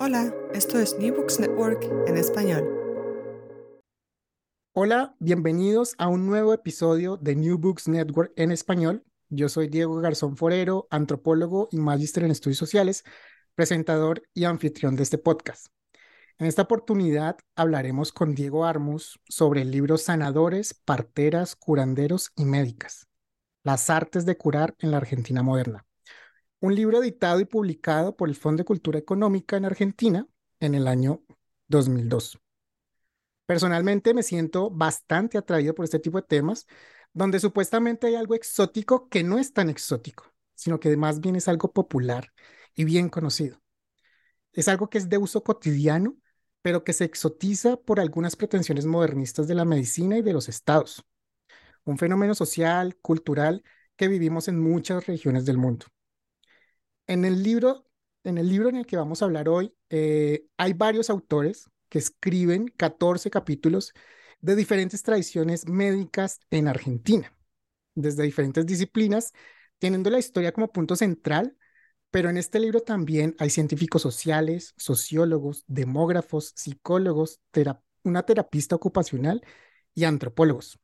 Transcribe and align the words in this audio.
Hola, 0.00 0.34
esto 0.52 0.80
es 0.80 0.98
New 0.98 1.14
Books 1.14 1.38
Network 1.38 1.88
en 2.08 2.16
español. 2.16 2.68
Hola, 4.72 5.14
bienvenidos 5.20 5.94
a 5.98 6.08
un 6.08 6.26
nuevo 6.26 6.52
episodio 6.52 7.16
de 7.16 7.36
New 7.36 7.58
Books 7.58 7.86
Network 7.86 8.32
en 8.34 8.50
español. 8.50 9.04
Yo 9.28 9.48
soy 9.48 9.68
Diego 9.68 9.94
Garzón 10.00 10.36
Forero, 10.36 10.88
antropólogo 10.90 11.68
y 11.70 11.76
magíster 11.76 12.24
en 12.24 12.32
estudios 12.32 12.58
sociales, 12.58 13.04
presentador 13.54 14.22
y 14.34 14.44
anfitrión 14.44 14.96
de 14.96 15.04
este 15.04 15.16
podcast. 15.16 15.68
En 16.38 16.48
esta 16.48 16.62
oportunidad 16.62 17.36
hablaremos 17.54 18.12
con 18.12 18.34
Diego 18.34 18.64
Armus 18.64 19.20
sobre 19.28 19.62
el 19.62 19.70
libro 19.70 19.96
Sanadores, 19.96 20.74
Parteras, 20.74 21.54
Curanderos 21.54 22.32
y 22.34 22.46
Médicas, 22.46 23.06
las 23.62 23.90
artes 23.90 24.26
de 24.26 24.36
curar 24.36 24.74
en 24.80 24.90
la 24.90 24.96
Argentina 24.96 25.44
moderna 25.44 25.86
un 26.64 26.74
libro 26.74 27.02
editado 27.02 27.40
y 27.40 27.44
publicado 27.44 28.16
por 28.16 28.30
el 28.30 28.36
Fondo 28.36 28.62
de 28.62 28.64
Cultura 28.64 28.98
Económica 28.98 29.58
en 29.58 29.66
Argentina 29.66 30.26
en 30.60 30.74
el 30.74 30.88
año 30.88 31.22
2002. 31.68 32.38
Personalmente 33.44 34.14
me 34.14 34.22
siento 34.22 34.70
bastante 34.70 35.36
atraído 35.36 35.74
por 35.74 35.84
este 35.84 35.98
tipo 35.98 36.18
de 36.18 36.26
temas, 36.26 36.66
donde 37.12 37.38
supuestamente 37.38 38.06
hay 38.06 38.14
algo 38.14 38.34
exótico 38.34 39.10
que 39.10 39.22
no 39.22 39.38
es 39.38 39.52
tan 39.52 39.68
exótico, 39.68 40.32
sino 40.54 40.80
que 40.80 40.96
más 40.96 41.20
bien 41.20 41.36
es 41.36 41.48
algo 41.48 41.70
popular 41.70 42.32
y 42.74 42.84
bien 42.84 43.10
conocido. 43.10 43.60
Es 44.54 44.66
algo 44.66 44.88
que 44.88 44.96
es 44.96 45.10
de 45.10 45.18
uso 45.18 45.44
cotidiano, 45.44 46.16
pero 46.62 46.82
que 46.82 46.94
se 46.94 47.04
exotiza 47.04 47.76
por 47.76 48.00
algunas 48.00 48.36
pretensiones 48.36 48.86
modernistas 48.86 49.46
de 49.46 49.54
la 49.54 49.66
medicina 49.66 50.16
y 50.16 50.22
de 50.22 50.32
los 50.32 50.48
estados. 50.48 51.04
Un 51.84 51.98
fenómeno 51.98 52.34
social, 52.34 52.96
cultural, 53.02 53.62
que 53.96 54.08
vivimos 54.08 54.48
en 54.48 54.58
muchas 54.58 55.06
regiones 55.06 55.44
del 55.44 55.58
mundo. 55.58 55.84
En 57.06 57.24
el 57.24 57.42
libro, 57.42 57.86
en 58.24 58.38
el 58.38 58.48
libro 58.48 58.68
en 58.68 58.76
el 58.76 58.86
que 58.86 58.96
vamos 58.96 59.20
a 59.22 59.26
hablar 59.26 59.48
hoy, 59.48 59.74
eh, 59.90 60.46
hay 60.56 60.72
varios 60.72 61.10
autores 61.10 61.70
que 61.88 61.98
escriben 61.98 62.68
14 62.68 63.30
capítulos 63.30 63.92
de 64.40 64.56
diferentes 64.56 65.02
tradiciones 65.02 65.68
médicas 65.68 66.40
en 66.50 66.68
Argentina, 66.68 67.32
desde 67.94 68.22
diferentes 68.22 68.66
disciplinas, 68.66 69.32
teniendo 69.78 70.10
la 70.10 70.18
historia 70.18 70.52
como 70.52 70.72
punto 70.72 70.96
central, 70.96 71.56
pero 72.10 72.30
en 72.30 72.36
este 72.36 72.60
libro 72.60 72.80
también 72.80 73.34
hay 73.38 73.50
científicos 73.50 74.02
sociales, 74.02 74.74
sociólogos, 74.76 75.64
demógrafos, 75.66 76.52
psicólogos, 76.56 77.40
una 78.02 78.22
terapista 78.22 78.76
ocupacional 78.76 79.42
y 79.94 80.04
antropólogos. 80.04 80.78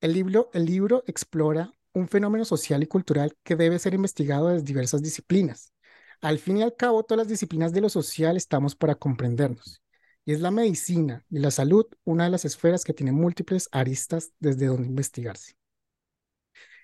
El 0.00 0.12
libro, 0.14 0.50
el 0.54 0.66
libro 0.66 1.04
explora 1.06 1.75
un 1.96 2.08
fenómeno 2.08 2.44
social 2.44 2.82
y 2.82 2.86
cultural 2.86 3.34
que 3.42 3.56
debe 3.56 3.78
ser 3.78 3.94
investigado 3.94 4.48
desde 4.48 4.66
diversas 4.66 5.02
disciplinas. 5.02 5.72
Al 6.20 6.38
fin 6.38 6.58
y 6.58 6.62
al 6.62 6.76
cabo, 6.76 7.02
todas 7.04 7.20
las 7.20 7.28
disciplinas 7.28 7.72
de 7.72 7.80
lo 7.80 7.88
social 7.88 8.36
estamos 8.36 8.76
para 8.76 8.96
comprendernos. 8.96 9.82
Y 10.26 10.34
es 10.34 10.40
la 10.40 10.50
medicina 10.50 11.24
y 11.30 11.38
la 11.38 11.50
salud 11.50 11.86
una 12.04 12.24
de 12.24 12.30
las 12.30 12.44
esferas 12.44 12.84
que 12.84 12.92
tiene 12.92 13.12
múltiples 13.12 13.70
aristas 13.72 14.32
desde 14.40 14.66
donde 14.66 14.88
investigarse. 14.88 15.56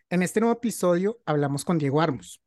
En 0.08 0.22
este 0.22 0.40
nuevo 0.40 0.56
episodio 0.56 1.20
hablamos 1.27 1.66
con 1.66 1.77
Diego 1.77 2.00
Armos. 2.00 2.40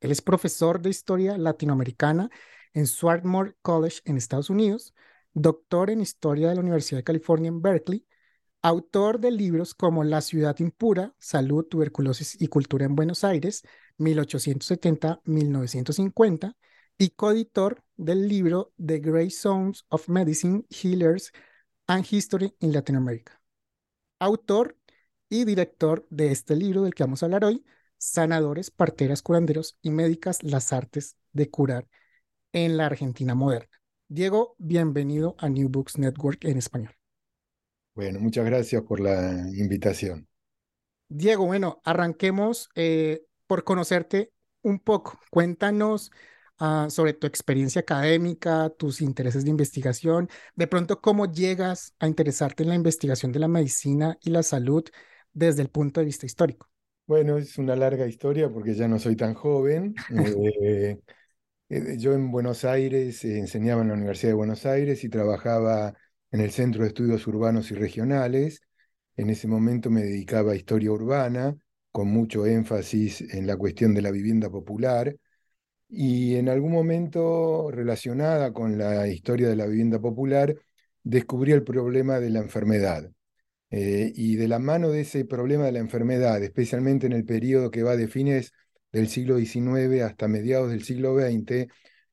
Él 0.00 0.10
es 0.10 0.22
profesor 0.22 0.80
de 0.80 0.88
Historia 0.88 1.36
Latinoamericana 1.36 2.30
en 2.72 2.86
Swarthmore 2.86 3.56
College 3.60 4.00
en 4.06 4.16
Estados 4.16 4.48
Unidos, 4.48 4.94
doctor 5.34 5.90
en 5.90 6.00
Historia 6.00 6.48
de 6.48 6.54
la 6.54 6.62
Universidad 6.62 7.00
de 7.00 7.04
California 7.04 7.48
en 7.48 7.60
Berkeley 7.60 8.06
autor 8.66 9.20
de 9.20 9.30
libros 9.30 9.74
como 9.74 10.02
La 10.02 10.20
ciudad 10.20 10.58
impura, 10.58 11.14
Salud, 11.18 11.64
Tuberculosis 11.66 12.36
y 12.40 12.48
Cultura 12.48 12.84
en 12.84 12.96
Buenos 12.96 13.22
Aires, 13.22 13.62
1870-1950, 13.98 16.56
y 16.98 17.10
coeditor 17.10 17.84
del 17.96 18.26
libro 18.26 18.72
The 18.84 18.98
Grey 18.98 19.30
Zones 19.30 19.84
of 19.88 20.08
Medicine, 20.08 20.64
Healers 20.68 21.30
and 21.86 22.04
History 22.10 22.56
in 22.58 22.72
Latin 22.72 22.96
America. 22.96 23.40
Autor 24.18 24.76
y 25.28 25.44
director 25.44 26.04
de 26.10 26.32
este 26.32 26.56
libro 26.56 26.82
del 26.82 26.94
que 26.94 27.04
vamos 27.04 27.22
a 27.22 27.26
hablar 27.26 27.44
hoy, 27.44 27.64
Sanadores, 27.98 28.72
Parteras, 28.72 29.22
Curanderos 29.22 29.78
y 29.80 29.90
Médicas, 29.90 30.42
las 30.42 30.72
artes 30.72 31.16
de 31.32 31.48
curar 31.50 31.86
en 32.52 32.76
la 32.76 32.86
Argentina 32.86 33.36
moderna. 33.36 33.70
Diego, 34.08 34.56
bienvenido 34.58 35.36
a 35.38 35.48
New 35.48 35.68
Books 35.68 35.98
Network 35.98 36.44
en 36.44 36.58
español. 36.58 36.95
Bueno, 37.96 38.20
muchas 38.20 38.44
gracias 38.44 38.82
por 38.82 39.00
la 39.00 39.32
invitación. 39.54 40.28
Diego, 41.08 41.46
bueno, 41.46 41.80
arranquemos 41.82 42.68
eh, 42.74 43.22
por 43.46 43.64
conocerte 43.64 44.32
un 44.60 44.80
poco. 44.80 45.18
Cuéntanos 45.30 46.10
ah, 46.58 46.88
sobre 46.90 47.14
tu 47.14 47.26
experiencia 47.26 47.80
académica, 47.80 48.68
tus 48.68 49.00
intereses 49.00 49.44
de 49.44 49.50
investigación, 49.50 50.28
de 50.56 50.66
pronto 50.66 51.00
cómo 51.00 51.32
llegas 51.32 51.94
a 51.98 52.06
interesarte 52.06 52.64
en 52.64 52.68
la 52.68 52.74
investigación 52.74 53.32
de 53.32 53.38
la 53.38 53.48
medicina 53.48 54.18
y 54.20 54.28
la 54.28 54.42
salud 54.42 54.84
desde 55.32 55.62
el 55.62 55.70
punto 55.70 56.00
de 56.00 56.06
vista 56.06 56.26
histórico. 56.26 56.68
Bueno, 57.06 57.38
es 57.38 57.56
una 57.56 57.76
larga 57.76 58.06
historia 58.06 58.50
porque 58.50 58.74
ya 58.74 58.88
no 58.88 58.98
soy 58.98 59.16
tan 59.16 59.32
joven. 59.32 59.94
Eh, 61.68 61.78
eh, 61.80 61.96
yo 61.98 62.12
en 62.12 62.30
Buenos 62.30 62.64
Aires 62.64 63.24
enseñaba 63.24 63.82
en 63.82 63.88
la 63.88 63.94
Universidad 63.94 64.30
de 64.30 64.36
Buenos 64.36 64.66
Aires 64.66 65.02
y 65.02 65.08
trabajaba 65.08 65.94
en 66.36 66.42
el 66.42 66.50
Centro 66.50 66.82
de 66.82 66.88
Estudios 66.88 67.26
Urbanos 67.26 67.70
y 67.70 67.74
Regionales. 67.74 68.60
En 69.16 69.30
ese 69.30 69.48
momento 69.48 69.88
me 69.88 70.02
dedicaba 70.02 70.52
a 70.52 70.56
historia 70.56 70.92
urbana, 70.92 71.56
con 71.90 72.08
mucho 72.08 72.44
énfasis 72.44 73.22
en 73.32 73.46
la 73.46 73.56
cuestión 73.56 73.94
de 73.94 74.02
la 74.02 74.10
vivienda 74.10 74.50
popular. 74.50 75.16
Y 75.88 76.34
en 76.36 76.50
algún 76.50 76.72
momento 76.72 77.70
relacionada 77.70 78.52
con 78.52 78.76
la 78.76 79.08
historia 79.08 79.48
de 79.48 79.56
la 79.56 79.66
vivienda 79.66 79.98
popular, 79.98 80.54
descubrí 81.02 81.52
el 81.52 81.64
problema 81.64 82.20
de 82.20 82.28
la 82.28 82.40
enfermedad. 82.40 83.10
Eh, 83.70 84.12
y 84.14 84.36
de 84.36 84.48
la 84.48 84.58
mano 84.58 84.90
de 84.90 85.00
ese 85.02 85.24
problema 85.24 85.64
de 85.64 85.72
la 85.72 85.78
enfermedad, 85.78 86.42
especialmente 86.42 87.06
en 87.06 87.14
el 87.14 87.24
periodo 87.24 87.70
que 87.70 87.82
va 87.82 87.96
de 87.96 88.08
fines 88.08 88.52
del 88.92 89.08
siglo 89.08 89.38
XIX 89.38 90.02
hasta 90.02 90.28
mediados 90.28 90.70
del 90.70 90.84
siglo 90.84 91.18
XX, 91.18 91.66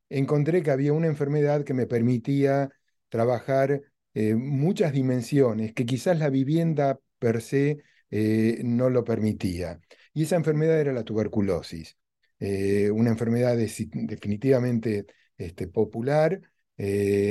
encontré 0.09 0.63
que 0.63 0.71
había 0.71 0.93
una 0.93 1.07
enfermedad 1.07 1.65
que 1.65 1.73
me 1.73 1.87
permitía 1.87 2.69
trabajar 3.09 3.81
eh, 4.13 4.35
muchas 4.35 4.93
dimensiones 4.93 5.73
que 5.73 5.85
quizás 5.85 6.19
la 6.19 6.29
vivienda 6.29 6.99
per 7.17 7.41
se 7.41 7.79
eh, 8.11 8.61
no 8.63 8.89
lo 8.89 9.03
permitía. 9.03 9.79
Y 10.13 10.23
esa 10.23 10.35
enfermedad 10.35 10.79
era 10.79 10.93
la 10.93 11.03
tuberculosis, 11.03 11.97
eh, 12.39 12.91
una 12.91 13.09
enfermedad 13.09 13.57
definitivamente 13.57 15.05
este, 15.37 15.67
popular, 15.67 16.41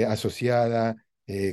asociada 0.08 0.96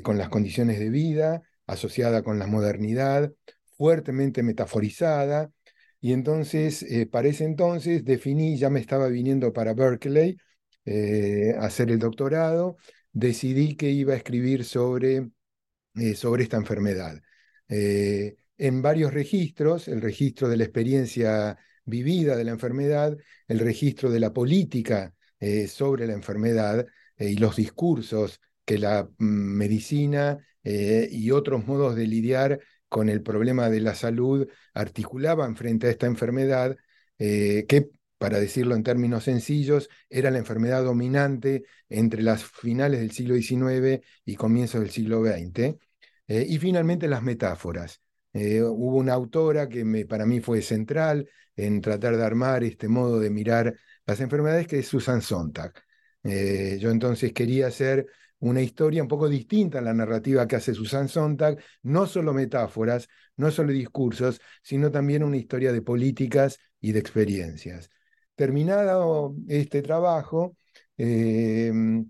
con 0.03 0.17
las 0.17 0.29
condiciones 0.29 0.79
de 0.79 0.90
vida, 0.90 1.41
asociada 1.66 2.22
con 2.23 2.40
la 2.40 2.47
modernidad, 2.47 3.31
fuertemente 3.78 4.44
metaforizada. 4.44 5.51
Y 6.00 6.13
entonces, 6.13 6.85
para 7.11 7.28
ese 7.28 7.46
entonces, 7.46 8.06
definí, 8.06 8.57
ya 8.57 8.69
me 8.69 8.79
estaba 8.79 9.07
viniendo 9.07 9.51
para 9.53 9.73
Berkeley 9.73 10.38
a 10.85 11.66
hacer 11.66 11.91
el 11.91 12.00
doctorado, 12.00 12.78
decidí 13.19 13.75
que 13.75 13.90
iba 13.91 14.13
a 14.13 14.18
escribir 14.18 14.63
sobre, 14.63 15.30
eh, 15.96 16.16
sobre 16.16 16.44
esta 16.44 16.57
enfermedad. 16.57 17.22
Eh, 17.68 18.38
en 18.57 18.81
varios 18.81 19.13
registros, 19.13 19.88
el 19.88 20.02
registro 20.02 20.50
de 20.50 20.57
la 20.57 20.63
experiencia 20.63 21.58
vivida 21.85 22.35
de 22.35 22.44
la 22.46 22.52
enfermedad, 22.52 23.18
el 23.47 23.59
registro 23.59 24.09
de 24.09 24.19
la 24.19 24.34
política 24.34 25.13
eh, 25.40 25.68
sobre 25.68 26.08
la 26.08 26.13
enfermedad 26.13 26.85
y 27.18 27.35
los 27.38 27.58
discursos 27.58 28.40
que 28.66 28.78
la 28.78 29.09
mm, 29.18 29.25
medicina 29.25 30.40
y 30.63 31.31
otros 31.31 31.66
modos 31.66 31.96
de 31.96 32.06
lidiar 32.06 32.59
con 32.90 33.09
el 33.09 33.24
problema 33.24 33.69
de 33.69 33.79
la 33.81 33.96
salud 33.96 34.47
articulaban 34.74 35.56
frente 35.56 35.88
a 35.88 35.90
esta 35.90 36.06
enfermedad, 36.06 36.78
que 37.18 37.90
para 38.19 38.40
decirlo 38.40 38.75
en 38.75 38.84
términos 38.84 39.24
sencillos, 39.24 39.90
era 40.09 40.30
la 40.30 40.38
enfermedad 40.40 40.84
dominante 40.84 41.63
entre 41.90 42.22
las 42.22 42.44
finales 42.44 43.00
del 43.00 43.11
siglo 43.11 43.35
XIX 43.35 44.02
y 44.26 44.35
comienzos 44.35 44.82
del 44.82 44.91
siglo 44.91 45.23
XX. 45.23 45.78
Eh, 46.28 46.46
y 46.47 46.59
finalmente 46.59 47.08
las 47.08 47.23
metáforas. 47.23 48.02
Eh, 48.34 48.61
hubo 48.61 48.97
una 48.97 49.14
autora 49.14 49.67
que 49.67 50.05
para 50.08 50.26
mí 50.26 50.40
fue 50.41 50.61
central 50.61 51.28
en 51.55 51.82
tratar 51.82 52.16
de 52.17 52.23
armar 52.23 52.64
este 52.64 52.88
modo 52.88 53.20
de 53.20 53.32
mirar 53.32 53.76
las 54.05 54.22
enfermedades, 54.22 54.67
que 54.67 54.79
es 54.79 54.88
Susan 54.88 55.22
Sontag. 55.22 55.73
Eh, 56.23 56.78
yo 56.79 56.91
entonces 56.91 57.34
quería 57.34 57.67
hacer 57.67 58.05
una 58.40 58.61
historia 58.61 59.02
un 59.02 59.08
poco 59.08 59.28
distinta 59.28 59.79
a 59.79 59.82
la 59.82 59.94
narrativa 59.94 60.47
que 60.47 60.55
hace 60.55 60.73
Susan 60.73 61.08
Sontag, 61.09 61.58
no 61.84 62.05
solo 62.05 62.34
metáforas, 62.34 63.08
no 63.35 63.52
solo 63.52 63.72
discursos, 63.72 64.40
sino 64.61 64.91
también 64.91 65.23
una 65.23 65.38
historia 65.38 65.72
de 65.73 65.82
políticas 65.82 66.59
y 66.79 66.91
de 66.91 66.99
experiencias. 66.99 67.90
Terminado 68.40 69.36
este 69.50 69.82
trabajo 69.82 70.56
em, 70.97 72.09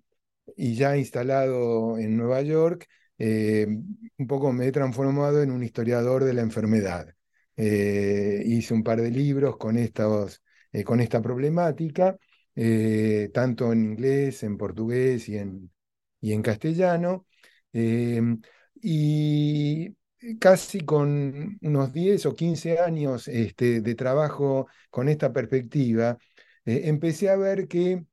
y 0.56 0.76
ya 0.76 0.96
instalado 0.96 1.98
en 1.98 2.16
Nueva 2.18 2.44
York, 2.44 2.88
em, 3.18 3.84
un 4.18 4.28
poco 4.28 4.54
me 4.54 4.68
he 4.68 4.72
transformado 4.72 5.42
en 5.42 5.50
un 5.50 5.64
historiador 5.64 6.24
de 6.26 6.34
la 6.36 6.42
enfermedad. 6.42 7.16
Eh, 7.58 8.44
hice 8.46 8.76
un 8.76 8.84
par 8.84 9.02
de 9.02 9.10
libros 9.10 9.58
con, 9.58 9.76
estos, 9.78 10.44
eh, 10.72 10.84
con 10.84 11.00
esta 11.02 11.20
problemática 11.20 12.16
eh, 12.56 13.32
tanto 13.34 13.72
en 13.74 13.84
inglés, 13.86 14.44
en 14.44 14.56
portugués 14.58 15.28
y 15.30 15.38
en, 15.38 15.72
y 16.22 16.34
en 16.34 16.44
castellano. 16.44 17.26
Y 18.82 19.96
casi 20.40 20.82
con 20.82 21.58
unos 21.62 21.94
10 21.94 22.26
o 22.26 22.36
15 22.36 22.80
años 22.80 23.28
este, 23.28 23.82
de 23.82 23.96
trabajo 23.96 24.68
con 24.90 25.10
esta 25.10 25.34
perspectiva, 25.34 26.18
eh, 26.66 26.82
empecé 26.86 27.30
a 27.30 27.36
ver 27.38 27.68
que 27.68 28.06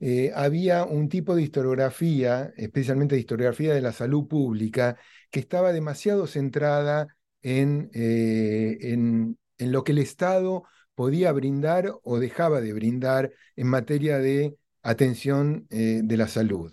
eh, 0.00 0.32
había 0.34 0.84
un 0.84 1.08
tipo 1.08 1.34
de 1.34 1.42
historiografía, 1.42 2.52
especialmente 2.56 3.14
de 3.14 3.20
historiografía 3.20 3.74
de 3.74 3.80
la 3.80 3.92
salud 3.92 4.26
pública, 4.28 4.96
que 5.30 5.40
estaba 5.40 5.72
demasiado 5.72 6.26
centrada 6.26 7.08
en, 7.42 7.90
en, 7.92 9.36
lo 9.58 9.84
que 9.84 9.92
el 9.92 9.98
Estado 9.98 10.64
podía 10.94 11.32
brindar 11.32 11.92
o 12.02 12.18
dejaba 12.18 12.60
de 12.60 12.72
brindar 12.72 13.32
en 13.56 13.68
materia 13.68 14.18
de 14.18 14.56
atención 14.82 15.66
eh, 15.70 16.02
de 16.04 16.16
la 16.16 16.28
salud. 16.28 16.72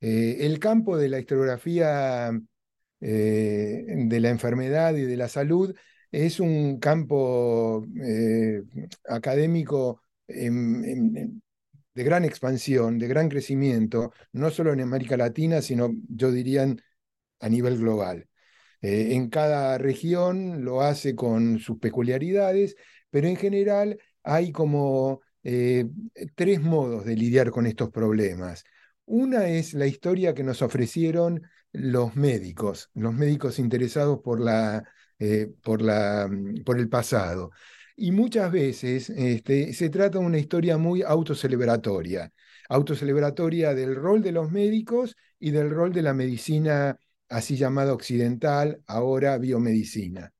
Eh, 0.00 0.38
el 0.40 0.58
campo 0.60 0.96
de 0.96 1.08
la 1.08 1.18
historiografía 1.18 2.30
eh, 3.00 3.84
de 3.86 4.20
la 4.20 4.30
enfermedad 4.30 4.94
y 4.94 5.02
de 5.02 5.16
la 5.16 5.28
salud 5.28 5.74
es 6.10 6.40
un 6.40 6.78
campo 6.78 7.84
académico 9.08 10.00
de 10.26 12.04
gran 12.04 12.24
expansión, 12.24 12.98
de 12.98 13.08
gran 13.08 13.28
crecimiento, 13.28 14.12
no 14.32 14.50
solo 14.50 14.72
en 14.72 14.80
América 14.80 15.16
Latina, 15.16 15.60
sino 15.62 15.90
yo 16.08 16.30
diría 16.30 16.66
a 17.40 17.48
nivel 17.48 17.78
global. 17.78 18.28
en 18.82 19.28
cada 19.30 19.78
región 19.78 20.64
lo 20.64 20.82
hace 20.82 21.14
con 21.16 21.58
sus 21.58 21.78
peculiaridades, 21.78 22.76
pero 23.10 23.28
en 23.28 23.36
general 23.36 23.98
hay 24.22 24.52
como 24.52 25.22
eh, 25.48 25.86
tres 26.34 26.60
modos 26.60 27.04
de 27.04 27.14
lidiar 27.14 27.52
con 27.52 27.66
estos 27.66 27.90
problemas. 27.90 28.64
Una 29.04 29.48
es 29.48 29.74
la 29.74 29.86
historia 29.86 30.34
que 30.34 30.42
nos 30.42 30.60
ofrecieron 30.60 31.42
los 31.76 32.16
médicos, 32.16 32.90
los 32.94 33.14
médicos 33.14 33.58
interesados 33.58 34.20
por, 34.20 34.40
la, 34.40 34.84
eh, 35.18 35.52
por, 35.62 35.82
la, 35.82 36.28
mm, 36.30 36.64
por 36.64 36.78
el 36.78 36.88
pasado. 36.88 37.50
Y 37.96 38.12
muchas 38.12 38.52
veces 38.52 39.10
este, 39.10 39.72
se 39.72 39.88
trata 39.90 40.18
de 40.18 40.24
una 40.24 40.38
historia 40.38 40.76
muy 40.78 41.02
autocelebratoria, 41.02 42.32
autocelebratoria 42.68 43.74
del 43.74 43.94
rol 43.96 44.22
de 44.22 44.32
los 44.32 44.50
médicos 44.50 45.16
y 45.38 45.50
del 45.50 45.70
rol 45.70 45.92
de 45.92 46.02
la 46.02 46.14
medicina 46.14 46.98
así 47.28 47.56
llamada 47.56 47.92
occidental, 47.92 48.82
ahora 48.86 49.38
biomedicina. 49.38 50.32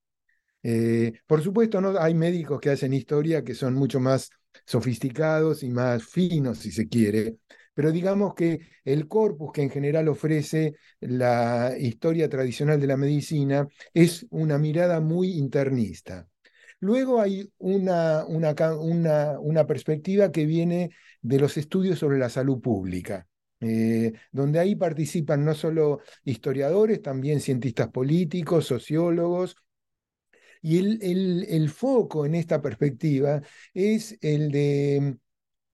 Eh, 0.62 1.12
por 1.27 1.43
supuesto, 1.43 1.81
¿no? 1.81 1.99
hay 1.99 2.15
médicos 2.15 2.61
que 2.61 2.71
hacen 2.71 2.93
historia 2.93 3.44
que 3.44 3.55
son 3.55 3.75
mucho 3.75 4.00
más 4.00 4.31
sofisticados 4.65 5.62
y 5.62 5.71
más 5.71 6.05
finos, 6.05 6.59
si 6.59 6.73
se 6.73 6.89
quiere, 6.89 7.37
pero 7.76 7.93
digamos 7.93 8.34
que 8.34 8.61
el 8.87 9.06
corpus 9.06 9.52
que 9.52 9.61
en 9.62 9.69
general 9.69 10.08
ofrece 10.08 10.76
la 11.00 11.75
historia 11.78 12.26
tradicional 12.31 12.81
de 12.81 12.87
la 12.87 12.96
medicina 12.96 13.69
es 13.93 14.26
una 14.31 14.56
mirada 14.56 15.00
muy 15.00 15.34
internista. 15.34 16.26
Luego 16.81 17.20
hay 17.20 17.52
una, 17.58 18.25
una, 18.25 19.38
una, 19.38 19.67
perspectiva 19.67 20.32
que 20.32 20.46
viene 20.46 20.90
de 21.20 21.38
los 21.38 21.58
estudios 21.58 21.99
sobre 21.99 22.19
la 22.19 22.31
salud 22.31 22.62
pública. 22.62 23.26
Eh, 23.61 24.12
donde 24.32 24.58
ahí 24.58 24.75
participan 24.75 25.44
no 25.44 25.55
solo 25.55 26.00
historiadores, 26.25 27.02
también 27.02 27.40
cientistas 27.40 27.88
políticos, 27.88 28.67
sociólogos, 28.67 29.56
y 30.62 30.79
el, 30.79 31.69
foco 31.70 32.25
en 32.25 32.34
esta 32.34 32.62
perspectiva 32.62 33.43
es 33.75 34.17
el 34.22 34.50
de 34.50 35.19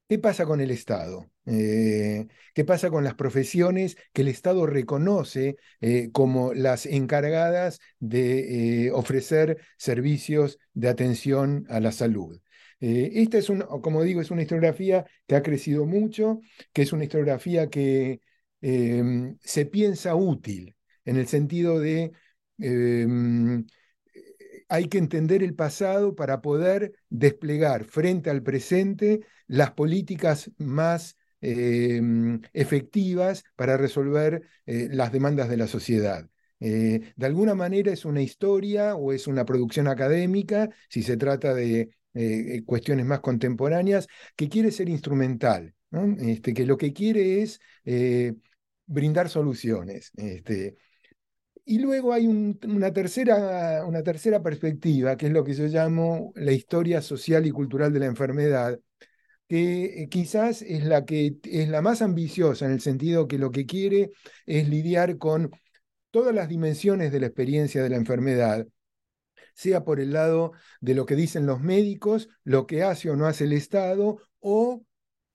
qué 0.08 0.18
pasa 0.18 0.44
con 0.46 0.60
el 0.60 0.70
Estado. 0.72 1.31
Eh, 1.46 2.26
¿Qué 2.54 2.64
pasa 2.64 2.90
con 2.90 3.02
las 3.02 3.14
profesiones 3.14 3.96
que 4.12 4.22
el 4.22 4.28
Estado 4.28 4.66
reconoce 4.66 5.56
eh, 5.80 6.10
como 6.12 6.54
las 6.54 6.86
encargadas 6.86 7.80
de 7.98 8.86
eh, 8.86 8.92
ofrecer 8.92 9.58
servicios 9.76 10.58
de 10.72 10.88
atención 10.88 11.66
a 11.68 11.80
la 11.80 11.92
salud? 11.92 12.40
esta 12.84 13.38
es, 13.38 13.48
un, 13.48 13.60
como 13.60 14.02
digo, 14.02 14.20
es 14.20 14.32
una 14.32 14.42
historiografía 14.42 15.06
que 15.28 15.36
ha 15.36 15.42
crecido 15.42 15.86
mucho, 15.86 16.40
que 16.72 16.82
es 16.82 16.92
una 16.92 17.04
historiografía 17.04 17.70
que 17.70 18.20
em, 18.60 19.38
se 19.40 19.66
piensa 19.66 20.16
útil 20.16 20.74
en 21.04 21.16
el 21.16 21.28
sentido 21.28 21.78
de 21.78 22.10
em, 22.58 23.64
hay 24.68 24.88
que 24.88 24.98
entender 24.98 25.42
el 25.42 25.54
pasado 25.54 26.16
para 26.16 26.40
poder 26.40 26.94
desplegar 27.08 27.84
frente 27.84 28.30
al 28.30 28.42
presente 28.42 29.20
las 29.46 29.72
políticas 29.72 30.50
más 30.58 31.16
em, 31.42 32.40
efectivas 32.52 33.44
para 33.56 33.76
resolver 33.76 34.42
eh, 34.64 34.88
las 34.90 35.12
demandas 35.12 35.48
de 35.48 35.56
la 35.58 35.66
sociedad. 35.66 36.26
Eh, 36.60 37.12
de 37.16 37.26
alguna 37.26 37.54
manera 37.54 37.92
es 37.92 38.04
una 38.04 38.22
historia 38.22 38.94
o 38.94 39.12
es 39.12 39.26
una 39.26 39.44
producción 39.44 39.88
académica, 39.88 40.70
si 40.88 41.02
se 41.02 41.16
trata 41.16 41.52
de 41.52 41.90
eh, 42.14 42.62
cuestiones 42.64 43.04
más 43.04 43.20
contemporáneas, 43.20 44.06
que 44.36 44.48
quiere 44.48 44.70
ser 44.70 44.88
instrumental, 44.88 45.74
este, 46.20 46.54
que 46.54 46.64
lo 46.64 46.78
que 46.78 46.92
quiere 46.92 47.42
es 47.42 47.60
brindar 48.86 49.28
soluciones. 49.28 50.12
Este, 50.16 50.76
y 51.64 51.78
luego 51.78 52.12
hay 52.12 52.26
una, 52.26 52.92
tercera, 52.92 53.84
una 53.86 54.02
tercera 54.02 54.42
perspectiva, 54.42 55.16
que 55.16 55.26
es 55.26 55.32
lo 55.32 55.44
que 55.44 55.54
yo 55.54 55.66
llamo 55.66 56.32
la 56.34 56.52
historia 56.52 57.00
social 57.00 57.46
y 57.46 57.50
cultural 57.50 57.92
de 57.92 58.00
la 58.00 58.06
enfermedad, 58.06 58.80
que 59.52 60.04
eh, 60.04 60.08
quizás 60.08 60.62
es 60.62 60.82
la 60.82 61.04
que 61.04 61.36
es 61.44 61.68
la 61.68 61.82
más 61.82 62.00
ambiciosa 62.00 62.64
en 62.64 62.72
el 62.72 62.80
sentido 62.80 63.28
que 63.28 63.36
lo 63.36 63.50
que 63.50 63.66
quiere 63.66 64.10
es 64.46 64.66
lidiar 64.66 65.18
con 65.18 65.50
todas 66.10 66.34
las 66.34 66.48
dimensiones 66.48 67.12
de 67.12 67.20
la 67.20 67.26
experiencia 67.26 67.82
de 67.82 67.90
la 67.90 67.96
enfermedad, 67.96 68.66
sea 69.52 69.84
por 69.84 70.00
el 70.00 70.14
lado 70.14 70.52
de 70.80 70.94
lo 70.94 71.04
que 71.04 71.16
dicen 71.16 71.44
los 71.44 71.60
médicos, 71.60 72.30
lo 72.44 72.66
que 72.66 72.82
hace 72.82 73.10
o 73.10 73.16
no 73.16 73.26
hace 73.26 73.44
el 73.44 73.52
Estado 73.52 74.22
o 74.40 74.86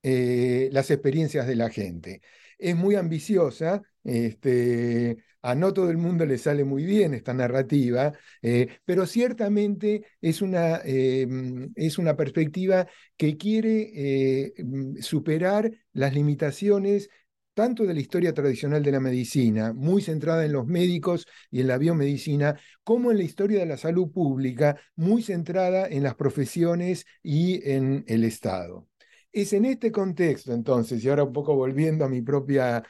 eh, 0.02 0.70
las 0.72 0.90
experiencias 0.90 1.46
de 1.46 1.56
la 1.56 1.70
gente. 1.70 2.22
Es 2.58 2.76
muy 2.76 2.96
ambiciosa, 2.96 3.84
este, 4.04 5.18
a 5.48 5.56
no 5.56 5.74
todo 5.74 5.90
el 5.90 5.98
mundo 5.98 6.26
le 6.26 6.38
sale 6.38 6.66
muy 6.66 6.84
bien 6.84 7.14
esta 7.14 7.34
narrativa, 7.34 8.12
eh, 8.42 8.68
pero 8.84 9.06
ciertamente 9.06 10.04
es 10.20 10.42
una, 10.42 10.82
em, 10.84 11.72
es 11.76 11.98
una 11.98 12.18
perspectiva 12.18 12.86
que 13.16 13.38
quiere 13.38 13.92
eh, 13.96 14.54
mm, 14.62 14.98
superar 15.00 15.72
las 15.94 16.14
limitaciones 16.14 17.10
tanto 17.54 17.86
de 17.86 17.94
la 17.94 18.02
historia 18.02 18.34
tradicional 18.34 18.84
de 18.84 18.92
la 18.92 19.00
medicina, 19.00 19.72
muy 19.74 20.02
centrada 20.02 20.44
en 20.46 20.52
los 20.52 20.68
médicos 20.68 21.26
y 21.50 21.62
en 21.62 21.68
la 21.68 21.78
biomedicina, 21.78 22.60
como 22.84 23.12
en 23.12 23.18
la 23.18 23.24
historia 23.24 23.60
de 23.60 23.66
la 23.66 23.78
salud 23.78 24.12
pública, 24.12 24.78
muy 24.98 25.24
centrada 25.24 25.88
en 25.88 26.04
las 26.04 26.16
profesiones 26.16 27.06
y 27.24 27.68
en 27.72 28.04
el 28.08 28.26
Estado. 28.26 28.88
Es 29.32 29.54
en 29.54 29.66
este 29.66 29.92
contexto, 29.92 30.54
entonces, 30.54 31.04
y 31.04 31.10
ahora 31.10 31.24
un 31.24 31.34
poco 31.34 31.56
volviendo 31.56 32.04
a 32.06 32.10
mi 32.10 32.22
propia 32.22 32.84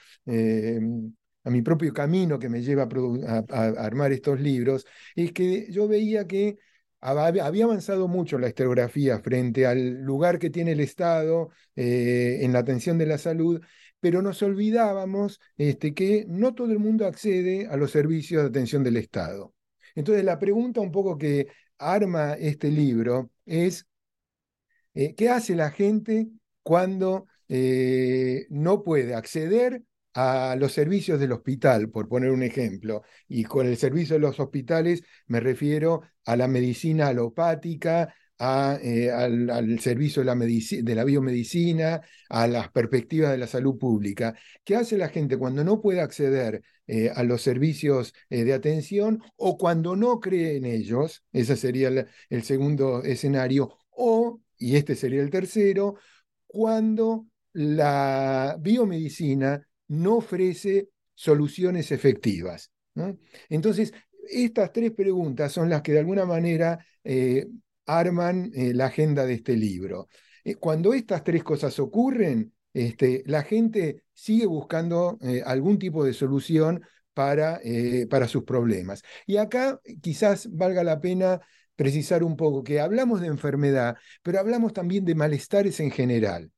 a 1.48 1.50
mi 1.50 1.62
propio 1.62 1.94
camino 1.94 2.38
que 2.40 2.50
me 2.50 2.62
lleva 2.62 2.90
a, 3.28 3.68
armar 3.86 4.12
estos 4.12 4.40
libros, 4.42 4.86
es 5.16 5.32
que 5.32 5.72
yo 5.72 5.88
veía 5.88 6.28
que 6.28 6.58
había 7.00 7.46
avanzado 7.46 8.08
mucho 8.10 8.38
la 8.38 8.50
historiografía 8.50 9.20
frente 9.20 9.66
al 9.66 10.02
lugar 10.02 10.40
que 10.40 10.50
tiene 10.50 10.74
el 10.74 10.82
Estado 10.82 11.50
eh, 11.76 12.40
en 12.42 12.52
la 12.52 12.60
atención 12.60 12.98
de 12.98 13.06
la 13.06 13.18
salud, 13.18 13.62
pero 14.02 14.22
nos 14.22 14.42
olvidábamos 14.44 15.40
este, 15.58 15.94
que 15.94 16.26
no 16.28 16.54
todo 16.54 16.72
el 16.74 16.80
mundo 16.80 17.06
accede 17.06 17.68
a 17.68 17.78
los 17.78 17.92
servicios 17.92 18.44
de 18.44 18.50
atención 18.50 18.84
del 18.84 18.98
Estado. 18.98 19.54
Entonces 19.96 20.26
la 20.26 20.40
pregunta 20.40 20.82
un 20.82 20.92
poco 20.92 21.18
que 21.18 21.48
arma 21.78 22.34
este 22.34 22.70
libro 22.72 23.32
es, 23.46 23.88
eh, 24.96 25.16
¿qué 25.16 25.30
hace 25.30 25.56
la 25.56 25.72
gente 25.72 26.28
cuando 26.62 27.28
eh, 27.48 28.48
no 28.50 28.84
puede 28.84 29.16
acceder 29.16 29.84
a 30.20 30.56
los 30.56 30.72
servicios 30.74 31.20
del 31.20 31.32
hospital, 31.32 31.92
por 31.92 32.08
poner 32.08 32.32
un 32.32 32.42
ejemplo. 32.42 33.04
Y 33.28 33.44
con 33.44 33.68
el 33.68 33.78
servicio 33.78 34.16
de 34.16 34.22
los 34.22 34.40
hospitales 34.40 35.04
me 35.28 35.40
refiero 35.40 36.02
a 36.26 36.36
la 36.36 36.48
medicina 36.48 37.10
alopática, 37.10 38.16
eh, 38.40 39.12
al, 39.12 39.80
servicio 39.80 40.24
de 40.24 40.26
la, 40.26 40.36
de 40.36 40.96
la, 40.96 41.04
biomedicina, 41.04 42.02
a 42.30 42.48
las 42.48 42.70
perspectivas 42.72 43.30
de 43.30 43.38
la 43.38 43.46
salud 43.46 43.78
pública. 43.78 44.36
¿Qué 44.64 44.76
hace 44.76 44.98
la 44.98 45.10
gente 45.10 45.38
cuando 45.38 45.64
no 45.64 45.82
puede 45.82 46.02
acceder 46.02 46.64
eh, 46.88 47.12
a 47.14 47.22
los 47.22 47.44
servicios 47.44 48.16
eh, 48.32 48.44
de 48.44 48.54
atención 48.56 49.22
o 49.36 49.56
cuando 49.56 49.96
no 49.96 50.20
cree 50.20 50.58
en 50.58 50.66
ellos? 50.66 51.24
Ese 51.32 51.56
sería 51.56 51.90
el 52.30 52.44
segundo 52.44 53.04
escenario. 53.04 53.78
O, 53.92 54.42
y 54.58 54.78
este 54.78 54.96
sería 54.96 55.22
el 55.22 55.30
tercero, 55.30 55.96
cuando 56.48 57.28
la 57.54 58.58
biomedicina 58.60 59.68
no 59.88 60.18
ofrece 60.18 60.90
soluciones 61.14 61.92
efectivas. 61.92 62.72
Entonces, 63.50 63.94
estas 64.30 64.72
tres 64.74 64.92
preguntas 64.92 65.52
son 65.52 65.70
las 65.70 65.82
que 65.82 65.94
de 65.94 66.00
alguna 66.00 66.26
manera 66.26 66.80
eh, 67.04 67.48
arman 67.86 68.52
eh, 68.54 68.74
la 68.74 68.88
agenda 68.88 69.26
de 69.26 69.36
este 69.36 69.56
libro. 69.56 70.08
cuando 70.60 70.94
estas 70.94 71.24
tres 71.24 71.44
cosas 71.44 71.78
ocurren, 71.80 72.54
este, 72.74 73.24
la 73.26 73.44
gente 73.44 74.04
sigue 74.14 74.46
buscando 74.46 75.18
algún 75.46 75.78
tipo 75.78 76.06
de 76.06 76.14
solución 76.14 76.82
para, 77.14 77.60
para 78.10 78.28
sus 78.28 78.44
problemas. 78.44 79.02
Y 79.26 79.38
acá 79.38 79.80
quizás 80.02 80.48
valga 80.52 80.84
la 80.84 81.00
pena 81.02 81.42
precisar 81.78 82.24
un 82.24 82.36
poco 82.36 82.64
que 82.64 82.82
hablamos 82.82 83.22
de 83.22 83.28
enfermedad, 83.28 83.96
pero 84.24 84.40
hablamos 84.40 84.74
también 84.74 85.06
de 85.06 85.16
malestares 85.16 85.80
en 85.80 85.92
general. 85.92 86.52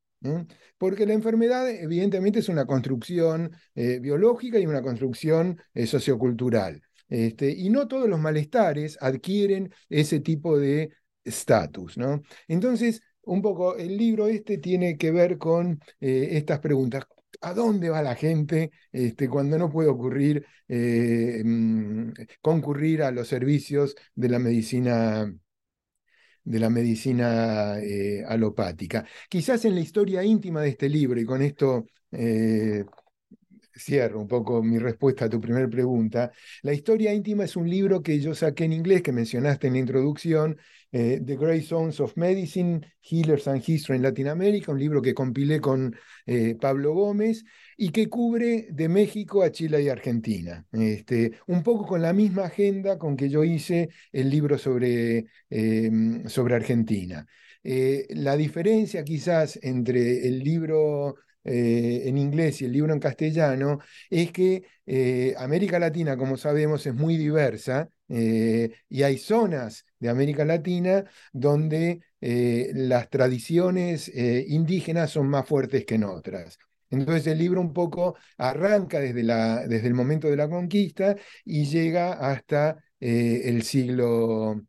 Porque 0.78 1.06
la 1.06 1.14
enfermedad 1.14 1.70
evidentemente 1.70 2.40
es 2.40 2.50
una 2.50 2.66
construcción 2.66 3.52
eh, 3.76 4.00
biológica 4.00 4.60
y 4.60 4.66
una 4.66 4.82
construcción 4.82 5.60
eh, 5.74 5.88
sociocultural. 5.88 6.82
Este, 7.08 7.52
y 7.52 7.70
no 7.70 7.88
todos 7.88 8.08
los 8.08 8.20
malestares 8.20 8.98
adquieren 9.02 9.74
ese 9.90 10.20
tipo 10.20 10.58
de 10.58 10.92
estatus. 11.24 11.98
¿no? 11.98 12.22
Entonces, 12.48 13.02
un 13.24 13.42
poco 13.42 13.78
el 13.78 13.98
libro 13.98 14.28
este 14.28 14.58
tiene 14.58 14.98
que 14.98 15.12
ver 15.12 15.38
con 15.38 15.80
eh, 16.00 16.30
estas 16.32 16.60
preguntas. 16.60 17.06
¿A 17.42 17.54
dónde 17.54 17.90
va 17.90 18.02
la 18.02 18.16
gente 18.16 18.72
este, 18.92 19.30
cuando 19.30 19.58
no 19.58 19.70
puede 19.70 19.88
ocurrir, 19.88 20.46
mm, 20.68 22.12
concurrir 22.42 23.04
a 23.04 23.12
los 23.12 23.28
servicios 23.30 23.96
de 24.16 24.30
la 24.30 24.40
medicina 24.40 25.32
de 26.44 26.60
la 26.60 26.70
medicina 26.70 27.80
eh, 27.80 28.24
alopática. 28.28 29.06
Quizás 29.30 29.66
en 29.66 29.76
la 29.76 29.82
historia 29.82 30.24
íntima 30.24 30.62
de 30.62 30.70
este 30.70 30.90
libro, 30.90 31.20
y 31.20 31.26
con 31.26 31.42
esto 31.42 31.86
eh, 32.12 32.86
cierro 33.78 34.20
un 34.20 34.28
poco 34.28 34.62
mi 34.62 34.78
respuesta 34.78 35.26
a 35.26 35.30
tu 35.30 35.40
primera 35.40 35.68
pregunta, 35.68 36.32
la 36.64 36.74
historia 36.74 37.14
íntima 37.14 37.44
es 37.46 37.56
un 37.56 37.70
libro 37.70 38.02
que 38.02 38.20
yo 38.20 38.34
saqué 38.34 38.66
en 38.66 38.74
inglés, 38.74 39.02
que 39.02 39.12
mencionaste 39.12 39.68
en 39.68 39.74
la 39.74 39.80
introducción, 39.80 40.58
eh, 40.92 41.22
The 41.24 41.36
Great 41.38 41.64
Zones 41.64 42.00
of 42.00 42.18
Medicine, 42.18 42.82
Healers 43.02 43.48
and 43.48 43.64
History 43.66 43.98
en 43.98 44.04
Latinoamérica, 44.04 44.72
un 44.72 44.80
libro 44.80 45.02
que 45.02 45.14
compilé 45.14 45.60
con 45.62 45.96
Pablo 46.60 46.94
Gómez 46.94 47.44
y 47.80 47.92
que 47.92 48.10
cubre 48.10 48.68
de 48.72 48.90
México 48.90 49.44
a 49.44 49.52
Chile 49.52 49.82
y 49.84 49.90
Argentina. 49.90 50.66
Este, 50.72 51.40
un 51.48 51.64
poco 51.64 51.86
con 51.88 52.02
la 52.02 52.14
misma 52.14 52.46
agenda 52.46 52.98
con 52.98 53.16
que 53.18 53.30
yo 53.30 53.44
hice 53.44 53.90
el 54.12 54.30
libro 54.30 54.58
sobre, 54.58 55.26
em, 55.50 56.28
sobre 56.28 56.56
Argentina. 56.56 57.26
Eh, 57.64 58.08
la 58.12 58.36
diferencia 58.38 59.04
quizás 59.04 59.60
entre 59.62 60.28
el 60.28 60.40
libro 60.44 61.16
en 61.44 62.18
inglés 62.18 62.62
y 62.62 62.66
el 62.66 62.74
libro 62.74 62.94
en 62.94 63.00
castellano 63.00 63.80
es 64.10 64.32
que 64.32 64.64
América 65.38 65.80
Latina, 65.80 66.18
como 66.18 66.38
sabemos, 66.38 66.86
es 66.86 66.94
muy 66.94 67.18
diversa 67.18 67.90
eh, 68.10 68.72
y 68.90 69.04
hay 69.04 69.18
zonas 69.18 69.86
de 70.00 70.10
América 70.10 70.44
Latina 70.44 71.06
donde 71.32 72.02
eh, 72.22 72.72
las 72.74 73.10
tradiciones 73.10 74.10
eh, 74.10 74.46
indígenas 74.48 75.12
son 75.12 75.28
más 75.30 75.48
fuertes 75.48 75.86
que 75.86 75.96
en 75.96 76.04
otras. 76.06 76.58
Entonces 76.90 77.28
el 77.28 77.38
libro 77.38 77.62
un 77.62 77.74
poco 77.74 78.16
arranca 78.38 79.00
desde, 79.00 79.24
la, 79.24 79.68
desde 79.68 79.88
el 79.88 79.94
momento 79.94 80.28
de 80.30 80.38
la 80.38 80.50
conquista 80.50 81.16
y 81.46 81.66
llega 81.66 82.14
hasta 82.14 82.78
el 83.00 83.64
siglo 83.64 84.62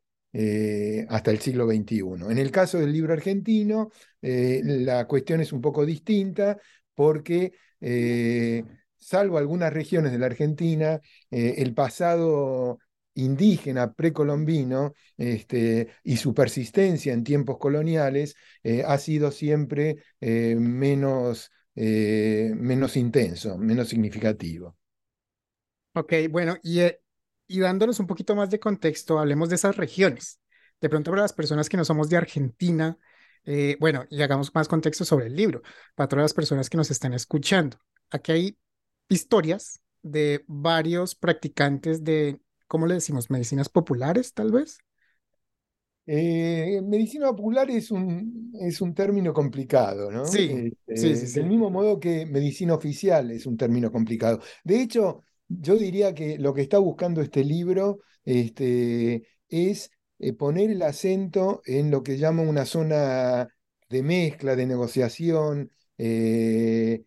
hasta 1.09 1.31
el 1.33 1.41
siglo 1.41 1.67
XXI. 1.67 2.31
En 2.31 2.39
el 2.39 2.51
caso 2.53 2.79
del 2.79 2.93
libro 2.93 3.13
argentino, 3.13 3.91
la 4.21 5.07
cuestión 5.07 5.41
es 5.41 5.53
un 5.53 5.61
poco 5.61 5.85
distinta 5.85 6.57
porque, 6.95 7.53
salvo 8.97 9.39
algunas 9.39 9.73
regiones 9.73 10.13
de 10.13 10.19
la 10.19 10.27
Argentina, 10.27 11.01
el 11.31 11.75
pasado 11.75 12.79
indígena 13.15 13.93
precolombino 13.93 14.95
este, 15.17 15.89
y 16.03 16.17
su 16.17 16.35
persistencia 16.35 17.13
en 17.13 17.25
tiempos 17.25 17.59
coloniales 17.59 18.35
eh, 18.63 18.83
ha 18.87 18.99
sido 18.99 19.31
siempre 19.31 19.97
eh, 20.21 20.57
menos, 20.59 21.51
eh, 21.75 22.53
menos 22.57 22.97
intenso, 22.97 23.59
menos 23.59 23.89
significativo. 23.89 24.77
Ok, 25.95 26.13
bueno, 26.31 26.57
y, 26.63 26.81
y 27.47 27.61
dándonos 27.61 27.99
un 28.01 28.07
poquito 28.07 28.37
más 28.37 28.51
de 28.51 28.61
contexto, 28.61 29.19
hablemos 29.19 29.49
de 29.49 29.57
esas 29.57 29.77
regiones. 29.77 30.41
De 30.81 30.89
pronto 30.89 31.11
para 31.11 31.23
las 31.23 31.33
personas 31.33 31.69
que 31.69 31.77
no 31.77 31.85
somos 31.85 32.09
de 32.09 32.17
Argentina, 32.17 32.97
bueno, 33.81 34.05
y 34.09 34.23
hagamos 34.23 34.55
más 34.55 34.69
contexto 34.69 35.05
sobre 35.05 35.27
el 35.27 35.37
libro, 35.37 35.63
para 35.95 36.09
todas 36.09 36.25
las 36.25 36.35
personas 36.35 36.71
que 36.71 36.77
nos 36.77 36.91
están 36.91 37.13
escuchando. 37.13 37.79
Aquí 38.11 38.33
hay 38.33 38.59
historias 39.09 39.81
de 40.03 40.45
varios 40.47 41.15
practicantes 41.15 42.05
de 42.05 42.41
¿cómo 42.67 42.87
le 42.87 42.95
decimos? 42.95 43.31
¿Medicinas 43.31 43.69
populares, 43.69 44.33
tal 44.33 44.53
vez? 44.53 44.79
Eh, 46.13 46.83
medicina 46.83 47.29
popular 47.29 47.71
es 47.71 47.93
un, 47.93 48.51
es 48.61 48.81
un 48.81 48.93
término 48.95 49.33
complicado, 49.33 50.11
¿no? 50.11 50.25
Sí, 50.27 50.73
sí, 50.89 51.15
sí, 51.15 51.39
Del 51.39 51.47
mismo 51.47 51.71
modo 51.71 52.01
que 52.01 52.27
medicina 52.27 52.75
oficial 52.75 53.31
es 53.31 53.47
un 53.47 53.57
término 53.57 53.93
complicado. 53.93 54.41
De 54.65 54.83
hecho, 54.83 55.23
yo 55.47 55.77
diría 55.77 56.13
que 56.13 56.37
lo 56.37 56.53
que 56.53 56.63
está 56.63 56.79
buscando 56.79 57.21
este 57.21 57.45
libro 57.45 58.01
este, 58.25 59.23
es 59.49 59.93
eh, 60.19 60.33
poner 60.33 60.71
el 60.71 60.83
acento 60.83 61.63
en 61.65 61.93
lo 61.93 62.03
que 62.03 62.19
llama 62.19 62.43
una 62.43 62.65
zona 62.65 63.47
de 63.89 64.03
mezcla, 64.03 64.57
de 64.57 64.67
negociación 64.67 65.71
eh, 65.97 67.05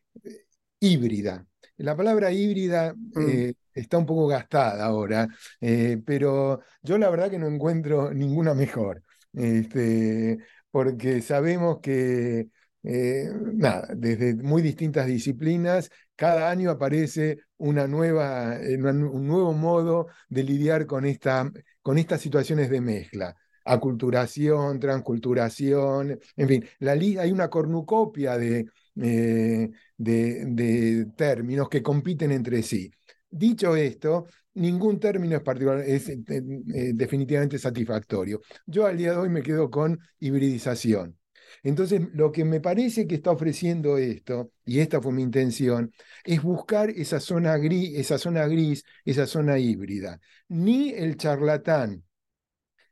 híbrida. 0.80 1.46
La 1.78 1.96
palabra 1.96 2.32
híbrida 2.32 2.94
mm. 2.94 3.52
está 3.74 3.98
un 3.98 4.06
poco 4.06 4.28
gastada 4.28 4.86
ahora, 4.86 5.28
eh, 5.60 6.02
pero 6.06 6.62
yo 6.82 6.98
la 6.98 7.10
verdad 7.10 7.32
que 7.32 7.40
no 7.40 7.48
encuentro 7.48 8.14
ninguna 8.14 8.54
mejor, 8.54 9.04
este, 9.34 10.38
porque 10.70 11.22
sabemos 11.22 11.80
que, 11.82 12.50
eh, 12.84 13.30
nada, 13.54 13.88
desde 13.96 14.36
muy 14.36 14.62
distintas 14.62 15.08
disciplinas, 15.08 15.90
cada 16.16 16.50
año 16.50 16.70
aparece 16.70 17.40
una 17.58 17.88
nueva, 17.88 18.58
eh, 18.62 18.78
un 18.78 19.28
nuevo 19.28 19.54
modo 19.54 20.08
de 20.30 20.44
lidiar 20.44 20.86
con, 20.86 21.06
esta, 21.06 21.52
con 21.82 21.98
estas 21.98 22.22
situaciones 22.22 22.70
de 22.70 22.82
mezcla. 22.82 23.36
Aculturación, 23.66 24.80
transculturación, 24.80 26.20
en 26.36 26.48
fin, 26.48 26.66
la, 26.80 26.92
hay 26.92 27.32
una 27.32 27.50
cornucopia 27.50 28.38
de, 28.38 28.66
de, 28.94 29.72
de, 29.98 31.08
términos 31.16 31.70
que 31.70 31.82
compiten 31.82 32.32
entre 32.32 32.64
sí. 32.64 32.92
Dicho 33.30 33.76
esto, 33.76 34.28
ningún 34.56 35.00
término 35.00 35.36
es, 35.38 35.42
particular, 35.42 35.80
es 35.80 36.10
eh, 36.10 36.24
eh, 36.30 36.92
definitivamente 36.94 37.58
satisfactorio. 37.58 38.42
Yo 38.66 38.86
al 38.86 38.98
día 38.98 39.12
de 39.12 39.18
hoy 39.18 39.30
me 39.30 39.42
quedo 39.42 39.70
con 39.70 40.00
hibridización. 40.20 41.18
Entonces, 41.62 42.02
lo 42.14 42.32
que 42.32 42.46
me 42.46 42.60
parece 42.60 43.06
que 43.08 43.16
está 43.16 43.32
ofreciendo 43.32 43.98
esto, 43.98 44.52
y 44.66 44.80
esta 44.80 45.02
fue 45.02 45.14
mi 45.14 45.22
intención, 45.22 45.92
es 46.24 46.42
buscar 46.42 46.90
esa 46.90 47.20
zona 47.20 47.58
gris, 47.58 47.98
esa 47.98 48.18
zona, 48.18 48.48
gris, 48.48 48.84
esa 49.06 49.28
zona 49.28 49.60
híbrida. 49.60 50.20
Ni 50.48 50.92
el 50.92 51.18
charlatán, 51.18 52.04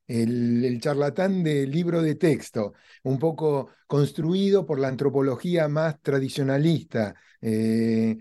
el, 0.07 0.79
charlatán 0.81 1.43
del 1.43 1.71
libro 1.71 2.01
de 2.01 2.15
texto, 2.15 2.73
un 3.03 3.19
poco 3.19 3.69
construido 3.87 4.65
por 4.65 4.79
la 4.79 4.87
antropología 4.87 5.67
más 5.67 6.01
tradicionalista, 6.01 7.15
eh, 7.41 8.17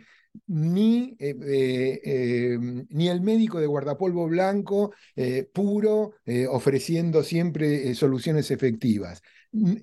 ni, 0.46 1.16
eh, 1.18 2.00
eh, 2.04 2.58
ni 2.88 3.08
el 3.08 3.20
médico 3.20 3.58
de 3.58 3.66
guardapolvo 3.66 4.28
blanco 4.28 4.92
puro 5.52 6.14
ofreciendo 6.50 7.22
siempre 7.24 7.94
soluciones 7.94 8.50
efectivas. 8.50 9.22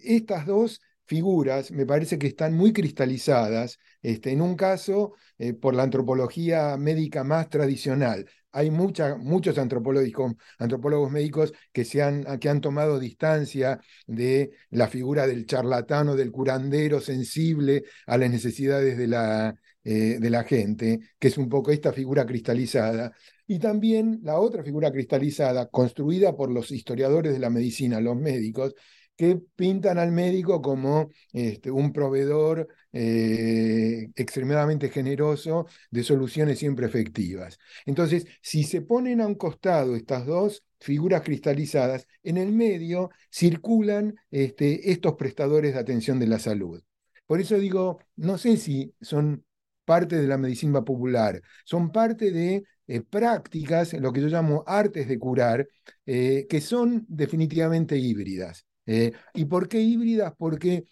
Estas 0.03 0.45
dos 0.45 0.81
figuras 1.05 1.71
me 1.71 1.85
parece 1.85 2.17
que 2.17 2.27
están 2.27 2.53
muy 2.53 2.71
cristalizadas, 2.73 3.79
este, 4.01 4.31
en 4.31 4.41
un 4.41 4.55
caso 4.55 5.13
por 5.61 5.75
la 5.75 5.83
antropología 5.83 6.77
médica 6.77 7.23
más 7.23 7.49
tradicional. 7.49 8.25
Hay 8.51 8.71
muchos 8.71 9.57
antropólogos, 9.57 11.11
médicos 11.11 11.53
que, 11.71 11.85
se 11.85 12.01
han, 12.01 12.39
que 12.39 12.49
han 12.49 12.61
tomado 12.61 12.99
distancia 12.99 13.79
de 14.07 14.51
la 14.71 14.87
figura 14.87 15.27
del 15.27 15.45
charlatano, 15.45 16.15
del 16.15 16.31
curandero 16.31 16.99
sensible 16.99 17.83
a 18.07 18.17
las 18.17 18.31
necesidades 18.31 18.97
de 18.97 19.07
la, 19.07 19.55
eh, 19.83 20.17
de 20.19 20.29
la 20.29 20.43
gente, 20.43 20.99
que 21.19 21.27
es 21.27 21.37
un 21.37 21.49
poco 21.49 21.71
esta 21.71 21.93
figura 21.93 22.25
cristalizada, 22.25 23.13
y 23.45 23.59
también 23.59 24.19
la 24.23 24.39
otra 24.39 24.63
figura 24.63 24.91
cristalizada, 24.91 25.69
construida 25.69 26.35
por 26.35 26.51
los 26.51 26.71
historiadores 26.71 27.33
de 27.33 27.39
la 27.39 27.49
medicina, 27.49 28.01
los 28.01 28.17
médicos, 28.17 28.75
que 29.17 29.35
pintan 29.55 29.97
al 29.97 30.11
médico 30.11 30.61
como 30.61 31.09
este, 31.33 31.71
un 31.71 31.91
proveedor 31.91 32.67
eh, 32.93 34.09
extremadamente 34.15 34.89
generoso 34.89 35.67
de 35.91 36.03
soluciones 36.03 36.59
siempre 36.59 36.85
efectivas. 36.85 37.57
Entonces, 37.85 38.25
si 38.41 38.63
se 38.63 38.81
ponen 38.81 39.21
a 39.21 39.27
un 39.27 39.35
costado 39.35 39.95
estas 39.95 40.25
dos 40.25 40.63
figuras 40.79 41.23
cristalizadas, 41.23 42.07
en 42.23 42.37
el 42.37 42.51
medio 42.51 43.09
circulan 43.31 44.15
este, 44.31 44.91
estos 44.91 45.15
prestadores 45.15 45.73
de 45.73 45.79
atención 45.79 46.19
de 46.19 46.27
la 46.27 46.39
salud. 46.39 46.81
Por 47.25 47.41
eso 47.41 47.57
digo, 47.57 47.99
no 48.15 48.37
sé 48.37 48.57
si 48.57 48.93
son 49.01 49.43
parte 49.85 50.17
de 50.17 50.27
la 50.27 50.37
medicina 50.37 50.83
popular, 50.83 51.41
son 51.65 51.91
parte 51.91 52.31
de 52.31 52.63
eh, 52.87 53.01
prácticas, 53.01 53.93
lo 53.93 54.13
que 54.13 54.21
yo 54.21 54.27
llamo 54.27 54.63
artes 54.67 55.07
de 55.07 55.19
curar, 55.19 55.67
eh, 56.05 56.45
que 56.49 56.61
son 56.61 57.05
definitivamente 57.07 57.97
híbridas. 57.97 58.65
Eh, 58.87 59.13
¿Y 59.33 59.45
por 59.45 59.67
qué 59.67 59.79
híbridas? 59.81 60.33
Porque 60.37 60.87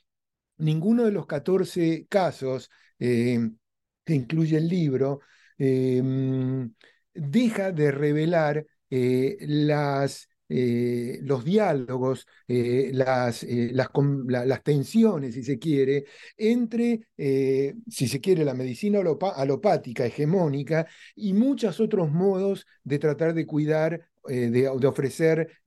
ninguno 0.58 1.06
de 1.06 1.12
los 1.12 1.26
14 1.26 2.06
casos 2.10 2.70
que 2.98 4.14
incluye 4.14 4.58
el 4.58 4.68
libro 4.70 5.20
em, 5.58 6.74
deja 7.14 7.72
de 7.72 7.92
revelar 7.92 8.66
las 8.90 10.30
eh, 10.48 11.20
los 11.24 11.44
diálogos, 11.44 12.28
eh, 12.48 12.92
las, 12.94 13.44
eh, 13.44 13.72
las, 13.74 13.90
las, 14.28 14.64
tensiones, 14.64 15.34
si 15.34 15.44
se 15.44 15.58
quiere, 15.58 16.06
entre, 16.38 17.08
si 17.18 18.08
se 18.08 18.22
quiere, 18.22 18.46
la 18.46 18.54
medicina 18.54 19.00
alopática 19.36 20.06
hegemónica 20.06 20.86
y 21.16 21.34
muchos 21.34 21.80
otros 21.80 22.12
modos 22.12 22.68
de 22.84 23.00
tratar 23.00 23.34
de 23.34 23.48
cuidar, 23.48 24.08
de, 24.28 24.50
de, 24.50 24.88
ofrecer 24.88 25.60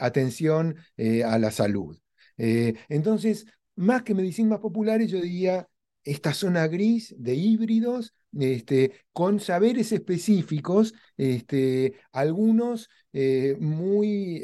atención 0.00 0.76
a 1.24 1.38
la 1.38 1.50
salud. 1.50 1.98
entonces, 2.36 3.46
más 3.76 4.02
que 4.02 4.14
medicinas 4.14 4.60
populares, 4.60 5.10
yo 5.10 5.20
diría 5.20 5.68
esta 6.04 6.32
zona 6.32 6.66
gris 6.66 7.14
de 7.18 7.34
híbridos 7.34 8.14
este, 8.38 8.92
con 9.12 9.40
saberes 9.40 9.92
específicos, 9.92 10.94
este, 11.16 11.94
algunos 12.12 12.88
eh, 13.12 13.56
muy, 13.60 14.42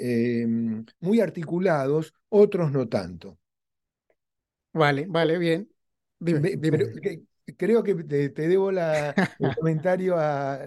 muy 1.00 1.20
articulados, 1.20 2.14
otros 2.28 2.70
no 2.72 2.88
tanto. 2.88 3.38
Vale, 4.72 5.06
vale, 5.08 5.38
bien. 5.38 5.68
Creo 7.52 7.82
que 7.82 7.94
te, 7.94 8.30
debo 8.30 8.72
la, 8.72 9.10
el 9.38 9.54
comentario 9.58 10.16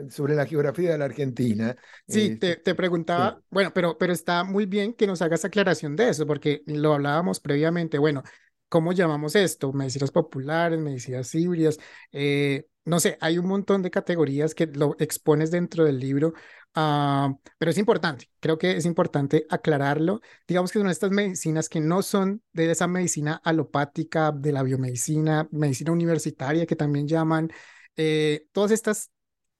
sobre 0.09 0.35
la 0.35 0.45
geografía 0.45 0.91
de 0.91 0.97
la 0.97 1.05
Argentina. 1.05 1.75
Sí, 2.07 2.35
te, 2.37 2.53
este, 2.53 2.75
preguntaba, 2.75 3.41
bueno, 3.49 3.71
pero, 3.73 3.97
pero 3.97 4.13
está 4.13 4.43
muy 4.43 4.65
bien 4.65 4.93
que 4.93 5.07
nos 5.07 5.21
hagas 5.21 5.45
aclaración 5.45 5.95
de 5.95 6.09
eso, 6.09 6.27
porque 6.27 6.63
lo 6.65 6.93
hablábamos 6.93 7.39
previamente. 7.39 7.97
Bueno, 7.97 8.23
¿cómo 8.69 8.93
llamamos 8.93 9.35
esto? 9.35 9.73
Medicinas 9.73 10.11
populares, 10.11 10.79
medicinas 10.79 11.33
híbridas. 11.35 11.79
Eh, 12.11 12.67
no 12.85 12.99
sé, 13.01 13.17
hay 13.19 13.37
un 13.37 13.47
montón 13.47 13.81
de 13.81 13.91
categorías 13.91 14.55
que 14.55 14.67
lo 14.67 14.95
expones 14.99 15.51
dentro 15.51 15.83
del 15.83 15.99
libro, 15.99 16.33
ah, 16.73 17.33
pero 17.57 17.71
es 17.71 17.77
importante, 17.77 18.29
creo 18.39 18.57
que 18.57 18.77
es 18.77 18.85
importante 18.85 19.45
aclararlo. 19.49 20.21
Digamos 20.47 20.71
que 20.71 20.79
son 20.79 20.89
estas 20.89 21.11
medicinas 21.11 21.67
que 21.69 21.81
no 21.81 22.01
son 22.01 22.41
de 22.53 22.71
esa 22.71 22.87
medicina 22.87 23.41
alopática, 23.43 24.31
de 24.31 24.53
la 24.53 24.63
biomedicina, 24.63 25.47
medicina 25.51 25.91
universitaria 25.91 26.65
que 26.65 26.75
también 26.77 27.07
llaman. 27.07 27.49
Eh, 27.97 28.47
todas 28.53 28.71
estas, 28.71 29.11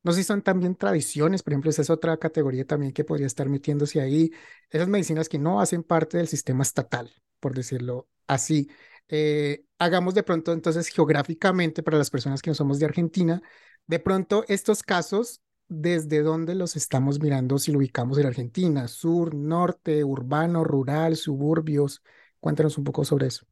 no 0.04 0.12
sé 0.14 0.20
si 0.20 0.24
son 0.24 0.42
también 0.42 0.76
tradiciones, 0.76 1.44
por 1.44 1.54
ejemplo, 1.54 1.70
esa 1.70 1.82
es 1.82 1.90
otra 1.90 2.18
categoría 2.18 2.66
también 2.66 2.94
que 2.94 3.04
podría 3.04 3.28
estar 3.28 3.50
metiéndose 3.50 4.00
ahí. 4.00 4.32
Esas 4.70 4.88
medicinas 4.88 5.28
que 5.28 5.38
no 5.40 5.60
hacen 5.60 5.84
parte 5.84 6.18
del 6.18 6.28
sistema 6.30 6.64
estatal, 6.64 7.12
por 7.40 7.54
decirlo 7.54 8.08
así. 8.28 8.70
Eh, 9.10 9.64
hagamos 9.80 10.14
de 10.14 10.24
pronto 10.24 10.52
entonces 10.52 10.88
geográficamente 10.90 11.84
para 11.84 11.98
las 11.98 12.10
personas 12.10 12.42
que 12.42 12.50
no 12.50 12.56
somos 12.56 12.80
de 12.80 12.86
Argentina, 12.86 13.42
de 13.86 14.00
pronto 14.00 14.44
estos 14.48 14.84
casos, 14.84 15.42
¿desde 15.68 16.22
dónde 16.22 16.56
los 16.56 16.76
estamos 16.76 17.22
mirando 17.22 17.58
si 17.58 17.72
lo 17.72 17.80
ubicamos 17.80 18.18
en 18.18 18.26
Argentina? 18.26 18.88
Sur, 18.88 19.34
norte, 19.36 20.04
urbano, 20.04 20.64
rural, 20.64 21.16
suburbios. 21.16 22.02
Cuéntanos 22.40 22.78
un 22.78 22.84
poco 22.84 23.06
sobre 23.06 23.28
eso. 23.28 23.46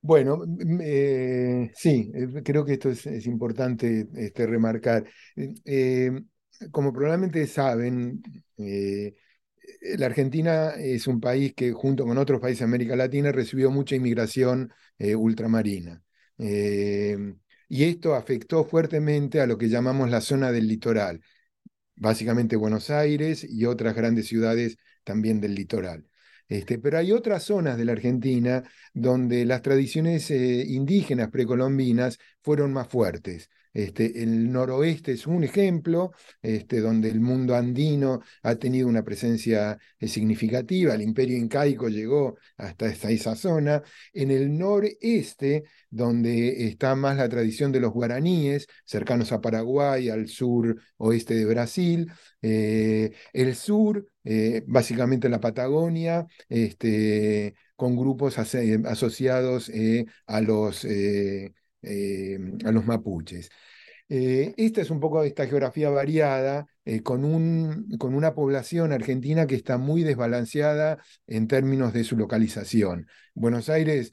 Bueno, 0.00 0.42
eh, 0.80 1.70
sí, 1.74 2.10
eh, 2.14 2.42
creo 2.42 2.64
que 2.64 2.74
esto 2.74 2.90
es, 2.90 3.26
importante 3.26 4.06
este, 4.14 4.46
remarcar. 4.46 5.04
como 6.70 6.92
probablemente 6.92 7.46
saben, 7.46 8.22
la 9.98 10.06
Argentina 10.06 10.70
es 10.70 11.06
un 11.06 11.20
país 11.20 11.54
que 11.54 11.72
junto 11.72 12.04
con 12.04 12.18
otros 12.18 12.40
países 12.40 12.60
de 12.60 12.64
América 12.66 12.96
Latina 12.96 13.32
recibió 13.32 13.70
mucha 13.70 13.96
inmigración 13.96 14.72
eh, 14.98 15.14
ultramarina. 15.14 16.02
Eh, 16.38 17.16
y 17.68 17.84
esto 17.84 18.14
afectó 18.14 18.64
fuertemente 18.64 19.40
a 19.40 19.46
lo 19.46 19.58
que 19.58 19.68
llamamos 19.68 20.10
la 20.10 20.20
zona 20.20 20.52
del 20.52 20.68
litoral, 20.68 21.20
básicamente 21.96 22.56
Buenos 22.56 22.90
Aires 22.90 23.44
y 23.48 23.66
otras 23.66 23.94
grandes 23.94 24.26
ciudades 24.26 24.76
también 25.04 25.40
del 25.40 25.54
litoral. 25.54 26.06
Este, 26.48 26.78
pero 26.78 26.98
hay 26.98 27.12
otras 27.12 27.44
zonas 27.44 27.78
de 27.78 27.84
la 27.86 27.92
Argentina 27.92 28.62
donde 28.92 29.44
las 29.46 29.62
tradiciones 29.62 30.30
indígenas 30.30 31.30
precolombinas 31.30 32.18
fueron 32.42 32.72
más 32.72 32.88
fuertes. 32.88 33.48
Este, 33.74 34.22
el 34.22 34.52
noroeste 34.52 35.12
es 35.12 35.26
un 35.26 35.42
ejemplo, 35.42 36.12
este, 36.40 36.80
donde 36.80 37.10
el 37.10 37.20
mundo 37.20 37.56
andino 37.56 38.20
ha 38.42 38.54
tenido 38.54 38.86
una 38.86 39.02
presencia 39.02 39.76
eh, 39.98 40.06
significativa, 40.06 40.94
el 40.94 41.02
imperio 41.02 41.36
incaico 41.36 41.88
llegó 41.88 42.38
hasta 42.56 42.86
esa 42.88 43.34
zona. 43.34 43.82
En 44.12 44.30
el 44.30 44.56
noreste, 44.56 45.64
donde 45.90 46.68
está 46.68 46.94
más 46.94 47.16
la 47.16 47.28
tradición 47.28 47.72
de 47.72 47.80
los 47.80 47.92
guaraníes, 47.92 48.68
cercanos 48.84 49.32
a 49.32 49.40
Paraguay, 49.40 50.08
al 50.08 50.28
sur 50.28 50.76
oeste 50.98 51.34
de 51.34 51.44
Brasil, 51.44 52.12
eh, 52.42 53.12
el 53.32 53.56
sur, 53.56 54.06
eh, 54.22 54.62
básicamente 54.66 55.28
la 55.28 55.40
Patagonia, 55.40 56.26
este, 56.48 57.54
con 57.76 57.96
grupos 57.96 58.38
asociados 58.38 59.70
a 60.26 60.40
los 60.40 60.86
a 62.64 62.72
los 62.72 62.86
mapuches. 62.86 63.50
Eh, 64.08 64.54
esta 64.56 64.82
es 64.82 64.90
un 64.90 65.00
poco 65.00 65.22
esta 65.24 65.46
geografía 65.46 65.88
variada, 65.90 66.66
eh, 66.84 67.02
con, 67.02 67.24
un, 67.24 67.88
con, 67.98 68.14
una 68.14 68.34
población 68.34 68.92
argentina 68.92 69.46
que 69.46 69.54
está 69.54 69.78
muy 69.78 70.02
desbalanceada 70.02 70.98
en 71.26 71.48
términos 71.48 71.92
de 71.92 72.04
su 72.04 72.16
localización. 72.16 73.06
Buenos 73.34 73.68
Aires 73.68 74.12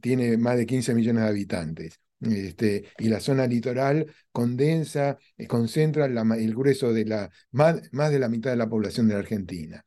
tiene 0.00 0.36
más 0.36 0.56
de 0.56 0.66
15 0.66 0.94
millones 0.94 1.22
de 1.22 1.28
habitantes. 1.28 2.00
Este, 2.20 2.84
y 2.98 3.08
la 3.08 3.20
zona 3.20 3.46
litoral 3.46 4.12
condensa, 4.32 5.18
concentra 5.46 6.06
el 6.06 6.54
grueso 6.54 6.92
de 6.92 7.04
la, 7.04 7.30
más, 7.52 7.80
más 7.92 8.10
de 8.10 8.18
la 8.18 8.28
mitad 8.28 8.50
de 8.50 8.56
la 8.56 8.68
población 8.68 9.06
de 9.06 9.14
la 9.14 9.20
Argentina. 9.20 9.84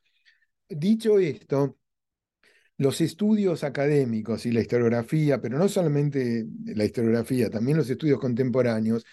Dicho 0.68 1.18
esto, 1.18 1.76
los 2.78 3.00
estudios 3.00 3.64
académicos 3.64 4.46
y 4.46 4.52
la 4.52 4.60
historiografía, 4.60 5.40
pero 5.40 5.58
no 5.58 5.68
solamente 5.68 6.46
la 6.64 6.84
historiografía, 6.84 7.50
también 7.50 7.76
los 7.76 7.90
estudios 7.90 8.18
contemporáneos, 8.18 9.04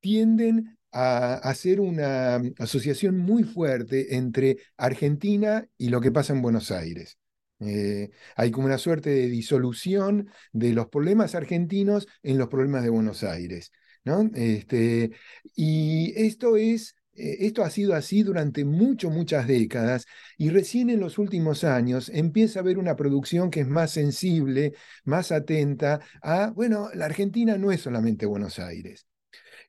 tienden 0.00 0.78
a 0.92 1.34
hacer 1.34 1.80
una 1.80 2.40
asociación 2.58 3.18
muy 3.18 3.42
fuerte 3.42 4.16
entre 4.16 4.58
Argentina 4.76 5.66
y 5.76 5.88
lo 5.88 6.00
que 6.00 6.12
pasa 6.12 6.32
en 6.32 6.42
Buenos 6.42 6.70
Aires. 6.70 7.18
Eh, 7.60 8.10
hay 8.36 8.50
como 8.50 8.66
una 8.66 8.78
suerte 8.78 9.10
de 9.10 9.28
disolución 9.28 10.28
de 10.52 10.72
los 10.72 10.88
problemas 10.88 11.34
argentinos 11.34 12.06
en 12.22 12.38
los 12.38 12.48
problemas 12.48 12.82
de 12.84 12.90
Buenos 12.90 13.24
Aires. 13.24 13.72
¿no? 14.04 14.30
Este, 14.34 15.10
y 15.56 16.12
esto 16.16 16.56
es 16.56 16.94
esto 17.16 17.62
ha 17.62 17.70
sido 17.70 17.94
así 17.94 18.22
durante 18.22 18.64
mucho, 18.64 19.10
muchas 19.10 19.46
décadas 19.46 20.06
y 20.36 20.50
recién 20.50 20.90
en 20.90 21.00
los 21.00 21.18
últimos 21.18 21.64
años 21.64 22.10
empieza 22.12 22.58
a 22.58 22.62
haber 22.62 22.78
una 22.78 22.96
producción 22.96 23.50
que 23.50 23.60
es 23.60 23.68
más 23.68 23.90
sensible, 23.92 24.74
más 25.04 25.32
atenta 25.32 26.00
a, 26.22 26.50
bueno, 26.50 26.88
la 26.94 27.06
Argentina 27.06 27.56
no 27.58 27.72
es 27.72 27.80
solamente 27.82 28.26
Buenos 28.26 28.58
Aires. 28.58 29.06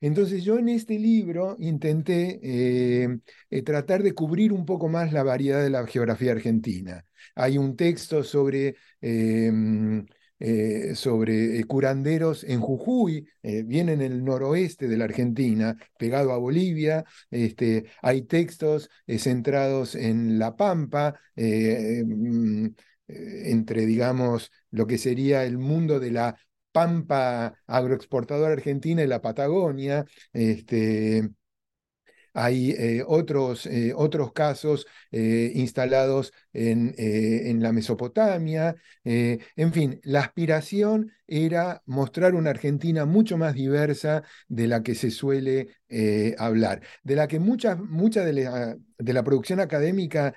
Entonces 0.00 0.44
yo 0.44 0.58
en 0.58 0.68
este 0.68 0.98
libro 0.98 1.56
intenté 1.58 2.38
eh, 2.42 3.18
eh, 3.50 3.62
tratar 3.62 4.02
de 4.02 4.12
cubrir 4.12 4.52
un 4.52 4.66
poco 4.66 4.88
más 4.88 5.12
la 5.12 5.22
variedad 5.22 5.62
de 5.62 5.70
la 5.70 5.86
geografía 5.86 6.32
argentina. 6.32 7.04
Hay 7.34 7.58
un 7.58 7.76
texto 7.76 8.22
sobre 8.22 8.76
eh, 10.38 10.94
sobre 10.94 11.58
eh, 11.58 11.64
curanderos 11.64 12.44
en 12.44 12.60
Jujuy, 12.60 13.26
eh, 13.42 13.62
viene 13.62 13.94
en 13.94 14.02
el 14.02 14.24
noroeste 14.24 14.86
de 14.88 14.96
la 14.96 15.04
Argentina, 15.04 15.76
pegado 15.98 16.32
a 16.32 16.38
Bolivia. 16.38 17.04
Este, 17.30 17.86
hay 18.02 18.22
textos 18.22 18.90
centrados 19.06 19.94
en 19.94 20.38
La 20.38 20.56
Pampa, 20.56 21.18
mm, 21.36 22.66
entre, 23.08 23.86
digamos, 23.86 24.50
lo 24.70 24.86
que 24.86 24.98
sería 24.98 25.44
el 25.44 25.58
mundo 25.58 26.00
de 26.00 26.10
la 26.10 26.36
Pampa 26.72 27.54
agroexportadora 27.66 28.52
argentina 28.52 29.02
y 29.02 29.06
la 29.06 29.22
Patagonia. 29.22 30.04
Este, 30.32 31.30
hay 32.36 32.72
eh, 32.72 33.02
otros, 33.06 33.64
eh, 33.64 33.94
otros 33.96 34.32
casos 34.32 34.86
eh, 35.10 35.52
instalados 35.54 36.34
en, 36.52 36.94
en, 36.98 37.62
la 37.62 37.72
Mesopotamia. 37.72 38.76
en 39.04 39.72
fin, 39.72 40.00
la 40.04 40.20
aspiración 40.20 41.12
era 41.26 41.82
mostrar 41.86 42.34
una 42.34 42.50
Argentina 42.50 43.06
mucho 43.06 43.38
más 43.38 43.54
diversa 43.54 44.22
de 44.48 44.66
la 44.66 44.82
que 44.82 44.94
se 44.94 45.10
suele 45.10 45.68
hablar, 46.38 46.82
de 47.02 47.16
la 47.16 47.26
que 47.26 47.40
mucha, 47.40 47.74
mucha 47.76 48.24
de, 48.24 48.32
la, 48.34 48.76
de 48.98 49.12
la 49.12 49.24
producción 49.24 49.60
académica 49.60 50.34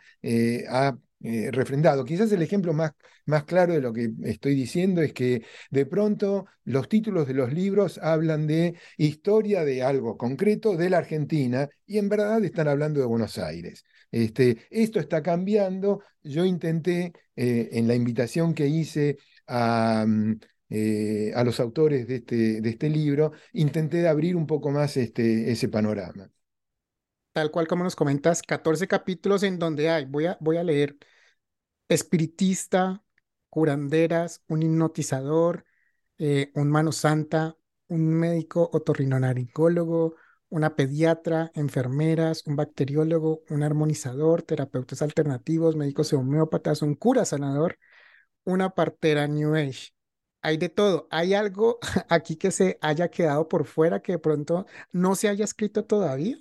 ha 0.70 0.98
eh, 1.22 1.50
refrendado. 1.52 2.06
Quizás 2.06 2.32
el 2.32 2.42
ejemplo 2.42 2.74
más, 2.74 2.92
más 3.26 3.44
claro 3.44 3.74
de 3.74 3.82
lo 3.82 3.92
que 3.92 4.12
estoy 4.24 4.56
diciendo 4.56 5.02
es 5.02 5.14
que 5.14 5.44
de 5.70 5.86
pronto 5.86 6.46
los 6.64 6.88
títulos 6.88 7.28
de 7.28 7.34
los 7.34 7.52
libros 7.54 7.98
hablan 8.02 8.48
de 8.48 8.76
historia 8.98 9.66
de 9.66 9.84
algo 9.84 10.18
concreto 10.18 10.78
de 10.78 10.90
la 10.90 11.00
Argentina 11.00 11.68
y 11.86 11.98
en 11.98 12.10
verdad 12.10 12.44
están 12.44 12.68
hablando 12.70 13.00
de 13.00 13.06
Buenos 13.06 13.38
Aires. 13.38 13.84
Este, 14.12 14.60
esto 14.70 15.00
está 15.00 15.22
cambiando. 15.22 16.02
Yo 16.24 16.46
intenté, 16.46 17.14
eh, 17.36 17.70
en 17.74 17.88
la 17.88 17.96
invitación 17.96 18.54
que 18.54 18.68
hice 18.68 19.18
a, 19.48 20.06
mm, 20.08 20.40
eh, 20.70 21.32
a 21.36 21.44
los 21.44 21.60
autores 21.60 22.08
de 22.08 22.16
este, 22.18 22.62
de 22.62 22.70
este 22.70 22.90
libro, 22.90 23.32
intenté 23.54 24.08
abrir 24.08 24.36
un 24.36 24.48
poco 24.48 24.72
más 24.72 24.98
este, 24.98 25.52
ese 25.52 25.68
panorama. 25.70 26.30
Tal 27.34 27.52
cual 27.52 27.68
como 27.68 27.84
nos 27.84 27.96
comentas, 27.96 28.42
14 28.42 28.88
capítulos 28.88 29.44
en 29.44 29.60
donde 29.60 29.90
hay, 29.90 30.06
voy 30.06 30.26
a, 30.26 30.38
voy 30.42 30.58
a 30.58 30.64
leer, 30.64 30.98
espiritista, 31.90 33.04
curanderas, 33.50 34.44
un 34.48 34.64
hipnotizador, 34.64 35.66
eh, 36.18 36.52
un 36.56 36.70
mano 36.72 36.92
santa, 36.92 37.58
un 37.88 38.08
médico 38.16 38.70
otorrinolaringólogo, 38.74 40.16
una 40.50 40.76
pediatra, 40.76 41.52
enfermeras, 41.56 42.46
un 42.48 42.56
bacteriólogo, 42.56 43.44
un 43.50 43.64
armonizador, 43.64 44.42
terapeutas 44.44 45.02
alternativos, 45.02 45.76
médicos 45.76 46.14
homeópatas, 46.14 46.82
un 46.82 46.96
cura 46.96 47.26
sanador, 47.26 47.78
una 48.46 48.72
partera 48.72 49.28
New 49.28 49.56
Age. 49.56 49.94
Hay 50.42 50.58
de 50.58 50.70
todo. 50.70 51.08
Hay 51.12 51.34
algo 51.36 51.80
aquí 52.10 52.38
que 52.38 52.52
se 52.52 52.78
haya 52.82 53.10
quedado 53.10 53.48
por 53.48 53.66
fuera 53.66 54.02
que 54.02 54.14
de 54.14 54.20
pronto 54.20 54.66
no 54.92 55.16
se 55.16 55.30
haya 55.30 55.46
escrito 55.46 55.86
todavía. 55.86 56.38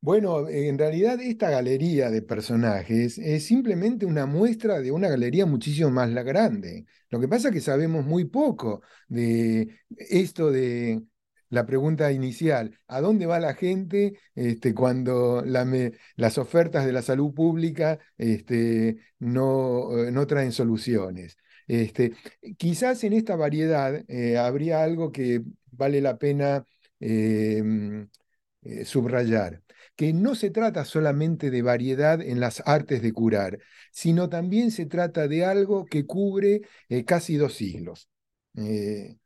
Bueno, 0.00 0.48
en 0.48 0.78
realidad 0.78 1.20
esta 1.20 1.50
galería 1.50 2.10
de 2.10 2.22
personajes 2.22 3.18
es 3.18 3.46
simplemente 3.46 4.06
una 4.06 4.26
muestra 4.26 4.80
de 4.80 4.90
una 4.92 5.08
galería 5.08 5.46
muchísimo 5.46 5.90
más 5.90 6.10
la 6.10 6.22
grande. 6.22 6.86
Lo 7.10 7.20
que 7.20 7.28
pasa 7.28 7.48
es 7.48 7.54
que 7.54 7.60
sabemos 7.60 8.04
muy 8.04 8.24
poco 8.24 8.82
de 9.08 9.68
esto 9.98 10.50
de 10.50 11.02
la 11.48 11.64
pregunta 11.66 12.10
inicial, 12.12 12.78
¿a 12.88 13.00
dónde 13.00 13.26
va 13.26 13.38
la 13.38 13.54
gente 13.54 14.18
este, 14.34 14.74
cuando 14.74 15.42
las 15.44 16.38
ofertas 16.38 16.84
de 16.86 16.92
la 16.92 17.02
salud 17.02 17.32
pública 17.34 17.98
este, 18.18 18.96
no, 19.18 19.96
eh, 20.06 20.10
no, 20.10 20.26
traen 20.26 20.52
soluciones? 20.52 21.36
Este, 21.68 22.14
quizás 22.58 23.04
en 23.04 23.12
esta 23.12 23.36
variedad 23.36 24.04
eh, 24.08 24.38
habría 24.38 24.82
algo 24.82 25.12
que 25.12 25.42
vale 25.70 26.00
la 26.00 26.18
pena 26.18 26.64
em, 27.00 28.08
eh, 28.62 28.84
subrayar 28.84 29.62
que 29.96 30.12
no 30.12 30.34
se 30.34 30.50
trata 30.50 30.84
solamente 30.84 31.50
de 31.50 31.62
variedad 31.62 32.20
en 32.20 32.40
las 32.40 32.62
artes 32.66 33.02
de 33.02 33.12
curar, 33.12 33.58
sino 33.92 34.28
también 34.28 34.70
se 34.70 34.86
trata 34.86 35.28
de 35.28 35.44
algo 35.44 35.86
que 35.86 36.06
cubre 36.06 36.62
eh, 36.88 37.04
casi 37.04 37.36
dos 37.36 37.54
siglos. 37.54 38.08
Eh, 38.56 39.16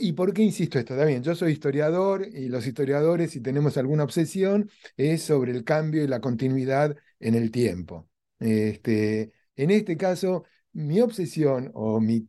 ¿Y 0.00 0.12
por 0.12 0.32
qué 0.32 0.42
insisto 0.42 0.78
esto? 0.78 0.96
También, 0.96 1.22
yo 1.22 1.34
soy 1.34 1.52
historiador 1.52 2.26
y 2.26 2.48
los 2.48 2.66
historiadores, 2.66 3.30
si 3.30 3.40
tenemos 3.40 3.76
alguna 3.76 4.04
obsesión, 4.04 4.70
es 4.96 5.22
sobre 5.22 5.52
el 5.52 5.64
cambio 5.64 6.02
y 6.02 6.06
la 6.06 6.20
continuidad 6.20 6.96
en 7.20 7.34
el 7.34 7.50
tiempo. 7.50 8.08
Este, 8.38 9.32
en 9.56 9.70
este 9.70 9.96
caso, 9.96 10.44
mi 10.72 11.00
obsesión 11.00 11.70
o 11.74 12.00
mi 12.00 12.28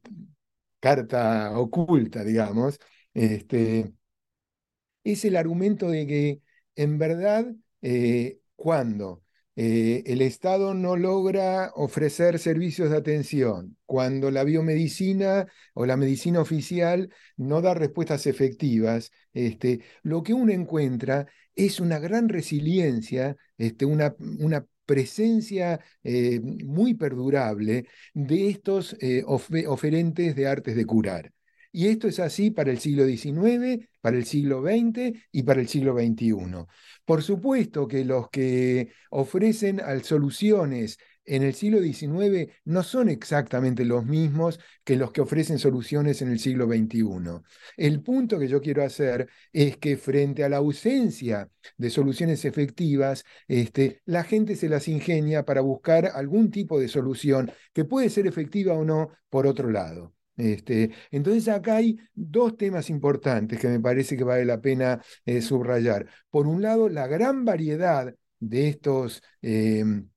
carta 0.79 1.57
oculta, 1.57 2.23
digamos, 2.23 2.79
este, 3.13 3.93
es 5.03 5.25
el 5.25 5.35
argumento 5.35 5.89
de 5.89 6.07
que 6.07 6.41
en 6.75 6.97
verdad, 6.97 7.53
eh, 7.81 8.39
cuando 8.55 9.23
eh, 9.55 10.03
el 10.07 10.21
Estado 10.21 10.73
no 10.73 10.95
logra 10.95 11.71
ofrecer 11.75 12.39
servicios 12.39 12.89
de 12.89 12.97
atención, 12.97 13.77
cuando 13.85 14.31
la 14.31 14.43
biomedicina 14.43 15.47
o 15.73 15.85
la 15.85 15.97
medicina 15.97 16.41
oficial 16.41 17.09
no 17.37 17.61
da 17.61 17.73
respuestas 17.73 18.25
efectivas, 18.27 19.11
este, 19.33 19.81
lo 20.01 20.23
que 20.23 20.33
uno 20.33 20.51
encuentra 20.51 21.27
es 21.55 21.79
una 21.79 21.99
gran 21.99 22.29
resiliencia, 22.29 23.37
este, 23.57 23.85
una, 23.85 24.15
presencia 24.85 25.79
eh, 26.03 26.41
muy 26.41 26.93
perdurable 26.93 27.87
de 28.13 28.49
estos 28.49 28.97
oferentes 29.25 30.35
de 30.35 30.47
artes 30.47 30.75
de 30.75 30.85
curar. 30.85 31.31
Y 31.71 31.87
esto 31.87 32.07
es 32.07 32.19
así 32.19 32.51
para 32.51 32.69
el 32.71 32.79
siglo 32.79 33.05
XIX, 33.05 33.87
para 34.03 34.17
el 34.17 34.25
siglo 34.25 34.61
XX 34.61 35.17
y 35.31 35.43
para 35.43 35.61
el 35.61 35.69
siglo 35.69 35.93
XXI. 35.93 36.35
Por 37.05 37.23
supuesto 37.23 37.87
que 37.87 38.03
los 38.03 38.29
que 38.29 38.91
ofrecen 39.09 39.81
soluciones 40.03 40.97
en 41.23 41.43
el 41.43 41.53
siglo 41.53 41.81
XIX 41.81 42.51
no 42.65 42.83
son 42.83 43.07
exactamente 43.07 43.85
los 43.85 44.05
mismos 44.05 44.59
que 44.83 44.97
los 44.97 45.13
que 45.13 45.21
ofrecen 45.21 45.57
soluciones 45.57 46.21
en 46.21 46.29
el 46.29 46.39
siglo 46.39 46.67
XXI. 46.67 47.41
El 47.77 48.01
punto 48.01 48.37
que 48.37 48.49
yo 48.49 48.61
quiero 48.61 48.83
hacer 48.83 49.29
es 49.53 49.77
que 49.77 49.95
frente 49.95 50.43
a 50.43 50.49
la 50.49 50.57
ausencia 50.57 51.49
de 51.77 51.89
soluciones 51.89 52.43
efectivas, 52.43 53.23
este, 53.47 54.01
la 54.03 54.25
gente 54.25 54.57
se 54.57 54.67
las 54.67 54.89
ingenia 54.89 55.45
para 55.45 55.61
buscar 55.61 56.07
algún 56.13 56.51
tipo 56.51 56.77
de 56.77 56.89
solución 56.89 57.49
que 57.71 57.85
puede 57.85 58.09
ser 58.09 58.27
efectiva 58.27 58.73
o 58.73 58.83
no 58.83 59.11
por 59.29 59.47
otro 59.47 59.69
lado. 59.71 60.13
Este, 60.35 60.91
entonces 61.11 61.47
acá 61.47 61.75
hay 61.77 61.97
dos 62.13 62.57
temas 62.57 62.89
importantes 62.89 63.59
que 63.59 63.67
me 63.67 63.79
parece 63.79 64.17
que 64.17 64.23
vale 64.23 64.45
la 64.45 64.61
pena 64.61 65.01
eh, 65.25 65.41
subrayar. 65.41 66.07
Por 66.29 66.47
un 66.47 66.61
lado, 66.61 66.89
la 66.89 67.07
gran 67.07 67.45
variedad 67.45 68.13
de 68.39 68.67
estos, 68.69 69.21
em, 69.41 70.09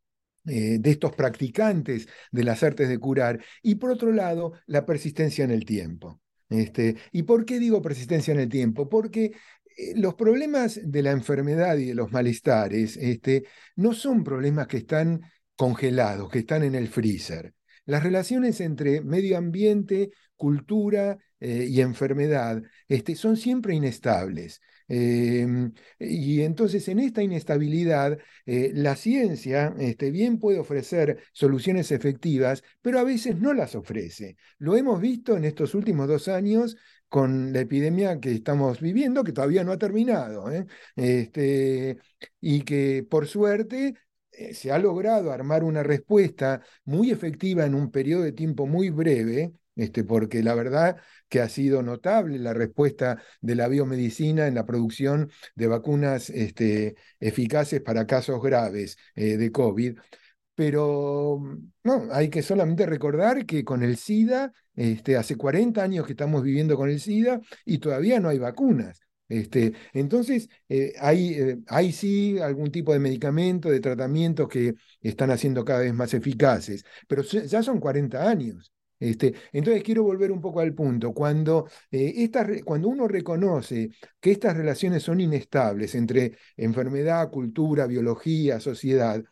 eh, 0.46 0.78
de 0.80 0.90
estos 0.90 1.14
practicantes 1.14 2.08
de 2.30 2.44
las 2.44 2.62
artes 2.62 2.88
de 2.88 2.98
curar 2.98 3.42
y 3.62 3.76
por 3.76 3.90
otro 3.90 4.12
lado, 4.12 4.52
la 4.66 4.86
persistencia 4.86 5.44
en 5.44 5.50
el 5.50 5.64
tiempo. 5.64 6.20
Este, 6.48 6.96
¿Y 7.12 7.24
por 7.24 7.44
qué 7.44 7.58
digo 7.58 7.82
persistencia 7.82 8.32
en 8.32 8.40
el 8.40 8.48
tiempo? 8.48 8.88
Porque 8.88 9.32
eh, 9.76 9.94
los 9.96 10.14
problemas 10.14 10.80
de 10.82 11.02
la 11.02 11.10
enfermedad 11.12 11.76
y 11.76 11.86
de 11.86 11.94
los 11.94 12.12
malestares 12.12 12.96
este, 12.96 13.44
no 13.76 13.92
son 13.92 14.24
problemas 14.24 14.66
que 14.68 14.78
están 14.78 15.20
congelados, 15.56 16.30
que 16.30 16.40
están 16.40 16.62
en 16.62 16.74
el 16.74 16.88
freezer. 16.88 17.55
Las 17.86 18.02
relaciones 18.02 18.60
entre 18.60 19.00
medio 19.00 19.38
ambiente, 19.38 20.10
cultura 20.36 21.18
eh, 21.40 21.66
y 21.68 21.80
enfermedad 21.80 22.62
este, 22.88 23.14
son 23.16 23.36
siempre 23.36 23.74
inestables. 23.74 24.60
Em, 24.88 25.72
y 25.98 26.42
entonces 26.42 26.86
en 26.88 27.00
esta 27.00 27.22
inestabilidad, 27.22 28.18
eh, 28.44 28.70
la 28.74 28.94
ciencia 28.94 29.74
este, 29.78 30.10
bien 30.10 30.38
puede 30.38 30.58
ofrecer 30.60 31.22
soluciones 31.32 31.90
efectivas, 31.90 32.62
pero 32.82 33.00
a 33.00 33.04
veces 33.04 33.36
no 33.36 33.52
las 33.52 33.74
ofrece. 33.74 34.36
Lo 34.58 34.76
hemos 34.76 35.00
visto 35.00 35.36
en 35.36 35.44
estos 35.44 35.74
últimos 35.74 36.06
dos 36.08 36.28
años 36.28 36.76
con 37.08 37.52
la 37.52 37.60
epidemia 37.60 38.20
que 38.20 38.32
estamos 38.32 38.80
viviendo, 38.80 39.24
que 39.24 39.32
todavía 39.32 39.64
no 39.64 39.72
ha 39.72 39.78
terminado, 39.78 40.50
¿eh? 40.50 40.66
este, 40.96 41.98
y 42.40 42.62
que 42.62 43.04
por 43.08 43.26
suerte 43.26 43.94
se 44.52 44.72
ha 44.72 44.78
logrado 44.78 45.32
armar 45.32 45.64
una 45.64 45.82
respuesta 45.82 46.62
muy 46.84 47.10
efectiva 47.10 47.64
en 47.64 47.74
un 47.74 47.90
periodo 47.90 48.22
de 48.22 48.32
tiempo 48.32 48.66
muy 48.66 48.90
breve, 48.90 49.52
este, 49.76 50.04
porque 50.04 50.42
la 50.42 50.54
verdad 50.54 50.96
que 51.28 51.40
ha 51.40 51.48
sido 51.48 51.82
notable 51.82 52.38
la 52.38 52.54
respuesta 52.54 53.22
de 53.40 53.54
la 53.54 53.68
biomedicina 53.68 54.46
en 54.46 54.54
la 54.54 54.64
producción 54.66 55.30
de 55.54 55.66
vacunas 55.66 56.30
este, 56.30 56.96
eficaces 57.20 57.82
para 57.82 58.06
casos 58.06 58.42
graves 58.42 58.96
eh, 59.14 59.36
de 59.36 59.52
COVID. 59.52 59.98
Pero 60.54 61.40
no, 61.84 62.08
hay 62.12 62.30
que 62.30 62.42
solamente 62.42 62.86
recordar 62.86 63.44
que 63.44 63.64
con 63.64 63.82
el 63.82 63.98
SIDA, 63.98 64.52
este, 64.74 65.16
hace 65.16 65.36
40 65.36 65.82
años 65.82 66.06
que 66.06 66.12
estamos 66.12 66.42
viviendo 66.42 66.76
con 66.76 66.88
el 66.88 67.00
SIDA 67.00 67.40
y 67.64 67.78
todavía 67.78 68.20
no 68.20 68.30
hay 68.30 68.38
vacunas. 68.38 69.05
Este, 69.28 69.72
entonces, 69.92 70.48
eh, 70.68 70.92
hay, 71.00 71.34
eh, 71.34 71.58
hay, 71.66 71.92
sí 71.92 72.38
algún 72.38 72.70
tipo 72.70 72.92
de 72.92 73.00
medicamento, 73.00 73.68
de 73.70 73.80
tratamientos 73.80 74.48
que 74.48 74.74
están 75.00 75.30
haciendo 75.30 75.64
cada 75.64 75.80
vez 75.80 75.92
más 75.94 76.14
eficaces, 76.14 76.84
pero 77.08 77.22
ya 77.22 77.62
son 77.62 77.80
40 77.80 78.28
años. 78.28 78.72
Este, 78.98 79.34
entonces 79.52 79.82
quiero 79.82 80.04
volver 80.04 80.32
un 80.32 80.40
poco 80.40 80.60
al 80.60 80.72
punto. 80.74 81.12
Cuando, 81.12 81.68
eh, 81.90 82.30
cuando 82.64 82.88
uno 82.88 83.08
reconoce 83.08 83.90
que 84.20 84.30
estas 84.32 84.56
relaciones 84.56 85.02
son 85.02 85.20
inestables 85.20 85.94
entre 85.94 86.36
enfermedad, 86.56 87.30
cultura, 87.30 87.86
biología, 87.86 88.60
sociedad, 88.60 89.22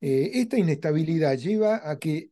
esta 0.00 0.58
inestabilidad 0.58 1.36
lleva 1.38 1.88
a 1.88 1.98
que 1.98 2.30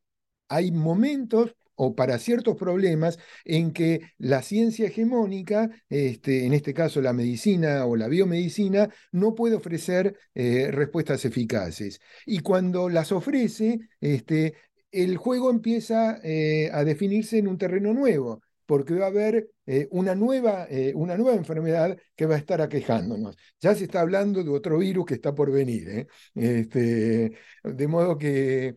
hay 0.48 0.72
momentos 0.72 1.54
o 1.82 1.94
para 1.94 2.18
ciertos 2.18 2.56
problemas 2.56 3.18
en 3.42 3.72
que 3.72 4.00
la 4.18 4.42
ciencia 4.42 4.86
hegemónica, 4.88 5.70
este, 5.88 6.44
en 6.44 6.52
este 6.52 6.74
caso 6.74 7.00
la 7.00 7.14
medicina 7.14 7.86
o 7.86 7.96
la 7.96 8.06
biomedicina, 8.06 8.90
no 9.12 9.34
puede 9.34 9.56
ofrecer 9.56 10.14
eh, 10.34 10.70
respuestas 10.70 11.24
eficaces. 11.24 12.00
Y 12.26 12.40
cuando 12.40 12.90
las 12.90 13.12
ofrece, 13.12 13.80
este, 13.98 14.54
el 14.92 15.16
juego 15.16 15.48
empieza 15.50 16.20
eh, 16.22 16.68
a 16.70 16.84
definirse 16.84 17.38
en 17.38 17.48
un 17.48 17.56
terreno 17.56 17.94
nuevo 17.94 18.42
porque 18.66 18.94
va 18.94 19.06
a 19.06 19.08
haber 19.08 19.48
eh, 19.66 19.88
una, 19.90 20.14
nueva, 20.14 20.68
una 20.94 21.16
nueva 21.16 21.36
enfermedad 21.36 21.96
que 22.14 22.26
va 22.26 22.36
a 22.36 22.38
estar 22.38 22.60
aquejándonos. 22.60 23.36
Ya 23.60 23.74
se 23.74 23.84
está 23.84 24.02
hablando 24.02 24.44
de 24.44 24.50
otro 24.50 24.78
virus 24.78 25.06
que 25.06 25.14
está 25.14 25.34
por 25.34 25.50
venir. 25.50 26.06
Este, 26.34 27.32
de 27.64 27.88
modo 27.88 28.16
que 28.18 28.76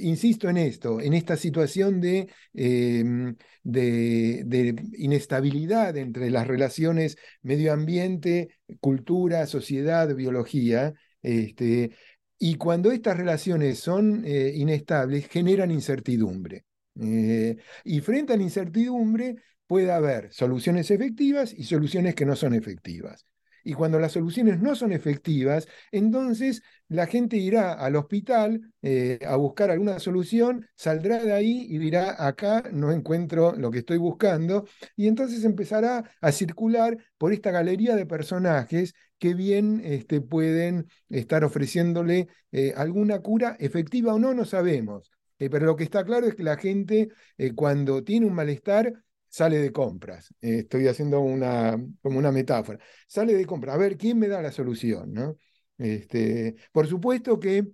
insisto 0.00 0.48
en 0.48 0.56
esto, 0.56 1.00
en 1.00 1.14
esta 1.14 1.36
situación 1.36 2.02
em, 2.54 3.36
de, 3.62 4.42
de, 4.44 4.74
inestabilidad 4.96 5.96
entre 5.96 6.30
las 6.30 6.46
relaciones 6.46 7.16
medio 7.42 7.72
ambiente, 7.72 8.48
cultura, 8.80 9.46
sociedad, 9.46 10.14
biología, 10.14 10.94
este, 11.22 11.90
y 12.38 12.54
cuando 12.56 12.92
estas 12.92 13.16
relaciones 13.16 13.78
son 13.78 14.24
eh, 14.24 14.52
inestables, 14.54 15.28
generan 15.28 15.70
incertidumbre. 15.70 16.64
y 17.84 18.00
frente 18.00 18.32
a 18.32 18.36
la 18.36 18.42
incertidumbre 18.42 19.36
puede 19.68 19.92
haber 19.92 20.32
soluciones 20.32 20.90
efectivas 20.90 21.52
y 21.52 21.64
soluciones 21.64 22.14
que 22.14 22.26
no 22.26 22.34
son 22.34 22.54
efectivas. 22.54 23.26
Y 23.68 23.74
cuando 23.74 23.98
las 23.98 24.12
soluciones 24.12 24.62
no 24.62 24.74
son 24.74 24.92
efectivas, 24.92 25.68
entonces 25.92 26.62
la 26.88 27.06
gente 27.06 27.36
irá 27.36 27.74
al 27.74 27.96
hospital 27.96 28.62
eh, 28.80 29.18
a 29.26 29.36
buscar 29.36 29.70
alguna 29.70 29.98
solución, 29.98 30.66
saldrá 30.74 31.22
de 31.22 31.34
ahí 31.34 31.66
y 31.68 31.76
dirá, 31.76 32.16
acá 32.26 32.62
no 32.72 32.90
encuentro 32.92 33.54
lo 33.58 33.70
que 33.70 33.80
estoy 33.80 33.98
buscando, 33.98 34.64
y 34.96 35.06
entonces 35.06 35.44
empezará 35.44 36.10
a 36.22 36.32
circular 36.32 36.96
por 37.18 37.34
esta 37.34 37.50
galería 37.50 37.94
de 37.94 38.06
personajes 38.06 38.94
que 39.18 39.34
bien 39.34 39.82
este, 39.84 40.22
pueden 40.22 40.86
estar 41.10 41.44
ofreciéndole 41.44 42.28
eh, 42.52 42.72
alguna 42.74 43.20
cura 43.20 43.54
efectiva 43.60 44.14
o 44.14 44.18
no, 44.18 44.32
no 44.32 44.46
sabemos. 44.46 45.10
Eh, 45.38 45.50
pero 45.50 45.66
lo 45.66 45.76
que 45.76 45.84
está 45.84 46.06
claro 46.06 46.26
es 46.26 46.34
que 46.34 46.42
la 46.42 46.56
gente 46.56 47.10
cuando 47.54 48.02
tiene 48.02 48.24
un 48.24 48.32
malestar 48.32 48.94
sale 49.28 49.58
de 49.58 49.72
compras. 49.72 50.34
Estoy 50.40 50.88
haciendo 50.88 51.20
una, 51.20 51.78
como 52.02 52.18
una 52.18 52.32
metáfora. 52.32 52.78
Sale 53.06 53.34
de 53.34 53.46
compras. 53.46 53.74
A 53.74 53.78
ver, 53.78 53.96
¿quién 53.96 54.18
me 54.18 54.28
da 54.28 54.42
la 54.42 54.52
solución? 54.52 55.12
¿no? 55.12 55.36
Este, 55.78 56.56
por 56.72 56.86
supuesto 56.86 57.38
que 57.38 57.66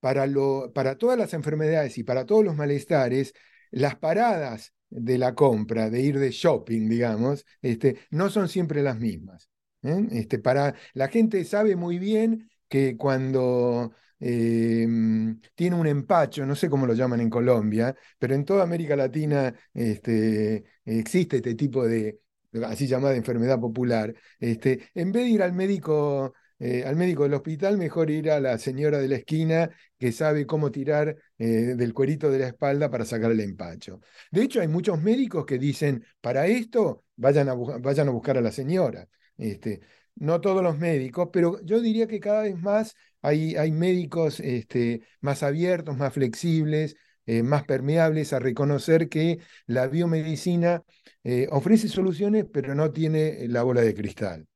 para, 0.00 0.26
lo, 0.26 0.72
para 0.72 0.96
todas 0.96 1.18
las 1.18 1.34
enfermedades 1.34 1.98
y 1.98 2.04
para 2.04 2.26
todos 2.26 2.44
los 2.44 2.56
malestares, 2.56 3.34
las 3.70 3.96
paradas 3.96 4.74
de 4.88 5.18
la 5.18 5.34
compra, 5.34 5.90
de 5.90 6.00
ir 6.00 6.18
de 6.18 6.30
shopping, 6.30 6.88
digamos, 6.88 7.44
este, 7.62 7.98
no 8.10 8.30
son 8.30 8.48
siempre 8.48 8.82
las 8.82 8.98
mismas. 8.98 9.48
¿eh? 9.82 10.06
Este, 10.12 10.38
para, 10.38 10.74
la 10.94 11.08
gente 11.08 11.44
sabe 11.44 11.76
muy 11.76 11.98
bien 11.98 12.50
que 12.68 12.96
cuando 12.96 13.92
Em, 14.20 15.40
tiene 15.54 15.76
un 15.76 15.86
empacho, 15.86 16.44
no 16.44 16.54
sé 16.54 16.68
cómo 16.68 16.86
lo 16.86 16.92
llaman 16.94 17.20
en 17.20 17.30
Colombia, 17.30 17.96
pero 18.18 18.34
en 18.34 18.44
toda 18.44 18.62
América 18.64 18.94
Latina 18.94 19.54
este, 19.72 20.64
existe 20.84 21.36
este 21.36 21.54
tipo 21.54 21.86
de, 21.86 22.20
así 22.64 22.86
llamada 22.86 23.16
enfermedad 23.16 23.58
popular. 23.58 24.14
Este, 24.38 24.90
en 24.94 25.12
vez 25.12 25.24
de 25.24 25.30
ir 25.30 25.42
al 25.42 25.52
médico, 25.52 26.34
eh, 26.58 26.84
al 26.84 26.96
médico 26.96 27.22
del 27.22 27.34
hospital, 27.34 27.78
mejor 27.78 28.10
ir 28.10 28.30
a 28.30 28.40
la 28.40 28.58
señora 28.58 28.98
de 28.98 29.08
la 29.08 29.16
esquina 29.16 29.70
que 29.98 30.12
sabe 30.12 30.46
cómo 30.46 30.70
tirar 30.70 31.16
eh, 31.38 31.74
del 31.76 31.94
cuerito 31.94 32.30
de 32.30 32.40
la 32.40 32.48
espalda 32.48 32.90
para 32.90 33.04
sacar 33.04 33.30
el 33.32 33.40
empacho. 33.40 34.00
De 34.30 34.42
hecho, 34.42 34.60
hay 34.60 34.68
muchos 34.68 35.00
médicos 35.00 35.46
que 35.46 35.58
dicen, 35.58 36.04
para 36.20 36.46
esto, 36.46 37.04
vayan 37.16 37.48
a, 37.48 37.54
vayan 37.54 38.08
a 38.08 38.10
buscar 38.10 38.36
a 38.38 38.40
la 38.42 38.52
señora. 38.52 39.08
Este, 39.38 39.80
no 40.16 40.40
todos 40.40 40.62
los 40.62 40.76
médicos, 40.78 41.30
pero 41.32 41.60
yo 41.64 41.80
diría 41.80 42.06
que 42.06 42.20
cada 42.20 42.42
vez 42.42 42.58
más 42.60 42.94
hay, 43.22 43.56
hay 43.56 43.72
médicos 43.72 44.40
este, 44.40 45.02
más 45.20 45.42
abiertos, 45.42 45.96
más 45.96 46.12
flexibles, 46.12 46.96
eh, 47.26 47.42
más 47.42 47.64
permeables 47.64 48.32
a 48.32 48.38
reconocer 48.38 49.08
que 49.08 49.38
la 49.66 49.86
biomedicina 49.88 50.82
eh, 51.24 51.48
ofrece 51.50 51.88
soluciones, 51.88 52.46
pero 52.52 52.74
no 52.74 52.92
tiene 52.92 53.46
la 53.48 53.62
bola 53.62 53.82
de 53.82 53.94
cristal. 53.94 54.46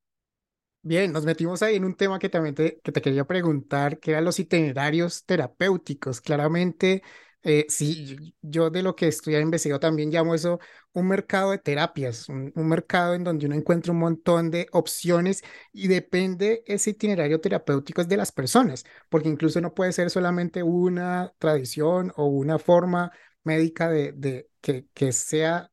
Bien, 0.86 1.12
nos 1.12 1.24
metimos 1.24 1.62
ahí 1.62 1.76
en 1.76 1.84
un 1.86 1.94
tema 1.96 2.18
que 2.18 2.28
también 2.28 2.54
te, 2.54 2.78
que 2.82 2.92
te 2.92 3.00
quería 3.00 3.24
preguntar, 3.24 3.98
que 3.98 4.10
eran 4.10 4.24
los 4.24 4.38
itinerarios 4.38 5.24
terapéuticos. 5.24 6.20
Claramente, 6.20 7.02
eh, 7.44 7.66
sí, 7.68 8.34
yo 8.40 8.70
de 8.70 8.82
lo 8.82 8.96
que 8.96 9.06
estoy 9.08 9.36
investigado 9.36 9.78
también 9.78 10.10
llamo 10.10 10.34
eso 10.34 10.60
un 10.92 11.08
mercado 11.08 11.50
de 11.50 11.58
terapias, 11.58 12.28
un, 12.30 12.52
mercado 12.56 13.14
en 13.14 13.22
donde 13.24 13.46
uno 13.46 13.54
encuentra 13.54 13.92
un 13.92 13.98
montón 13.98 14.50
de 14.50 14.66
opciones 14.72 15.42
y 15.72 15.88
depende 15.88 16.62
ese 16.66 16.90
itinerario 16.90 17.40
terapéutico 17.40 18.02
de 18.04 18.16
las 18.16 18.32
personas, 18.32 18.84
porque 19.10 19.28
incluso 19.28 19.60
no 19.60 19.74
puede 19.74 19.92
ser 19.92 20.08
solamente 20.10 20.62
una 20.62 21.34
tradición 21.38 22.12
o 22.16 22.26
una 22.26 22.58
forma 22.58 23.12
médica 23.42 23.90
de, 23.90 24.48
que 24.94 25.12
sea 25.12 25.70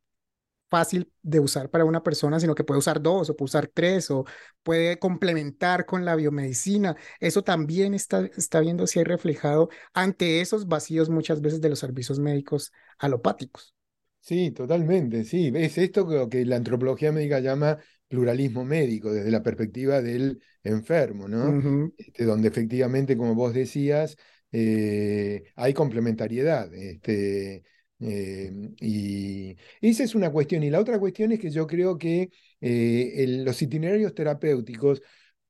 fácil 0.71 1.11
de 1.21 1.41
usar 1.41 1.69
para 1.69 1.83
una 1.85 2.01
persona, 2.01 2.39
sino 2.39 2.55
que 2.55 2.63
puede 2.63 2.79
usar 2.79 3.01
dos 3.01 3.29
o 3.29 3.35
puede 3.35 3.45
usar 3.45 3.67
tres 3.67 4.09
o 4.09 4.25
puede 4.63 4.97
complementar 4.97 5.85
con 5.85 6.05
la 6.05 6.15
biomedicina. 6.15 6.95
Eso 7.19 7.43
también 7.43 7.93
está, 7.93 8.25
está 8.37 8.61
viendo 8.61 8.87
si 8.87 8.99
hay 8.99 9.05
reflejado 9.05 9.69
ante 9.93 10.39
esos 10.39 10.67
vacíos 10.67 11.09
muchas 11.09 11.41
veces 11.41 11.59
de 11.59 11.69
los 11.69 11.79
servicios 11.79 12.19
médicos 12.19 12.71
alopáticos. 12.97 13.75
Sí, 14.21 14.51
totalmente, 14.51 15.25
sí. 15.25 15.51
Es 15.55 15.77
esto 15.77 16.29
que, 16.29 16.45
la 16.45 16.55
antropología 16.55 17.11
médica 17.11 17.39
llama 17.39 17.79
pluralismo 18.07 18.63
médico, 18.63 19.11
desde 19.11 19.31
la 19.31 19.43
perspectiva 19.43 20.01
del 20.01 20.41
enfermo, 20.63 21.27
¿no? 21.27 21.91
Este, 21.97 22.23
donde 22.23 22.47
efectivamente, 22.47 23.17
como 23.17 23.35
vos 23.35 23.53
decías, 23.53 24.15
eh, 24.51 25.43
hay 25.55 25.73
complementariedad. 25.73 26.73
Este, 26.73 27.63
Em, 28.01 28.73
y 28.79 29.55
esa 29.81 30.03
es 30.03 30.15
una 30.15 30.31
cuestión. 30.31 30.63
Y 30.63 30.69
la 30.69 30.79
otra 30.79 30.99
cuestión 30.99 31.31
es 31.31 31.39
que 31.39 31.51
yo 31.51 31.67
creo 31.67 31.97
que 31.97 32.31
eh, 32.59 33.25
los 33.45 33.61
itinerarios 33.61 34.13
terapéuticos 34.15 35.01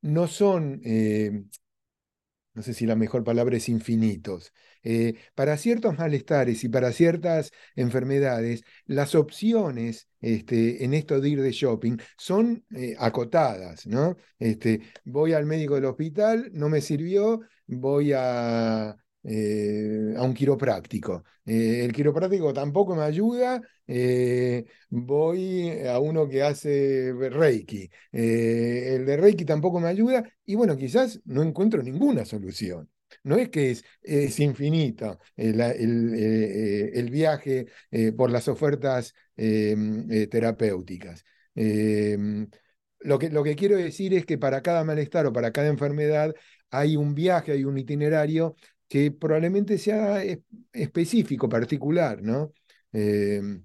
no 0.02 0.28
son, 0.28 0.82
em, 0.84 1.50
no 2.54 2.62
sé 2.64 2.74
si 2.74 2.86
la 2.86 2.96
mejor 2.96 3.24
palabra 3.24 3.56
es 3.58 3.70
infinitos. 3.70 4.52
Eh, 4.84 5.16
para 5.36 5.58
ciertos 5.58 5.98
malestares 5.98 6.64
y 6.64 6.70
para 6.70 6.92
ciertas 6.92 7.52
enfermedades, 7.76 8.64
las 8.86 9.16
opciones 9.16 10.10
este, 10.20 10.84
en 10.84 10.94
esto 10.94 11.22
de 11.22 11.30
ir 11.30 11.42
de 11.42 11.52
shopping 11.52 11.98
son 12.18 12.66
eh, 12.76 12.96
acotadas, 13.00 13.88
¿no? 13.88 14.18
Este, 14.40 14.82
voy 15.06 15.34
al 15.34 15.46
médico 15.46 15.76
del 15.76 15.86
hospital, 15.86 16.50
no 16.54 16.68
me 16.70 16.82
sirvió, 16.82 17.42
voy 17.68 18.12
a, 18.14 18.98
eh, 19.24 20.14
a 20.18 20.24
un 20.24 20.34
quiropráctico. 20.34 21.24
Eh, 21.46 21.86
el 21.86 21.94
quiropráctico 21.94 22.54
tampoco 22.54 22.96
me 22.96 23.04
ayuda, 23.04 23.62
eh, 23.86 24.66
voy 24.90 25.70
a 25.88 26.00
uno 26.00 26.28
que 26.28 26.42
hace 26.42 27.14
Reiki. 27.14 27.90
el 28.12 29.06
de 29.06 29.18
Reiki 29.18 29.46
tampoco 29.46 29.80
me 29.80 29.90
ayuda 29.90 30.24
y 30.46 30.56
bueno, 30.56 30.76
quizás 30.76 31.22
no 31.26 31.44
encuentro 31.44 31.84
ninguna 31.84 32.26
solución. 32.26 32.90
No 33.24 33.36
es 33.36 33.50
que 33.50 33.72
es, 33.72 33.84
es 34.02 34.40
infinito 34.40 35.20
el, 35.36 35.60
el, 35.62 37.10
viaje 37.12 37.68
por 38.16 38.32
las 38.32 38.48
ofertas 38.48 39.14
terapéuticas. 39.36 41.26
Lo 43.00 43.18
que, 43.20 43.30
lo 43.30 43.44
que, 43.44 43.56
quiero 43.56 43.78
decir 43.78 44.14
es 44.14 44.26
que 44.26 44.38
para 44.38 44.62
cada 44.62 44.84
malestar 44.84 45.26
o 45.26 45.34
para 45.34 45.52
cada 45.52 45.68
enfermedad 45.68 46.34
hay 46.70 46.96
un 46.96 47.14
viaje, 47.16 47.52
hay 47.52 47.66
un 47.66 47.78
itinerario 47.78 48.56
que 48.92 49.10
probablemente 49.10 49.78
sea 49.78 50.22
específico, 50.74 51.48
particular, 51.48 52.22
¿no? 52.22 52.54
Em, 52.92 53.64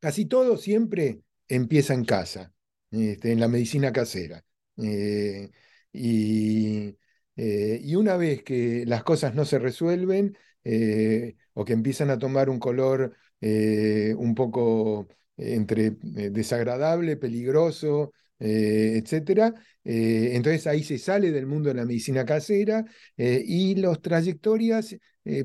casi 0.00 0.26
todo 0.26 0.56
siempre 0.56 1.22
empieza 1.48 1.94
en 1.94 2.04
casa, 2.04 2.52
este, 2.92 3.32
en 3.32 3.40
la 3.40 3.48
medicina 3.48 3.92
casera. 3.92 4.44
Eh, 4.76 5.50
y, 5.92 6.96
eh, 7.36 7.80
y, 7.82 7.96
una 7.96 8.16
vez 8.16 8.44
que 8.44 8.84
las 8.86 9.02
cosas 9.02 9.34
no 9.34 9.44
se 9.44 9.58
resuelven 9.58 10.38
eh, 10.64 11.36
o 11.54 11.64
que 11.64 11.72
empiezan 11.72 12.10
a 12.10 12.18
tomar 12.18 12.48
un 12.50 12.60
color 12.60 13.16
un 13.40 14.34
poco 14.34 15.08
entre 15.36 15.90
desagradable, 16.00 17.16
peligroso, 17.16 18.12
eh, 18.38 19.00
etcétera. 19.02 19.54
Eh, 19.84 20.30
entonces 20.34 20.66
ahí 20.66 20.82
se 20.82 20.98
sale 20.98 21.30
del 21.32 21.46
mundo 21.46 21.68
de 21.68 21.74
la 21.76 21.84
medicina 21.84 22.24
casera 22.24 22.84
eh, 23.16 23.42
y 23.44 23.74
las 23.76 24.00
trayectorias 24.00 24.96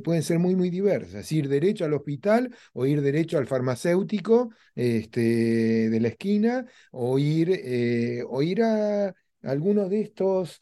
pueden 0.04 0.22
ser 0.22 0.38
muy, 0.38 0.56
muy 0.56 0.70
diversas. 0.70 1.32
Ir 1.32 1.50
derecho 1.50 1.86
al 1.86 1.94
hospital 1.94 2.56
o 2.74 2.86
ir 2.86 3.02
derecho 3.02 3.40
al 3.40 3.48
farmacéutico 3.48 4.54
este, 4.76 5.90
de 5.90 6.00
la 6.00 6.10
esquina 6.10 6.68
o 6.92 7.18
ir, 7.18 7.60
o 8.30 8.44
ir 8.44 8.62
a 8.62 9.12
algunos 9.42 9.90
de 9.90 10.02
estos 10.02 10.62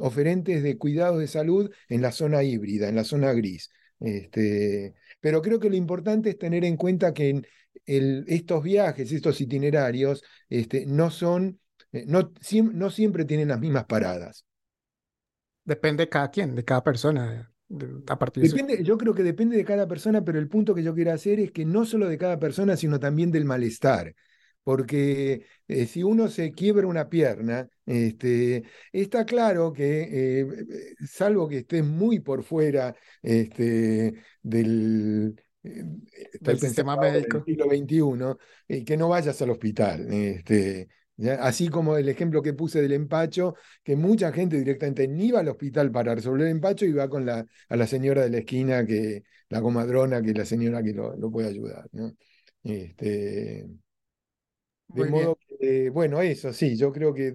oferentes 0.00 0.62
de 0.62 0.78
cuidados 0.78 1.20
de 1.20 1.26
salud 1.26 1.70
en 1.90 2.00
la 2.00 2.12
zona 2.12 2.42
híbrida, 2.42 2.88
en 2.88 2.96
la 2.96 3.04
zona 3.04 3.30
gris. 3.34 3.68
Este, 4.00 4.94
pero 5.20 5.42
creo 5.42 5.60
que 5.60 5.70
lo 5.70 5.76
importante 5.76 6.30
es 6.30 6.38
tener 6.38 6.64
en 6.64 6.76
cuenta 6.76 7.12
que 7.14 7.28
en, 7.28 7.46
estos 7.86 8.62
viajes, 8.62 9.12
estos 9.12 9.40
itinerarios, 9.40 10.22
este, 10.48 10.86
no 10.86 11.10
son, 11.10 11.60
eh, 11.92 12.04
no, 12.06 12.32
no, 12.72 12.90
siempre 12.90 13.24
tienen 13.24 13.48
las 13.48 13.60
mismas 13.60 13.84
paradas. 13.84 14.44
Depende 15.64 16.04
de 16.04 16.08
cada 16.08 16.30
quien, 16.30 16.54
de 16.54 16.64
cada 16.64 16.82
persona. 16.82 17.50
a 18.06 18.18
partir 18.18 18.42
depende, 18.42 18.82
Yo 18.82 18.98
creo 18.98 19.14
que 19.14 19.22
depende 19.22 19.56
de 19.56 19.64
cada 19.64 19.86
persona, 19.86 20.24
pero 20.24 20.38
el 20.38 20.48
punto 20.48 20.74
que 20.74 20.82
yo 20.82 20.94
quiero 20.94 21.12
hacer 21.12 21.40
es 21.40 21.52
que 21.52 21.64
no 21.64 21.84
solo 21.84 22.08
de 22.08 22.18
cada 22.18 22.38
persona, 22.38 22.76
sino 22.76 22.98
también 22.98 23.30
del 23.30 23.44
malestar. 23.44 24.14
Porque 24.62 25.44
eh, 25.68 25.86
si 25.86 26.02
uno 26.02 26.28
se 26.28 26.52
quiebra 26.52 26.86
una 26.86 27.10
pierna, 27.10 27.68
este, 27.84 28.64
está 28.92 29.26
claro 29.26 29.74
que, 29.74 30.40
eh, 30.40 30.46
salvo 31.06 31.46
que 31.48 31.58
estés 31.58 31.84
muy 31.84 32.20
por 32.20 32.44
fuera 32.44 32.96
este, 33.22 34.14
del, 34.42 35.36
del 35.64 36.60
sistema 36.60 36.96
médico. 36.96 37.38
Del 37.38 37.56
siglo 37.86 38.36
XXI, 38.68 38.84
que 38.84 38.96
no 38.96 39.08
vayas 39.08 39.40
al 39.42 39.50
hospital. 39.50 40.12
Este, 40.12 40.88
Así 41.38 41.68
como 41.68 41.96
el 41.96 42.08
ejemplo 42.08 42.42
que 42.42 42.54
puse 42.54 42.82
del 42.82 42.92
empacho, 42.92 43.54
que 43.84 43.94
mucha 43.94 44.32
gente 44.32 44.58
directamente 44.58 45.06
ni 45.06 45.26
iba 45.26 45.40
al 45.40 45.48
hospital 45.48 45.92
para 45.92 46.14
resolver 46.14 46.46
el 46.46 46.52
empacho 46.52 46.86
y 46.86 46.92
va 46.92 47.08
con 47.08 47.24
la, 47.24 47.46
a 47.68 47.76
la 47.76 47.86
señora 47.86 48.22
de 48.22 48.30
la 48.30 48.38
esquina, 48.38 48.84
que, 48.84 49.22
la 49.48 49.62
comadrona, 49.62 50.20
que 50.20 50.30
es 50.30 50.38
la 50.38 50.44
señora 50.44 50.82
que 50.82 50.92
lo, 50.92 51.30
puede 51.30 51.48
ayudar. 51.48 51.88
¿no? 51.92 52.16
Este, 52.64 53.64
de 54.88 55.04
modo 55.08 55.38
que, 55.60 55.90
bueno, 55.90 56.20
eso 56.20 56.52
sí, 56.52 56.76
yo 56.76 56.92
creo 56.92 57.14
que 57.14 57.32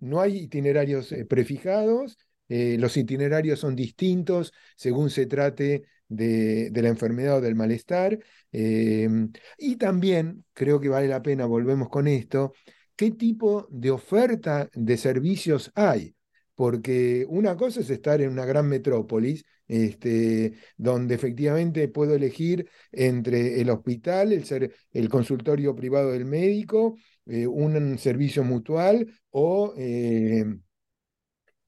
no 0.00 0.20
hay 0.20 0.38
itinerarios 0.38 1.12
eh, 1.12 1.26
prefijados, 1.26 2.16
eh, 2.48 2.76
los 2.78 2.96
itinerarios 2.96 3.60
son 3.60 3.76
distintos 3.76 4.52
según 4.76 5.10
se 5.10 5.26
trate 5.26 5.84
de, 6.14 6.70
la 6.82 6.88
enfermedad 6.88 7.38
o 7.38 7.40
del 7.40 7.54
malestar. 7.54 8.18
Em, 8.50 9.32
y 9.58 9.76
también 9.76 10.44
creo 10.52 10.80
que 10.80 10.88
vale 10.88 11.08
la 11.08 11.22
pena, 11.22 11.46
volvemos 11.46 11.88
con 11.88 12.06
esto, 12.08 12.52
qué 12.96 13.10
tipo 13.12 13.66
de 13.70 13.90
oferta 13.90 14.68
de 14.74 14.96
servicios 14.96 15.70
hay. 15.74 16.14
Porque 16.54 17.26
una 17.28 17.56
cosa 17.56 17.80
es 17.80 17.90
estar 17.90 18.20
en 18.20 18.30
una 18.30 18.44
gran 18.44 18.68
metrópolis, 18.68 19.44
este, 19.66 20.54
donde 20.76 21.14
efectivamente 21.14 21.88
puedo 21.88 22.14
elegir 22.14 22.68
entre 22.92 23.60
el 23.60 23.70
hospital, 23.70 24.32
el, 24.32 24.72
el 24.92 25.08
consultorio 25.08 25.74
privado 25.74 26.12
del 26.12 26.26
médico, 26.26 26.96
eh, 27.26 27.46
un 27.46 27.98
servicio 27.98 28.42
mutual 28.42 29.06
o, 29.30 29.74
eh, 29.76 30.44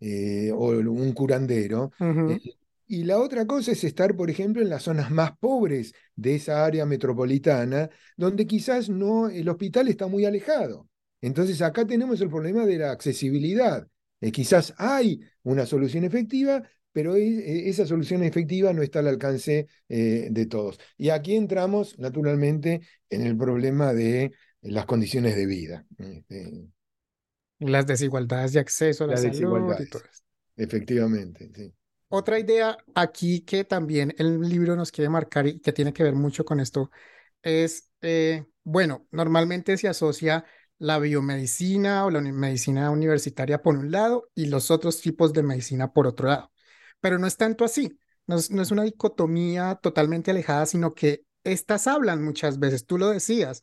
eh, 0.01 0.51
o 0.53 0.69
un 0.69 1.13
curandero. 1.13 1.93
Y 2.87 3.05
la 3.05 3.19
otra 3.19 3.47
cosa 3.47 3.73
es 3.73 3.83
estar, 3.85 4.15
por 4.17 4.31
ejemplo, 4.31 4.61
en 4.63 4.69
las 4.69 4.83
zonas 4.83 5.11
más 5.11 5.37
pobres 5.39 5.95
de 6.15 6.35
esa 6.35 6.65
área 6.65 6.85
metropolitana, 6.85 7.91
donde 8.17 8.47
quizás 8.47 8.89
no 8.89 9.29
el 9.29 9.49
hospital 9.49 9.89
está 9.89 10.07
muy 10.07 10.25
alejado. 10.25 10.89
Entonces 11.21 11.63
acá 11.63 11.87
tenemos 11.87 12.21
el 12.21 12.29
problema 12.29 12.67
de 12.67 12.79
la 12.79 12.91
accesibilidad. 12.91 13.89
Eh, 14.21 14.31
quizás 14.31 14.75
hay 14.77 15.21
una 15.43 15.65
solución 15.65 16.05
efectiva, 16.05 16.63
pero 16.93 17.17
e, 17.17 17.23
e, 17.23 17.69
esa 17.69 17.87
solución 17.87 18.23
efectiva 18.23 18.73
no 18.73 18.83
está 18.83 18.99
al 18.99 19.09
alcance 19.09 19.67
eh, 19.89 20.29
de 20.31 20.47
todos. 20.47 20.79
Y 20.99 21.09
aquí 21.09 21.37
entramos, 21.37 21.99
naturalmente, 21.99 22.83
en 23.09 23.23
el 23.23 23.37
problema 23.37 23.95
de 23.95 24.33
las 24.61 24.85
condiciones 24.85 25.35
de 25.37 25.47
vida. 25.47 25.87
Este, 25.99 26.69
las 27.59 27.87
desigualdades 27.87 28.53
de 28.53 28.61
acceso 28.61 29.05
a 29.05 29.07
la 29.09 29.17
salud 29.17 29.75
y 29.81 29.89
todo 29.89 30.03
Efectivamente, 30.57 31.51
sí. 31.55 31.73
Otra 32.09 32.39
idea 32.39 32.77
aquí 32.95 33.41
que 33.41 33.65
también 33.65 34.15
el 34.19 34.41
libro 34.41 34.77
nos 34.77 34.93
quiere 34.93 35.09
marcar 35.11 35.47
y 35.47 35.61
que 35.61 35.73
tiene 35.73 35.93
que 35.93 36.05
ver 36.05 36.15
mucho 36.15 36.45
con 36.45 36.61
esto 36.61 36.91
es, 37.43 37.91
eh, 38.03 38.47
bueno, 38.65 39.07
normalmente 39.11 39.77
se 39.77 39.89
asocia 39.89 40.45
la 40.79 40.99
biomedicina 40.99 42.05
o 42.07 42.11
la 42.11 42.21
medicina 42.21 42.91
universitaria 42.91 43.63
por 43.63 43.77
un 43.77 43.91
lado 43.91 44.31
y 44.35 44.47
los 44.47 44.71
otros 44.71 45.01
tipos 45.01 45.33
de 45.33 45.43
medicina 45.43 45.93
por 45.93 46.07
otro 46.07 46.29
lado. 46.29 46.53
Pero 47.01 47.19
no 47.19 47.27
es 47.27 47.37
tanto 47.37 47.65
así, 47.65 47.99
no 48.27 48.37
es, 48.37 48.51
no 48.51 48.63
es 48.63 48.71
una 48.71 48.85
dicotomía 48.85 49.77
totalmente 49.83 50.31
alejada, 50.31 50.67
sino 50.67 50.95
que 50.95 51.25
estas 51.45 51.87
hablan 51.87 52.25
muchas 52.25 52.59
veces, 52.59 52.87
tú 52.87 52.99
lo 52.99 53.11
decías, 53.11 53.61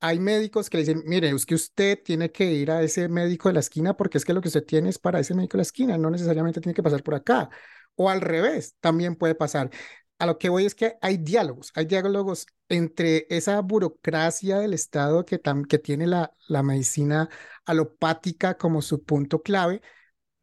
hay 0.00 0.18
médicos 0.18 0.68
que 0.68 0.78
le 0.78 0.84
dicen, 0.84 1.02
mire, 1.06 1.30
es 1.30 1.46
que 1.46 1.54
usted 1.54 1.98
tiene 2.04 2.32
que 2.32 2.52
ir 2.52 2.70
a 2.70 2.82
ese 2.82 3.08
médico 3.08 3.48
de 3.48 3.54
la 3.54 3.60
esquina 3.60 3.96
porque 3.96 4.18
es 4.18 4.24
que 4.24 4.32
lo 4.34 4.40
que 4.40 4.48
usted 4.48 4.64
tiene 4.64 4.88
es 4.90 4.98
para 4.98 5.20
ese 5.20 5.34
médico 5.34 5.52
de 5.52 5.58
la 5.58 5.62
esquina, 5.62 5.96
no 5.98 6.10
necesariamente 6.10 6.60
tiene 6.60 6.74
que 6.74 6.82
pasar 6.82 7.02
por 7.02 7.14
acá. 7.14 7.48
O 7.96 8.10
al 8.10 8.20
revés, 8.20 8.76
también 8.80 9.16
puede 9.16 9.34
pasar. 9.34 9.70
A 10.18 10.26
lo 10.26 10.38
que 10.38 10.48
voy 10.48 10.64
es 10.66 10.74
que 10.74 10.96
hay 11.02 11.16
diálogos, 11.18 11.72
hay 11.74 11.84
diálogos 11.86 12.46
entre 12.68 13.26
esa 13.28 13.60
burocracia 13.60 14.58
del 14.58 14.72
Estado 14.72 15.24
que, 15.24 15.40
que 15.68 15.78
tiene 15.78 16.06
la, 16.06 16.32
la 16.48 16.62
medicina 16.62 17.28
alopática 17.66 18.56
como 18.56 18.82
su 18.82 19.02
punto 19.04 19.42
clave, 19.42 19.82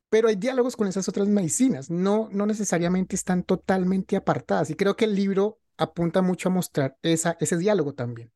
pero 0.09 0.27
hay 0.27 0.35
diálogos 0.35 0.75
con 0.75 0.87
esas 0.87 1.07
otras 1.09 1.27
medicinas, 1.27 1.89
no, 1.89 2.29
no 2.31 2.45
necesariamente 2.45 3.15
están 3.15 3.43
totalmente 3.43 4.15
apartadas. 4.15 4.69
Y 4.69 4.75
creo 4.75 4.95
que 4.95 5.05
el 5.05 5.15
libro 5.15 5.59
apunta 5.77 6.21
mucho 6.21 6.49
a 6.49 6.51
mostrar 6.51 6.97
esa, 7.03 7.37
ese 7.39 7.57
diálogo 7.57 7.93
también. 7.93 8.31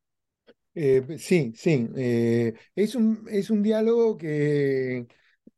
Eh, 0.74 1.18
sí, 1.18 1.52
sí. 1.56 1.88
Eh, 1.96 2.54
es, 2.74 2.94
un, 2.94 3.26
es 3.30 3.50
un 3.50 3.62
diálogo 3.62 4.16
que 4.16 5.06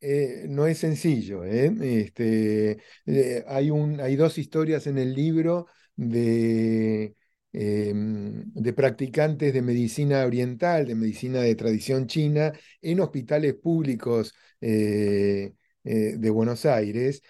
eh, 0.01 0.47
no 0.49 0.67
es 0.67 0.79
sencillo. 0.79 1.45
¿eh? 1.45 1.73
Este, 1.81 2.79
eh, 3.07 3.45
hay, 3.49 3.71
un, 3.71 4.01
hay 4.01 4.17
dos 4.17 4.39
historias 4.39 4.87
en 4.87 4.99
el 4.99 5.15
libro 5.15 5.67
de, 5.97 7.15
em, 7.53 8.45
de 8.53 8.73
practicantes 8.73 9.53
de 9.55 9.63
medicina 9.63 10.25
oriental, 10.25 10.87
de 10.87 10.95
medicina 10.95 11.41
de 11.41 11.55
tradición 11.55 12.07
china, 12.07 12.53
en 12.83 13.01
hospitales 13.01 13.55
públicos 13.55 14.35
de 14.61 16.31
Buenos 16.31 16.67
Aires. 16.67 17.23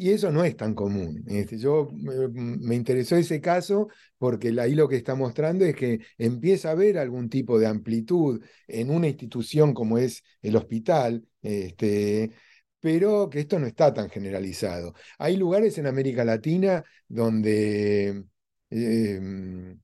Y 0.00 0.12
eso 0.12 0.32
no 0.32 0.42
es 0.44 0.56
tan 0.56 0.74
común. 0.74 1.22
Este, 1.26 1.58
yo 1.58 1.90
me 1.92 2.74
interesó 2.74 3.16
ese 3.16 3.38
caso 3.38 3.88
porque 4.16 4.48
ahí 4.58 4.74
lo 4.74 4.88
que 4.88 4.96
está 4.96 5.14
mostrando 5.14 5.66
es 5.66 5.76
que 5.76 6.00
empieza 6.16 6.70
a 6.70 6.72
haber 6.72 6.96
algún 6.96 7.28
tipo 7.28 7.58
de 7.58 7.66
amplitud 7.66 8.42
en 8.66 8.88
una 8.90 9.08
institución 9.08 9.74
como 9.74 9.98
es 9.98 10.22
el 10.40 10.56
hospital, 10.56 11.22
este, 11.42 12.30
pero 12.80 13.28
que 13.28 13.40
esto 13.40 13.58
no 13.58 13.66
está 13.66 13.92
tan 13.92 14.08
generalizado. 14.08 14.94
Hay 15.18 15.36
lugares 15.36 15.76
en 15.76 15.86
América 15.86 16.24
Latina 16.24 16.82
donde 17.06 18.24
em, 18.70 19.78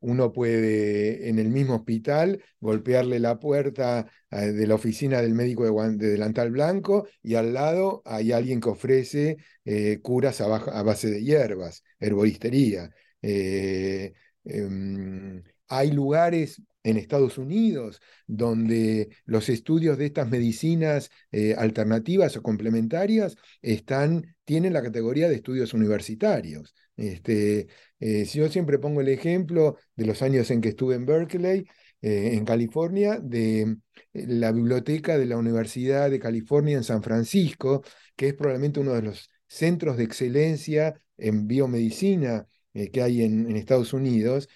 uno 0.00 0.32
puede 0.32 1.28
en 1.28 1.38
el 1.38 1.48
mismo 1.48 1.76
hospital 1.76 2.42
golpearle 2.60 3.18
la 3.18 3.38
puerta 3.38 4.06
eh, 4.30 4.52
de 4.52 4.66
la 4.66 4.74
oficina 4.74 5.20
del 5.22 5.34
médico 5.34 5.64
de, 5.64 5.96
delantal 5.96 6.50
blanco 6.50 7.08
y 7.22 7.34
al 7.34 7.54
lado 7.54 8.02
hay 8.04 8.32
alguien 8.32 8.60
que 8.60 8.68
ofrece 8.70 9.36
eh, 9.64 10.00
curas 10.02 10.40
a, 10.40 10.48
base 10.82 11.10
de 11.10 11.22
hierbas, 11.22 11.82
herboristería. 11.98 12.90
Eh, 13.22 14.12
em, 14.44 15.42
hay 15.68 15.90
lugares 15.92 16.62
en 16.82 16.96
Estados 16.96 17.38
Unidos 17.38 18.00
donde 18.26 19.08
los 19.24 19.48
estudios 19.48 19.98
de 19.98 20.06
estas 20.06 20.28
medicinas 20.28 21.10
alternativas 21.56 22.36
o 22.36 22.42
complementarias 22.42 23.36
están, 23.62 24.36
tienen 24.44 24.72
la 24.72 24.82
categoría 24.82 25.28
de 25.28 25.34
estudios 25.36 25.74
universitarios. 25.74 26.74
Este, 26.98 27.68
eh, 28.00 28.24
yo 28.24 28.48
siempre 28.48 28.78
pongo 28.78 29.00
el 29.00 29.08
ejemplo 29.08 29.76
de 29.94 30.04
los 30.04 30.20
años 30.20 30.50
en 30.50 30.60
que 30.60 30.70
estuve 30.70 30.96
en 30.96 31.06
Berkeley, 31.06 31.66
eh, 32.02 32.30
en 32.34 32.44
California, 32.44 33.18
de 33.22 33.62
eh, 33.62 33.76
la 34.12 34.50
biblioteca 34.52 35.16
de 35.16 35.26
la 35.26 35.36
Universidad 35.36 36.10
de 36.10 36.18
California 36.18 36.76
en 36.76 36.84
San 36.84 37.02
Francisco, 37.02 37.84
que 38.16 38.28
es 38.28 38.34
probablemente 38.34 38.80
uno 38.80 38.94
de 38.94 39.02
los 39.02 39.30
centros 39.46 39.96
de 39.96 40.04
excelencia 40.04 41.00
en 41.16 41.46
biomedicina 41.46 42.46
que 42.92 43.02
hay 43.02 43.22
en, 43.22 43.56
Estados 43.56 43.92
Unidos, 43.92 44.48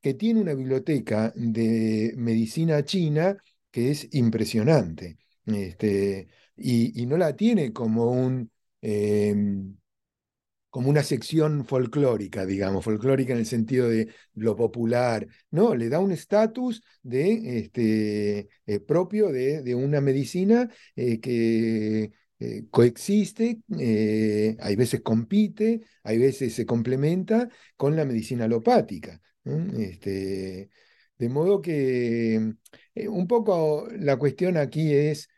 que 0.00 0.14
tiene 0.14 0.40
una 0.40 0.54
biblioteca 0.54 1.32
de 1.36 2.14
medicina 2.16 2.84
china 2.84 3.36
que 3.70 3.90
es 3.90 4.08
impresionante. 4.12 5.18
Este, 5.46 6.28
y, 6.56 7.06
no 7.06 7.16
la 7.16 7.34
tiene 7.36 7.72
como 7.72 8.10
un 8.10 8.50
em, 8.82 9.76
como 10.70 10.88
una 10.88 11.02
sección 11.02 11.64
folclórica, 11.64 12.46
digamos, 12.46 12.84
folclórica 12.84 13.32
en 13.32 13.40
el 13.40 13.46
sentido 13.46 13.88
de 13.88 14.08
lo 14.34 14.56
popular. 14.56 15.26
No, 15.50 15.74
le 15.74 15.88
da 15.88 15.98
un 15.98 16.12
estatus 16.12 16.82
de, 17.02 17.58
este, 17.58 18.48
eh, 18.66 18.80
propio 18.80 19.30
de, 19.32 19.62
de, 19.62 19.74
una 19.74 20.00
medicina 20.00 20.68
eh, 20.96 21.20
que 21.20 22.12
eh, 22.38 22.64
coexiste, 22.70 23.60
hay 24.60 24.76
veces 24.76 25.02
compite, 25.02 25.82
hay 26.04 26.18
veces 26.18 26.54
se 26.54 26.64
complementa 26.66 27.48
con 27.76 27.96
la 27.96 28.04
medicina 28.04 28.44
alopática. 28.44 29.20
Este, 29.44 30.70
de 31.18 31.28
modo 31.28 31.60
que 31.62 32.54
un 33.08 33.26
poco 33.26 33.88
la 33.98 34.16
cuestión 34.16 34.56
aquí 34.56 34.92
es 34.92 35.28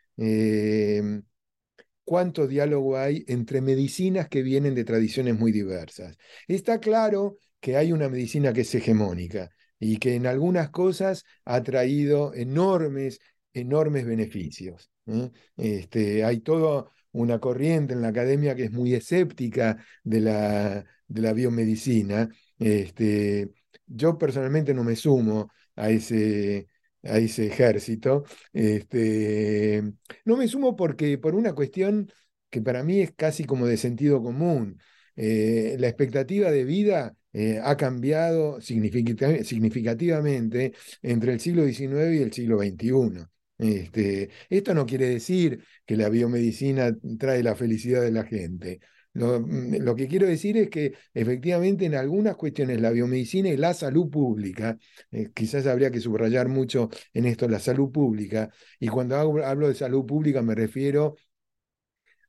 cuánto 2.05 2.47
diálogo 2.47 2.97
hay 2.97 3.25
entre 3.29 3.61
medicinas 3.61 4.29
que 4.29 4.43
vienen 4.43 4.75
de 4.75 4.85
tradiciones 4.85 5.39
muy 5.39 5.53
diversas. 5.53 6.17
Está 6.49 6.81
claro 6.81 7.39
que 7.61 7.77
hay 7.77 7.93
una 7.93 8.09
medicina 8.09 8.53
que 8.53 8.63
es 8.63 8.75
hegemónica 8.75 9.51
y 9.79 9.99
que 9.99 10.15
en 10.15 10.27
algunas 10.27 10.71
cosas 10.71 11.25
ha 11.45 11.63
traído 11.63 12.35
enormes, 12.35 13.21
enormes 13.53 14.05
beneficios. 14.07 14.91
¿eh? 15.07 15.31
Este, 15.57 16.25
hay 16.25 16.41
toda 16.41 16.87
una 17.13 17.39
corriente 17.39 17.95
en 17.95 18.03
la 18.03 18.09
academia 18.09 18.55
que 18.55 18.65
es 18.65 18.73
muy 18.73 18.95
escéptica 18.95 19.85
de 20.03 20.21
la, 20.21 20.85
de 21.07 21.21
la 21.21 21.33
biomedicina. 21.33 22.29
Este, 22.59 23.51
yo 23.95 24.19
personalmente 24.19 24.75
no 24.75 24.85
me 24.85 24.97
sumo 24.97 25.51
a 25.77 25.91
ese, 25.91 26.69
a 27.03 27.19
ese 27.19 27.47
ejército. 27.47 28.25
Este, 28.53 29.83
no 30.25 30.37
me 30.37 30.49
sumo 30.49 30.77
porque 30.77 31.19
por 31.19 31.35
una 31.35 31.55
cuestión 31.55 32.11
que 32.51 32.61
para 32.63 32.83
mí 32.85 33.01
es 33.01 33.13
casi 33.13 33.45
como 33.45 33.67
de 33.67 33.77
sentido 33.77 34.23
común. 34.23 34.79
Eh, 35.17 35.77
la 35.79 35.89
expectativa 35.89 36.51
de 36.51 36.65
vida 36.65 37.17
eh, 37.33 37.61
ha 37.63 37.77
cambiado 37.77 38.61
significativamente 38.61 40.73
entre 41.03 41.33
el 41.33 41.41
siglo 41.41 41.65
XIX 41.65 42.15
y 42.15 42.23
el 42.23 42.33
siglo 42.33 42.59
XXI. 42.59 43.29
Este, 43.59 44.31
esto 44.51 44.75
no 44.75 44.87
quiere 44.87 45.09
decir 45.09 45.65
que 45.87 45.97
la 45.97 46.09
biomedicina 46.09 46.95
trae 47.19 47.43
la 47.43 47.55
felicidad 47.55 48.03
de 48.03 48.11
la 48.13 48.25
gente. 48.25 48.81
Lo, 49.15 49.41
mm, 49.41 49.77
lo, 49.83 49.95
que 49.95 50.09
quiero 50.09 50.27
decir 50.27 50.57
es 50.57 50.71
que 50.71 50.95
efectivamente 51.15 51.85
en 51.85 51.95
algunas 51.95 52.37
cuestiones 52.37 52.81
la 52.81 52.91
biomedicina 52.91 53.49
y 53.51 53.57
la 53.57 53.75
salud 53.75 54.11
pública, 54.11 54.79
eh, 55.11 55.31
quizás 55.35 55.67
habría 55.67 55.91
que 55.91 56.01
subrayar 56.01 56.49
mucho 56.49 56.89
en 57.13 57.27
esto 57.27 57.49
la 57.49 57.59
salud 57.59 57.91
pública, 57.91 58.51
y 58.81 58.89
cuando 58.89 59.17
hablo 59.17 59.69
de 59.69 59.75
salud 59.75 60.07
pública 60.07 60.43
me 60.43 60.55
refiero 60.55 61.17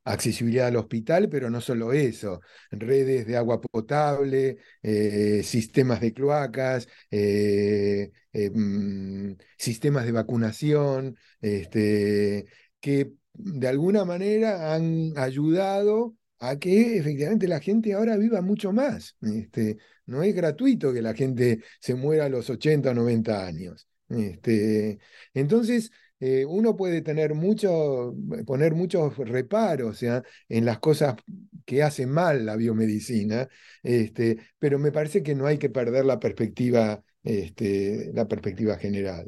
accesibilidad 0.04 0.66
al 0.68 0.76
hospital, 0.76 1.28
pero 1.30 1.50
no 1.50 1.60
solo 1.60 1.92
eso, 1.92 2.40
redes 2.70 3.26
de 3.26 3.36
agua 3.36 3.60
potable, 3.60 4.58
eh, 4.82 5.42
sistemas 5.42 6.00
de 6.00 6.12
cloacas, 6.12 6.88
eh, 7.10 8.10
mm, 8.32 9.32
sistemas 9.56 10.04
de 10.04 10.12
vacunación, 10.12 11.16
este, 11.40 12.46
que 12.80 13.12
de 13.32 13.68
alguna 13.68 14.04
manera 14.04 14.74
han 14.74 15.14
ayudado 15.16 16.16
a 16.40 16.58
que 16.58 16.98
efectivamente 16.98 17.48
la 17.48 17.60
gente 17.60 17.94
ahora 17.94 18.16
viva 18.16 18.40
mucho 18.42 18.72
más. 18.72 19.16
Este, 19.22 19.78
no 20.06 20.22
es 20.22 20.34
gratuito 20.34 20.92
que 20.92 21.02
la 21.02 21.14
gente 21.14 21.62
se 21.80 21.94
muera 21.94 22.26
a 22.26 22.28
los 22.28 22.50
80 22.50 22.90
o 22.90 22.94
90 22.94 23.46
años. 23.46 23.88
Este, 24.08 24.98
entonces, 25.32 25.90
eh, 26.20 26.44
uno 26.44 26.76
puede 26.76 27.02
tener 27.02 27.34
mucho, 27.34 28.14
poner 28.46 28.74
muchos 28.74 29.16
reparos 29.18 30.02
en 30.02 30.64
las 30.64 30.78
cosas 30.78 31.16
que 31.64 31.82
hace 31.82 32.06
mal 32.06 32.46
la 32.46 32.56
biomedicina, 32.56 33.48
este, 33.82 34.38
pero 34.58 34.78
me 34.78 34.92
parece 34.92 35.22
que 35.22 35.34
no 35.34 35.46
hay 35.46 35.58
que 35.58 35.70
perder 35.70 36.04
la 36.04 36.20
perspectiva, 36.20 37.02
este, 37.22 38.10
la 38.14 38.28
perspectiva 38.28 38.78
general. 38.78 39.26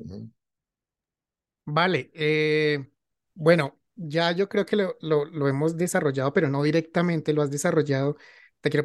Vale, 1.65 2.11
eh, 2.15 2.89
bueno, 3.35 3.81
ya 3.97 4.33
yo 4.33 4.49
creo 4.49 4.67
que 4.67 4.77
lo, 4.77 4.97
lo, 5.01 5.49
hemos 5.49 5.77
desarrollado, 5.77 6.33
pero 6.33 6.49
no 6.49 6.63
directamente 6.63 7.33
lo 7.33 7.43
has 7.43 7.51
desarrollado. 7.51 8.17
Te 8.61 8.71
quiero 8.71 8.85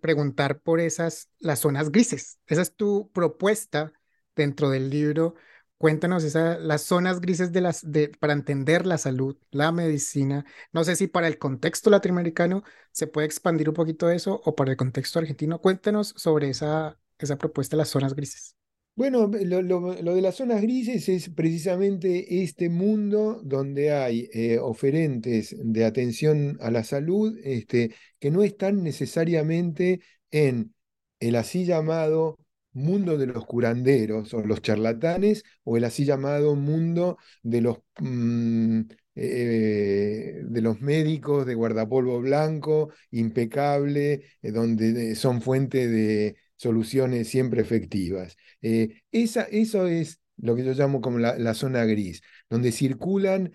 preguntar 0.00 0.60
por 0.60 0.80
esas, 0.80 1.30
las 1.38 1.60
zonas 1.60 1.90
grises. 1.90 2.38
Esa 2.46 2.62
es 2.62 2.74
tu 2.74 3.10
propuesta 3.12 3.92
dentro 4.34 4.70
del 4.70 4.90
libro 4.90 5.34
Cuéntanos 5.78 6.24
esa, 6.24 6.58
las 6.58 6.82
zonas 6.82 7.20
grises 7.20 7.52
de 7.52 7.60
las, 7.60 7.88
de, 7.92 8.08
para 8.08 8.32
entender 8.32 8.84
la 8.84 8.98
salud, 8.98 9.36
la 9.52 9.70
medicina. 9.70 10.44
No 10.72 10.82
sé 10.82 10.96
si 10.96 11.06
para 11.06 11.28
el 11.28 11.38
contexto 11.38 11.88
latinoamericano 11.88 12.64
se 12.90 13.06
puede 13.06 13.26
expandir 13.28 13.68
un 13.68 13.76
poquito 13.76 14.10
eso 14.10 14.40
o 14.44 14.56
para 14.56 14.72
el 14.72 14.76
contexto 14.76 15.20
argentino. 15.20 15.60
Cuéntanos 15.60 16.14
sobre 16.16 16.50
esa, 16.50 16.98
esa 17.18 17.38
propuesta 17.38 17.76
las 17.76 17.90
zonas 17.90 18.14
grises. 18.14 18.57
Bueno, 18.98 19.28
lo, 19.28 19.94
de 19.94 20.20
las 20.20 20.34
zonas 20.34 20.60
grises 20.60 21.08
es 21.08 21.28
precisamente 21.30 22.42
este 22.42 22.68
mundo 22.68 23.40
donde 23.44 23.92
hay 23.92 24.28
eh, 24.32 24.58
oferentes 24.58 25.54
de 25.56 25.84
atención 25.84 26.58
a 26.60 26.72
la 26.72 26.82
salud 26.82 27.38
este, 27.44 27.94
que 28.18 28.32
no 28.32 28.42
están 28.42 28.82
necesariamente 28.82 30.00
en 30.32 30.74
el 31.20 31.36
así 31.36 31.64
llamado 31.64 32.38
mundo 32.72 33.16
de 33.16 33.26
los 33.28 33.46
curanderos 33.46 34.34
o 34.34 34.40
los 34.44 34.62
charlatanes 34.62 35.44
o 35.62 35.76
el 35.76 35.84
así 35.84 36.04
llamado 36.04 36.56
mundo 36.56 37.18
de 37.44 37.60
los, 37.60 37.78
mm, 38.00 38.80
eh, 39.14 40.42
de 40.44 40.60
los 40.60 40.80
médicos 40.80 41.46
de 41.46 41.54
guardapolvo 41.54 42.20
blanco, 42.20 42.90
impecable, 43.12 44.22
eh, 44.42 44.50
donde 44.50 45.14
son 45.14 45.40
fuente 45.40 45.86
de 45.86 46.34
soluciones 46.58 47.28
siempre 47.28 47.62
efectivas. 47.62 48.36
Eh, 48.60 49.00
esa, 49.10 49.44
eso 49.44 49.86
es 49.86 50.20
lo 50.36 50.54
que 50.54 50.64
yo 50.64 50.72
llamo 50.72 51.00
como 51.00 51.18
la, 51.18 51.54
zona 51.54 51.84
gris, 51.84 52.22
donde 52.48 52.70
circulan 52.70 53.52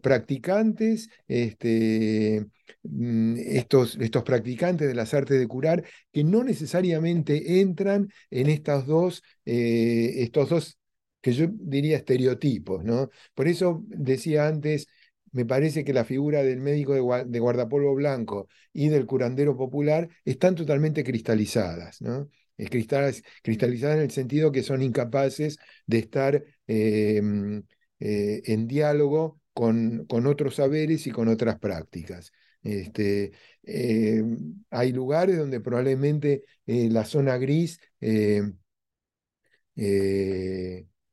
practicantes 0.00 1.08
este, 1.26 2.46
Mm, 2.82 3.36
estos, 3.38 3.96
estos 4.00 4.22
practicantes 4.22 4.88
de 4.88 4.94
las 4.94 5.12
artes 5.14 5.38
de 5.38 5.46
curar 5.46 5.84
que 6.12 6.24
no 6.24 6.44
necesariamente 6.44 7.60
entran 7.60 8.10
en 8.30 8.48
estas 8.48 8.86
dos, 8.86 9.22
eh, 9.44 10.22
estos 10.22 10.48
dos, 10.48 10.78
que 11.20 11.32
yo 11.32 11.46
diría 11.50 11.96
estereotipos, 11.98 12.82
¿no? 12.84 13.10
Por 13.34 13.48
eso 13.48 13.84
decía 13.88 14.48
antes, 14.48 14.86
me 15.32 15.44
parece 15.44 15.84
que 15.84 15.92
la 15.92 16.04
figura 16.04 16.42
del 16.42 16.60
médico 16.60 16.94
de, 16.94 17.38
guardapolvo 17.40 17.94
blanco 17.94 18.48
y 18.72 18.88
del 18.88 19.06
curandero 19.06 19.56
popular 19.56 20.08
están 20.24 20.54
totalmente 20.54 21.04
cristalizadas, 21.04 22.00
¿no? 22.00 22.30
Cristalizadas 22.68 23.96
en 23.96 24.02
el 24.02 24.10
sentido 24.10 24.52
que 24.52 24.62
son 24.62 24.82
incapaces 24.82 25.58
de 25.86 25.98
estar 25.98 26.44
eh, 26.66 27.20
mm, 27.22 27.58
eh, 28.00 28.42
en 28.46 28.66
diálogo 28.66 29.40
con, 29.52 30.06
con, 30.06 30.26
otros 30.26 30.56
saberes 30.56 31.06
y 31.06 31.10
con 31.10 31.28
otras 31.28 31.58
prácticas. 31.58 32.32
Este, 32.62 33.32
eh, 33.62 34.22
hay 34.70 34.92
lugares 34.92 35.38
donde 35.38 35.60
probablemente 35.60 36.44
eh, 36.66 36.88
la 36.90 37.04
zona 37.04 37.38
gris 37.38 37.80
eh, 38.00 38.42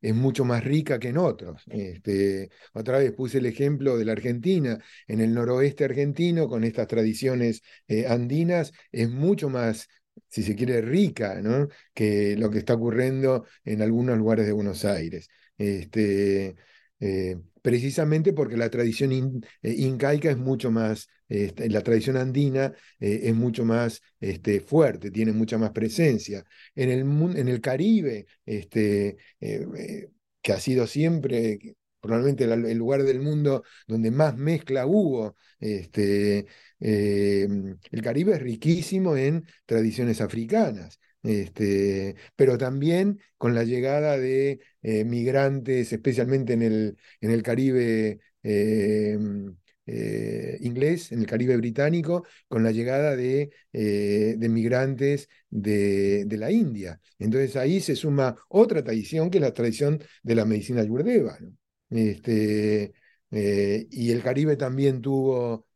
es 0.02 0.16
mucho 0.16 0.45
más 0.45 0.64
rica 0.64 1.00
que 1.00 1.10
en 1.10 1.18
otros. 1.18 1.64
Este, 1.68 2.50
otra 2.74 3.00
vez 3.00 3.12
puse 3.14 3.39
el 3.39 3.45
ejemplo 3.45 3.98
de 3.98 4.06
la 4.06 4.12
Argentina. 4.14 4.80
En 5.08 5.22
el 5.22 5.34
noroeste 5.34 5.86
argentino, 5.86 6.48
con 6.48 6.64
estas 6.64 6.88
tradiciones 6.88 7.62
andinas, 8.08 8.74
es 8.91 9.10
mucho 9.10 9.50
más 9.50 9.88
si 10.28 10.43
se 10.43 10.55
quiere, 10.55 10.82
rica, 10.82 11.41
¿no? 11.41 11.68
que 11.93 12.36
lo 12.38 12.49
que 12.49 12.59
está 12.59 12.74
ocurriendo 12.76 13.45
en 13.63 13.82
algunos 13.82 14.18
lugares 14.18 14.45
de 14.45 14.51
Buenos 14.51 14.86
Aires. 14.86 15.30
Este, 15.57 16.55
precisamente 17.68 18.32
porque 18.32 18.55
la 18.55 18.70
tradición 18.70 19.11
eh, 19.61 19.76
incaica 19.78 20.32
es 20.32 20.38
mucho 20.38 20.72
más, 20.72 21.09
este, 21.28 21.70
la 21.70 21.82
tradición 21.82 22.15
andina 22.15 22.74
eh, 22.97 23.20
es 23.24 23.36
mucho 23.36 23.65
más 23.65 24.01
este, 24.22 24.61
fuerte, 24.61 25.11
tiene 25.11 25.34
mucha 25.34 25.57
más 25.57 25.72
presencia. 25.72 26.45
En 26.76 26.89
el, 26.89 27.01
en 27.38 27.47
el 27.49 27.59
Caribe, 27.59 28.26
este, 28.45 29.18
eh, 29.41 30.07
que 30.41 30.53
ha 30.53 30.61
sido 30.61 30.88
siempre 30.88 31.76
probablemente 32.00 32.43
el 32.45 32.78
lugar 32.78 33.04
del 33.04 33.22
mundo 33.22 33.64
donde 33.88 34.12
más 34.12 34.38
mezcla 34.38 34.86
hubo. 34.86 35.36
Este, 35.60 36.45
el 36.80 38.02
Caribe 38.04 38.34
es 38.34 38.41
riquísimo 38.41 39.18
en 39.18 39.45
tradiciones 39.66 40.22
africanas. 40.22 41.00
Este, 41.28 42.16
pero 42.36 42.58
también 42.58 43.20
con 43.38 43.54
la 43.56 43.64
llegada 43.64 44.18
de 44.18 44.62
eh, 44.82 45.04
migrantes, 45.04 45.91
especialmente 45.91 46.54
en 46.54 46.62
el, 46.62 46.98
en 47.22 47.32
el 47.32 47.43
Caribe 47.43 48.20
eh, 48.43 49.18
eh, 49.86 50.58
inglés, 50.62 51.12
en 51.12 51.20
el 51.20 51.26
Caribe 51.26 51.58
británico, 51.58 52.26
con 52.48 52.64
la 52.64 52.72
llegada 52.72 53.16
de, 53.16 53.50
de 53.74 54.50
migrantes 54.50 55.28
de, 55.50 56.26
de, 56.26 56.38
la 56.38 56.52
India. 56.52 57.00
Entonces 57.20 57.56
ahí 57.56 57.82
se 57.82 57.95
suma 57.95 58.36
otra 58.50 58.84
tradición 58.84 59.30
que 59.30 59.39
es 59.39 59.41
la 59.41 59.54
tradición 59.54 60.02
de 60.24 60.36
la 60.36 60.45
medicina 60.45 60.84
yurdeva. 60.84 61.38
Este, 61.90 62.94
y 63.32 64.12
el 64.12 64.24
Caribe 64.24 64.56
también 64.56 65.02
tuvo, 65.02 65.68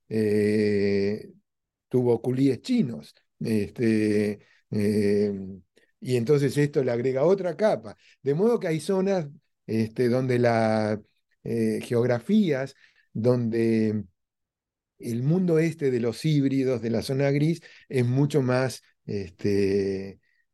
tuvo 1.90 2.22
culíes 2.22 2.62
chinos. 2.62 3.14
Este, 3.40 4.40
Em, 4.72 5.62
y 6.00 6.16
entonces 6.16 6.58
esto 6.58 6.84
le 6.84 6.92
agrega 6.92 7.24
otra 7.26 7.56
capa. 7.56 7.98
De 8.24 8.34
modo 8.34 8.60
que 8.60 8.68
hay 8.68 8.80
zonas 8.80 9.28
este, 9.68 10.10
donde 10.10 10.40
las 10.40 11.00
eh, 11.44 11.80
geografías, 11.84 12.76
donde 13.14 14.06
el 15.00 15.24
mundo 15.24 15.60
este 15.60 15.92
de 15.92 16.00
los 16.00 16.26
híbridos, 16.26 16.82
de 16.82 16.90
la 16.92 17.02
zona 17.02 17.32
gris, 17.32 17.62
es 17.90 18.06
mucho 18.06 18.42
más, 18.42 18.84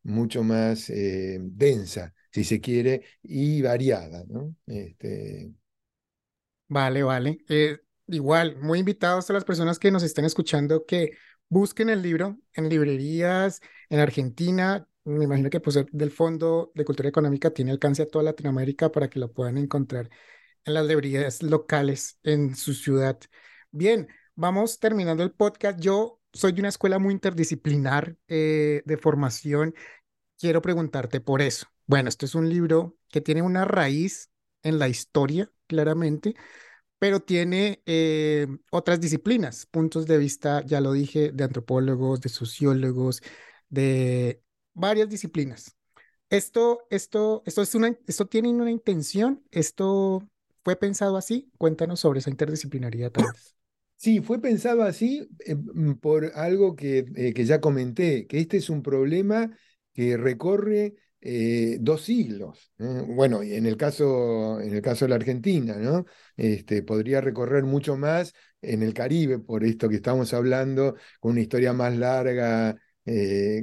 mucho 0.04 0.44
más 0.44 0.90
eh, 0.90 1.40
densa, 1.42 2.14
si 2.32 2.44
se 2.44 2.62
quiere, 2.62 3.04
y 3.24 3.62
variada. 3.62 4.24
¿no? 4.28 4.56
Este... 4.66 5.54
Vale, 6.68 7.04
vale. 7.04 7.38
Eh, 7.50 7.80
igual, 8.08 8.58
muy 8.58 8.80
invitados 8.80 9.30
a 9.30 9.34
las 9.34 9.46
personas 9.46 9.80
que 9.80 9.92
nos 9.92 10.04
estén 10.04 10.26
escuchando 10.26 10.86
que 10.86 11.12
busquen 11.50 11.90
el 11.90 12.02
libro 12.02 12.38
en 12.54 12.70
librerías, 12.70 13.62
en 13.90 14.00
Argentina. 14.00 14.88
Me 15.06 15.24
imagino 15.24 15.50
que 15.50 15.60
pues, 15.60 15.80
del 15.92 16.12
Fondo 16.12 16.72
de 16.76 16.86
Cultura 16.86 17.10
Económica 17.10 17.52
tiene 17.52 17.72
alcance 17.72 18.02
a 18.04 18.08
toda 18.08 18.26
Latinoamérica 18.26 18.92
para 18.92 19.10
que 19.10 19.20
lo 19.20 19.32
puedan 19.32 19.58
encontrar 19.58 20.10
en 20.66 20.74
las 20.74 20.86
librerías 20.86 21.42
locales 21.44 22.20
en 22.24 22.56
su 22.56 22.74
ciudad. 22.74 23.18
Bien, 23.72 24.08
vamos 24.36 24.80
terminando 24.80 25.24
el 25.24 25.32
podcast. 25.32 25.80
Yo 25.80 26.22
soy 26.34 26.52
de 26.52 26.62
una 26.62 26.70
escuela 26.70 27.00
muy 27.00 27.14
interdisciplinar 27.14 28.18
eh, 28.28 28.84
de 28.86 28.98
formación. 28.98 29.74
Quiero 30.38 30.62
preguntarte 30.62 31.22
por 31.22 31.42
eso. 31.42 31.68
Bueno, 31.88 32.10
esto 32.10 32.26
es 32.26 32.36
un 32.36 32.50
libro 32.50 32.98
que 33.10 33.22
tiene 33.22 33.42
una 33.42 33.66
raíz 33.66 34.30
en 34.62 34.78
la 34.78 34.90
historia, 34.90 35.52
claramente, 35.68 36.36
pero 37.00 37.22
tiene 37.22 37.82
eh, 37.86 38.48
otras 38.72 39.00
disciplinas, 39.00 39.66
puntos 39.66 40.06
de 40.06 40.18
vista, 40.18 40.64
ya 40.66 40.82
lo 40.82 40.94
dije, 40.94 41.32
de 41.32 41.44
antropólogos, 41.44 42.22
de 42.22 42.30
sociólogos, 42.30 43.22
de 43.70 44.44
varias 44.74 45.10
disciplinas. 45.10 45.76
Esto, 46.30 46.86
esto, 46.90 47.42
esto, 47.46 47.62
es 47.62 47.74
una, 47.74 47.98
esto 48.06 48.28
tiene 48.28 48.50
una 48.50 48.70
intención, 48.70 49.44
esto 49.52 50.28
¿Fue 50.68 50.76
pensado 50.76 51.16
así? 51.16 51.50
Cuéntanos 51.58 52.02
sobre 52.02 52.20
esa 52.20 52.30
vez. 52.30 53.56
Sí, 53.96 54.20
fue 54.20 54.42
pensado 54.42 54.84
así 54.84 55.26
eh, 55.46 55.56
mm, 55.56 55.94
por 55.94 56.34
algo 56.36 56.76
que, 56.76 57.06
eh, 57.16 57.34
que 57.34 57.46
ya 57.46 57.62
comenté, 57.62 58.28
que 58.28 58.40
este 58.40 58.58
es 58.58 58.70
un 58.70 58.84
problema 58.84 59.58
que 59.94 60.18
recorre 60.18 60.96
eh, 61.30 61.78
dos 61.82 62.04
siglos. 62.04 62.72
Bueno, 62.78 63.44
en 63.44 63.66
el 63.66 63.76
caso, 63.76 64.62
en 64.62 64.74
el 64.74 64.82
caso 64.82 65.06
de 65.06 65.10
la 65.10 65.16
Argentina, 65.16 65.76
¿no? 65.76 66.06
Este, 66.38 66.84
podría 66.84 67.20
recorrer 67.22 67.64
mucho 67.64 67.98
más 67.98 68.34
en 68.62 68.82
el 68.82 68.94
Caribe, 68.94 69.40
por 69.40 69.64
esto 69.64 69.90
que 69.90 69.98
estamos 69.98 70.34
hablando, 70.34 70.96
con 71.20 71.34
una 71.34 71.42
historia 71.42 71.74
más 71.74 71.98
larga, 71.98 72.78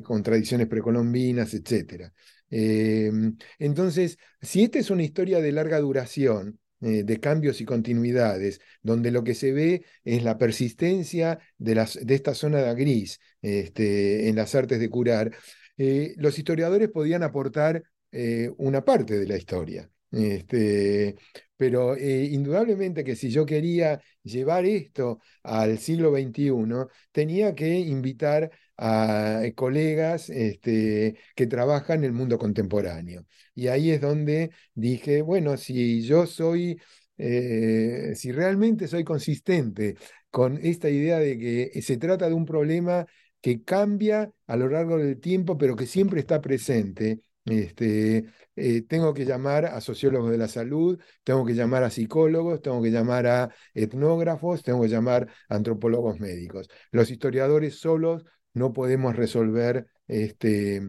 con 0.03 0.23
tradiciones 0.23 0.67
precolombinas, 0.69 1.53
etc. 1.55 2.13
Em, 2.51 3.37
entonces, 3.59 4.19
si 4.41 4.65
esta 4.65 4.79
es 4.79 4.91
una 4.91 5.03
historia 5.03 5.41
de 5.41 5.53
larga 5.53 5.81
duración, 5.81 6.59
eh, 6.85 7.03
de 7.03 7.19
cambios 7.19 7.63
y 7.63 7.65
continuidades, 7.65 8.61
donde 8.83 9.11
lo 9.11 9.25
que 9.25 9.35
se 9.35 9.53
ve 9.53 9.85
es 10.05 10.23
la 10.23 10.37
persistencia 10.37 11.39
de, 11.57 11.75
las, 11.75 11.99
de 12.05 12.15
esta 12.15 12.35
zona 12.35 12.75
gris 12.75 13.21
este, 13.41 14.29
en 14.29 14.37
las 14.37 14.55
artes 14.55 14.79
de 14.81 14.91
curar, 14.91 15.33
eh, 15.77 16.15
los 16.19 16.39
historiadores 16.39 16.89
podían 16.91 17.23
aportar 17.23 17.83
eh, 18.13 18.51
una 18.59 18.85
parte 18.85 19.19
de 19.19 19.27
la 19.27 19.37
historia. 19.37 19.91
Este, 20.11 21.17
pero 21.57 21.97
indudablemente 21.99 23.03
que 23.03 23.17
si 23.17 23.31
yo 23.31 23.45
quería 23.45 24.01
llevar 24.23 24.65
esto 24.65 25.19
al 25.43 25.79
siglo 25.79 26.13
XXI, 26.13 26.87
tenía 27.11 27.55
que 27.55 27.79
invitar 27.81 28.51
a 28.77 29.43
colegas 29.55 30.31
este, 30.31 31.17
que 31.35 31.47
trabajan 31.47 31.99
en 32.01 32.05
el 32.05 32.13
mundo 32.13 32.39
contemporáneo. 32.39 33.27
Y 33.55 33.69
ahí 33.69 33.91
es 33.91 34.01
donde 34.01 34.51
dije, 34.75 35.23
bueno, 35.23 35.57
si 35.57 36.03
yo 36.03 36.27
soy, 36.27 36.81
eh, 37.19 38.13
si 38.17 38.33
realmente 38.33 38.89
soy 38.89 39.05
consistente 39.05 39.97
con 40.31 40.59
esta 40.63 40.91
idea 40.91 41.19
de 41.19 41.39
que 41.39 41.83
se 41.83 41.97
trata 41.97 42.29
de 42.29 42.35
un 42.35 42.45
problema 42.45 43.07
que 43.45 43.63
cambia 43.63 44.33
a 44.47 44.57
lo 44.57 44.71
largo 44.71 44.97
del 44.97 45.21
tiempo, 45.21 45.59
pero 45.59 45.77
que 45.77 45.85
siempre 45.85 46.19
está 46.21 46.41
presente, 46.41 47.21
este, 47.45 48.25
eh, 48.57 48.83
tengo 48.89 49.13
que 49.13 49.27
llamar 49.27 49.67
a 49.67 49.83
sociólogos 49.83 50.31
de 50.31 50.39
la 50.39 50.49
salud, 50.49 50.99
tengo 51.25 51.45
que 51.45 51.53
llamar 51.53 51.83
a 51.85 51.91
psicólogos, 51.91 52.63
tengo 52.63 52.81
que 52.81 52.91
llamar 52.91 53.27
a 53.27 53.51
etnógrafos, 53.75 54.63
tengo 54.63 54.81
que 54.81 54.89
llamar 54.89 55.29
a 55.51 55.57
antropólogos 55.57 56.21
médicos. 56.21 56.71
Los 56.91 57.11
historiadores 57.11 57.79
solos 57.79 58.25
no 58.55 58.73
podemos 58.73 59.15
resolver 59.15 59.89
este, 60.09 60.81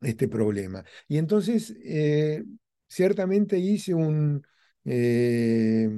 este 0.00 0.28
problema. 0.28 0.84
Y 1.08 1.18
entonces, 1.18 1.76
eh, 1.84 2.42
ciertamente 2.88 3.58
hice 3.58 3.92
un... 3.92 4.42
Eh, 4.86 5.90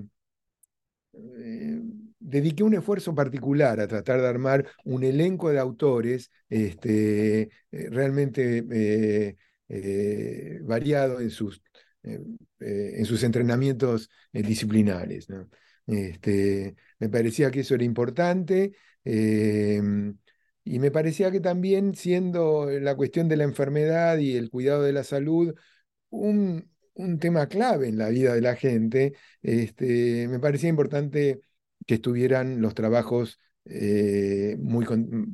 dediqué 2.24 2.62
un 2.62 2.74
esfuerzo 2.74 3.14
particular 3.14 3.80
a 3.80 3.86
tratar 3.86 4.20
de 4.20 4.28
armar 4.28 4.66
un 4.84 5.04
elenco 5.04 5.50
de 5.50 5.58
autores 5.58 6.30
este, 6.48 7.50
realmente 7.70 9.36
variado 10.62 11.20
en 11.20 11.30
sus, 11.30 11.62
en 12.02 13.04
sus 13.04 13.22
entrenamientos 13.22 14.08
disciplinares. 14.32 15.26
Este, 15.86 16.76
me 16.98 17.08
parecía 17.08 17.50
que 17.50 17.60
eso 17.60 17.74
era 17.74 17.84
importante. 17.84 18.72
Y 20.64 20.78
me 20.78 20.90
parecía 20.90 21.30
que 21.30 21.40
también 21.40 21.94
siendo 21.94 22.70
la 22.70 22.96
cuestión 22.96 23.28
de 23.28 23.36
la 23.36 23.44
enfermedad 23.44 24.16
y 24.18 24.36
el 24.36 24.50
cuidado 24.50 24.82
de 24.82 24.92
la 24.92 25.04
salud 25.04 25.54
un, 26.10 26.70
un 26.94 27.18
tema 27.18 27.48
clave 27.48 27.88
en 27.88 27.98
la 27.98 28.08
vida 28.08 28.34
de 28.34 28.40
la 28.40 28.56
gente, 28.56 29.14
este, 29.42 30.28
me 30.28 30.38
parecía 30.40 30.70
importante 30.70 31.40
que 31.86 31.94
estuvieran 31.94 32.60
los 32.60 32.74
trabajos 32.74 33.38
eh, 33.66 34.56
muy 34.60 34.86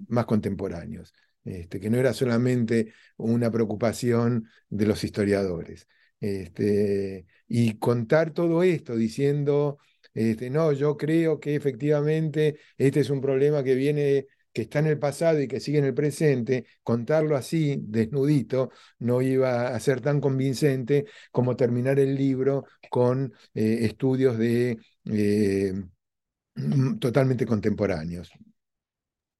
más 0.09 0.26
contemporáneos, 0.26 1.12
este, 1.44 1.80
que 1.80 1.90
no 1.90 1.98
era 1.98 2.12
solamente 2.12 2.92
una 3.16 3.51
preocupación 3.51 4.48
de 4.68 4.86
los 4.86 5.03
historiadores. 5.05 5.88
Este, 6.20 7.26
y 7.48 7.78
contar 7.78 8.32
todo 8.32 8.62
esto 8.62 8.94
diciendo, 8.94 9.78
este, 10.14 10.51
no, 10.51 10.72
yo 10.72 10.96
creo 10.96 11.40
que 11.40 11.55
efectivamente 11.55 12.59
este 12.76 13.01
es 13.01 13.11
un 13.11 13.20
problema 13.20 13.64
que 13.64 13.74
viene 13.74 14.26
que 14.53 14.62
está 14.62 14.80
en 14.80 14.86
el 14.86 14.98
pasado 14.98 15.40
y 15.40 15.48
que 15.48 15.61
sigue 15.61 15.78
en 15.78 15.84
el 15.84 15.94
presente, 15.94 16.66
contarlo 16.82 17.36
así, 17.36 17.76
desnudito, 17.80 18.70
no 18.98 19.22
iba 19.22 19.68
a 19.68 19.80
ser 19.80 20.01
tan 20.01 20.20
convincente 20.20 21.07
como 21.30 21.57
terminar 21.57 21.98
el 22.01 22.16
libro 22.16 22.64
con 22.90 23.32
eh, 23.55 23.78
estudios 23.82 24.38
de 24.38 24.78
eh, 25.07 25.72
totalmente 27.01 27.46
contemporáneos. 27.46 28.30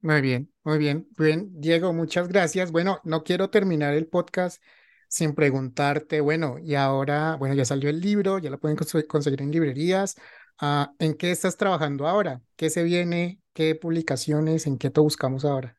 Muy 0.00 0.20
bien, 0.20 0.50
muy 0.64 0.78
bien. 0.78 1.08
Bien, 1.18 1.50
Diego, 1.61 1.92
muchas 1.92 2.28
gracias. 2.28 2.72
Bueno, 2.72 3.00
no 3.04 3.22
quiero 3.22 3.50
terminar 3.50 3.94
el 3.94 4.06
podcast 4.06 4.62
sin 5.08 5.34
preguntarte, 5.34 6.20
bueno, 6.20 6.58
y 6.58 6.76
ahora, 6.76 7.36
bueno, 7.36 7.54
ya 7.54 7.64
salió 7.64 7.90
el 7.90 8.00
libro, 8.00 8.38
ya 8.38 8.48
lo 8.48 8.61
pueden 8.61 8.78
conseguir 9.08 9.42
en 9.42 9.50
librerías. 9.50 10.16
Ah, 10.61 10.92
¿En 10.98 11.14
qué 11.14 11.32
estás 11.32 11.56
trabajando 11.56 12.06
ahora? 12.06 12.40
¿Qué 12.56 12.70
se 12.70 12.84
viene 12.84 13.40
¿Qué 13.52 13.74
publicaciones, 13.74 14.66
en 14.66 14.78
qué 14.78 14.90
te 14.90 15.00
buscamos 15.00 15.44
ahora? 15.44 15.76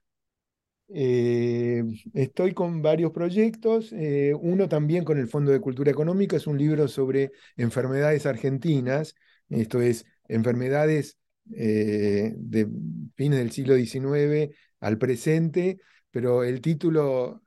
Eh, 0.93 1.83
estoy 2.13 2.53
con 2.53 2.81
varios 2.81 3.11
proyectos, 3.11 3.93
eh, 3.93 4.33
uno 4.39 4.67
también 4.67 5.05
con 5.05 5.17
el 5.17 5.29
Fondo 5.29 5.51
de 5.51 5.61
Cultura 5.61 5.89
Económica, 5.89 6.35
es 6.35 6.47
un 6.47 6.57
libro 6.57 6.89
sobre 6.89 7.31
enfermedades 7.55 8.25
argentinas, 8.25 9.15
esto 9.49 9.81
es, 9.81 10.05
enfermedades 10.27 11.17
eh, 11.55 12.33
de 12.37 12.67
fines 13.15 13.39
del 13.39 13.51
siglo 13.51 13.75
XIX 13.75 14.53
al 14.79 14.97
presente, 14.97 15.79
pero 16.11 16.43
el 16.43 16.61
título, 16.61 17.43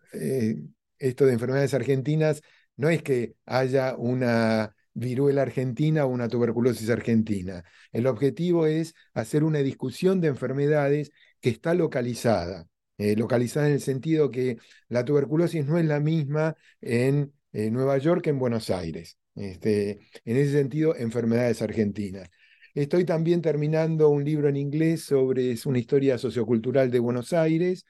esto 0.98 1.26
de 1.26 1.32
enfermedades 1.32 1.74
argentinas, 1.74 2.40
no 2.76 2.88
es 2.88 3.02
que 3.02 3.34
haya 3.46 3.96
una 3.96 4.74
viruela 4.94 5.42
argentina 5.42 6.04
o 6.06 6.08
una 6.08 6.28
tuberculosis 6.28 6.88
argentina. 6.90 7.64
El 7.92 8.06
objetivo 8.06 8.66
es 8.66 8.94
hacer 9.12 9.44
una 9.44 9.58
discusión 9.58 10.20
de 10.20 10.28
enfermedades 10.28 11.10
que 11.40 11.50
está 11.50 11.74
localizada. 11.74 12.68
Eh, 12.96 13.16
localizada 13.16 13.66
en 13.66 13.74
el 13.74 13.80
sentido 13.80 14.30
que 14.30 14.56
la 14.88 15.04
tuberculosis 15.04 15.66
no 15.66 15.78
es 15.78 15.84
la 15.84 15.98
misma 15.98 16.54
en 16.80 17.32
eh, 17.52 17.70
Nueva 17.70 17.98
York 17.98 18.22
que 18.22 18.30
en 18.30 18.38
Buenos 18.38 18.70
Aires. 18.70 19.18
Este, 19.34 19.98
en 20.24 20.36
ese 20.36 20.52
sentido, 20.52 20.94
enfermedades 20.94 21.60
argentinas. 21.60 22.30
Estoy 22.74 23.04
también 23.04 23.40
terminando 23.40 24.08
un 24.08 24.24
libro 24.24 24.48
en 24.48 24.56
inglés 24.56 25.04
sobre 25.04 25.52
es 25.52 25.64
una 25.66 25.78
historia 25.78 26.18
sociocultural 26.18 26.90
de 26.90 26.98
Buenos 26.98 27.32
Aires, 27.32 27.86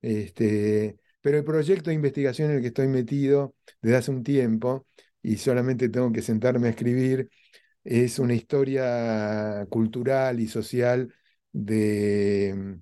este, 0.00 0.98
pero 1.20 1.38
el 1.38 1.44
proyecto 1.44 1.90
de 1.90 1.94
investigación 1.96 2.50
en 2.50 2.56
el 2.56 2.62
que 2.62 2.68
estoy 2.68 2.86
metido 2.88 3.54
desde 3.82 3.96
hace 3.96 4.10
un 4.12 4.22
tiempo 4.22 4.86
y 5.22 5.38
solamente 5.38 5.88
tengo 5.88 6.12
que 6.12 6.22
sentarme 6.22 6.68
a 6.68 6.70
escribir, 6.70 7.28
es 7.84 8.18
una 8.20 8.34
historia 8.34 9.66
cultural 9.70 10.40
y 10.40 10.48
social 10.48 11.12
de, 11.52 12.78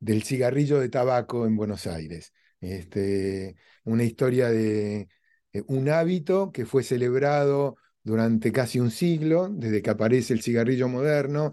del 0.00 0.22
cigarrillo 0.22 0.78
de 0.80 0.88
tabaco 0.88 1.46
en 1.46 1.56
Buenos 1.56 1.86
Aires. 1.86 2.32
Este, 2.60 3.56
una 3.84 4.04
historia 4.04 4.48
de 4.50 5.08
eh, 5.52 5.62
un 5.66 5.88
hábito 5.88 6.52
que 6.52 6.66
fue 6.66 6.82
celebrado 6.82 7.76
durante 8.08 8.52
casi 8.52 8.80
un 8.80 8.90
siglo, 8.90 9.48
desde 9.50 9.82
que 9.82 9.90
aparece 9.90 10.32
el 10.32 10.40
cigarrillo 10.42 10.88
moderno, 10.88 11.52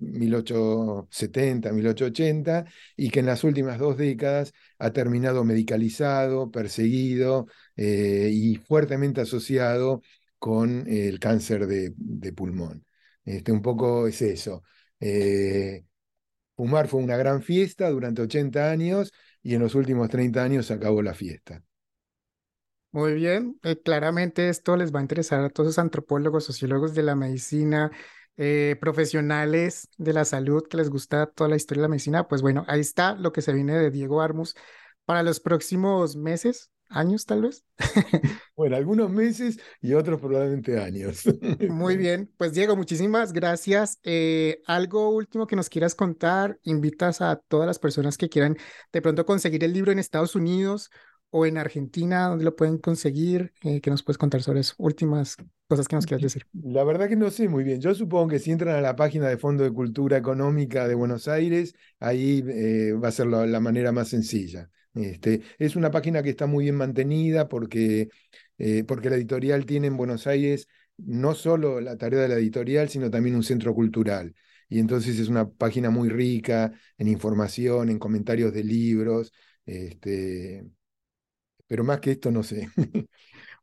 1870, 0.00 1.72
1880, 1.72 2.64
y 2.96 3.10
que 3.10 3.20
en 3.20 3.26
las 3.26 3.44
últimas 3.44 3.78
dos 3.78 3.96
décadas 3.96 4.52
ha 4.78 4.92
terminado 4.92 5.44
medicalizado, 5.44 6.50
perseguido 6.50 7.46
eh, 7.76 8.30
y 8.32 8.56
fuertemente 8.56 9.20
asociado 9.20 10.02
con 10.38 10.86
el 10.88 11.20
cáncer 11.20 11.66
de, 11.66 12.32
pulmón. 12.32 12.84
Este, 13.24 13.52
un 13.52 13.62
poco 13.62 14.08
es 14.08 14.22
eso. 14.22 14.64
Eh, 15.00 15.84
fumar 16.56 16.88
fue 16.88 17.00
una 17.02 17.16
gran 17.16 17.42
fiesta 17.42 17.90
durante 17.90 18.22
80 18.22 18.70
años 18.70 19.12
y 19.42 19.54
en 19.54 19.62
los 19.62 19.74
últimos 19.74 20.08
30 20.10 20.42
años 20.42 20.70
acabó 20.70 21.02
la 21.02 21.14
fiesta. 21.14 21.62
Muy 22.92 23.14
bien, 23.14 23.58
eh, 23.62 23.80
claramente 23.80 24.50
esto 24.50 24.76
les 24.76 24.94
va 24.94 24.98
a 24.98 25.02
interesar 25.02 25.42
a 25.42 25.48
todos 25.48 25.68
los 25.68 25.78
antropólogos, 25.78 26.44
sociólogos 26.44 26.94
de 26.94 27.02
la 27.02 27.16
medicina, 27.16 27.90
eh, 28.36 28.76
profesionales 28.80 29.88
de 29.96 30.12
la 30.12 30.26
salud 30.26 30.66
que 30.68 30.76
les 30.76 30.90
gusta 30.90 31.26
toda 31.26 31.48
la 31.48 31.56
historia 31.56 31.80
de 31.80 31.88
la 31.88 31.90
medicina, 31.90 32.28
pues 32.28 32.42
bueno, 32.42 32.66
ahí 32.68 32.80
está 32.80 33.14
lo 33.14 33.32
que 33.32 33.40
se 33.40 33.54
viene 33.54 33.78
de 33.78 33.90
Diego 33.90 34.20
Armus 34.20 34.54
para 35.06 35.22
los 35.22 35.40
próximos 35.40 36.16
meses, 36.16 36.70
años 36.90 37.24
tal 37.26 37.42
vez. 37.42 37.64
Bueno, 38.54 38.76
algunos 38.76 39.10
meses 39.10 39.58
y 39.80 39.94
otros 39.94 40.20
probablemente 40.20 40.78
años. 40.78 41.22
Muy 41.68 41.96
bien, 41.96 42.30
pues 42.36 42.52
Diego, 42.52 42.76
muchísimas 42.76 43.32
gracias. 43.32 43.98
Eh, 44.04 44.60
algo 44.66 45.08
último 45.08 45.46
que 45.46 45.56
nos 45.56 45.70
quieras 45.70 45.94
contar, 45.94 46.60
invitas 46.62 47.22
a 47.22 47.36
todas 47.36 47.66
las 47.66 47.78
personas 47.78 48.18
que 48.18 48.28
quieran 48.28 48.58
de 48.92 49.02
pronto 49.02 49.24
conseguir 49.24 49.64
el 49.64 49.72
libro 49.72 49.90
en 49.90 49.98
Estados 49.98 50.36
Unidos 50.36 50.90
o 51.34 51.46
en 51.46 51.56
Argentina, 51.56 52.28
¿dónde 52.28 52.44
lo 52.44 52.54
pueden 52.54 52.76
conseguir? 52.76 53.54
Eh, 53.62 53.80
¿Qué 53.80 53.90
nos 53.90 54.02
puedes 54.02 54.18
contar 54.18 54.42
sobre 54.42 54.60
eso? 54.60 54.74
Últimas 54.76 55.38
cosas 55.66 55.88
que 55.88 55.96
nos 55.96 56.04
quieras 56.04 56.22
decir. 56.22 56.46
La 56.52 56.84
verdad 56.84 57.08
que 57.08 57.16
no 57.16 57.30
sé 57.30 57.48
muy 57.48 57.64
bien. 57.64 57.80
Yo 57.80 57.94
supongo 57.94 58.28
que 58.28 58.38
si 58.38 58.50
entran 58.50 58.76
a 58.76 58.82
la 58.82 58.94
página 58.96 59.28
de 59.28 59.38
Fondo 59.38 59.64
de 59.64 59.72
Cultura 59.72 60.18
Económica 60.18 60.86
de 60.86 60.94
Buenos 60.94 61.28
Aires, 61.28 61.74
ahí 62.00 62.44
eh, 62.46 62.92
va 62.92 63.08
a 63.08 63.12
ser 63.12 63.28
la, 63.28 63.60
manera 63.60 63.92
más 63.92 64.08
sencilla. 64.08 64.68
Este, 64.94 65.40
es 65.58 65.74
una 65.74 65.90
página 65.90 66.22
que 66.22 66.28
está 66.28 66.46
muy 66.46 66.64
bien 66.64 66.76
mantenida 66.76 67.48
porque, 67.48 68.10
eh, 68.58 68.84
porque 68.84 69.08
la 69.08 69.16
editorial 69.16 69.64
tiene 69.64 69.86
en 69.86 69.96
Buenos 69.96 70.26
Aires 70.26 70.68
no 70.98 71.34
solo 71.34 71.80
la 71.80 71.96
tarea 71.96 72.20
de 72.20 72.28
la 72.28 72.34
editorial, 72.34 72.90
sino 72.90 73.10
también 73.10 73.36
un 73.36 73.42
centro 73.42 73.74
cultural. 73.74 74.34
Y 74.68 74.80
entonces 74.80 75.18
es 75.18 75.28
una 75.28 75.48
página 75.48 75.88
muy 75.88 76.10
rica 76.10 76.72
en 76.98 77.08
información, 77.08 77.88
en 77.88 77.98
comentarios 77.98 78.52
de 78.52 78.64
libros, 78.64 79.32
este, 79.64 80.66
pero 81.72 81.84
más 81.84 82.00
que 82.00 82.10
esto 82.10 82.30
no 82.30 82.42
sé. 82.42 82.68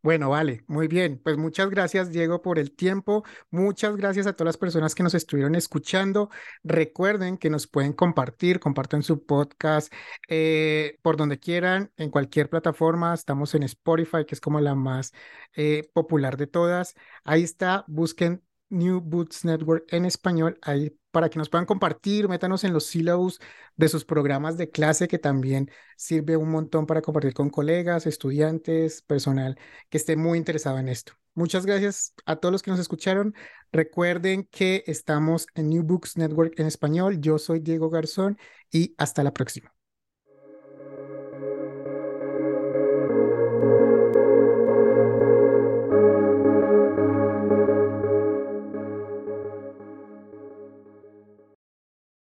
Bueno, 0.01 0.30
vale, 0.30 0.64
muy 0.68 0.88
bien. 0.88 1.20
Pues 1.22 1.38
muchas 1.38 1.70
gracias, 1.70 2.10
Diego, 2.10 2.41
por 2.41 2.57
el 2.57 2.74
tiempo. 2.74 3.26
Muchas 3.51 3.97
gracias 3.97 4.28
a 4.28 4.34
todas 4.34 4.45
las 4.45 4.57
personas 4.57 4.95
que 4.95 5.03
nos 5.03 5.14
estuvieron 5.14 5.55
escuchando. 5.55 6.30
Recuerden 6.64 7.38
que 7.38 7.49
nos 7.49 7.68
pueden 7.68 7.91
compartir, 7.91 8.62
compartan 8.62 9.03
su 9.03 9.26
podcast 9.26 9.93
eh, 10.30 10.97
por 11.01 11.18
donde 11.18 11.38
quieran, 11.38 11.91
en 11.97 12.12
cualquier 12.12 12.49
plataforma. 12.49 13.14
Estamos 13.14 13.53
en 13.55 13.64
Spotify, 13.64 14.24
que 14.26 14.36
es 14.36 14.41
como 14.41 14.62
la 14.62 14.74
más 14.74 15.12
eh, 15.53 15.89
popular 15.93 16.38
de 16.38 16.47
todas. 16.47 16.95
Ahí 17.26 17.43
está, 17.43 17.84
busquen 17.89 18.41
New 18.70 19.01
Books 19.01 19.43
Network 19.43 19.84
en 19.89 20.05
español, 20.05 20.57
ahí 20.62 20.97
para 21.12 21.30
que 21.30 21.39
nos 21.39 21.49
puedan 21.49 21.66
compartir, 21.66 22.28
métanos 22.30 22.64
en 22.64 22.74
los 22.74 22.86
sílabos 22.86 23.39
de 23.76 23.89
sus 23.89 24.05
programas 24.05 24.57
de 24.57 24.70
clase, 24.70 25.07
que 25.07 25.20
también 25.20 25.72
sirve 25.97 26.38
un 26.38 26.51
montón 26.51 26.86
para 26.86 27.01
compartir 27.01 27.34
con 27.34 27.49
colegas, 27.49 28.05
estudiantes, 28.05 29.01
personal 29.01 29.57
que 29.89 29.97
esté 29.97 30.16
muy 30.16 30.38
interesado 30.38 30.78
en 30.80 30.89
esto. 30.89 31.14
Muchas 31.34 31.66
gracias 31.66 32.14
a 32.26 32.36
todos 32.36 32.51
los 32.51 32.62
que 32.62 32.72
nos 32.72 32.80
escucharon. 32.80 33.34
Recuerden 33.72 34.47
que 34.51 34.84
estamos 34.88 35.47
en 35.55 35.70
New 35.70 35.84
Books 35.84 36.18
Network 36.18 36.60
en 36.60 36.68
español. 36.68 37.22
Yo 37.22 37.38
soy 37.38 37.60
Diego 37.60 37.89
Garzón 37.89 38.38
y 38.72 38.93
hasta 38.97 39.24
la 39.24 39.34
próxima. 39.34 39.79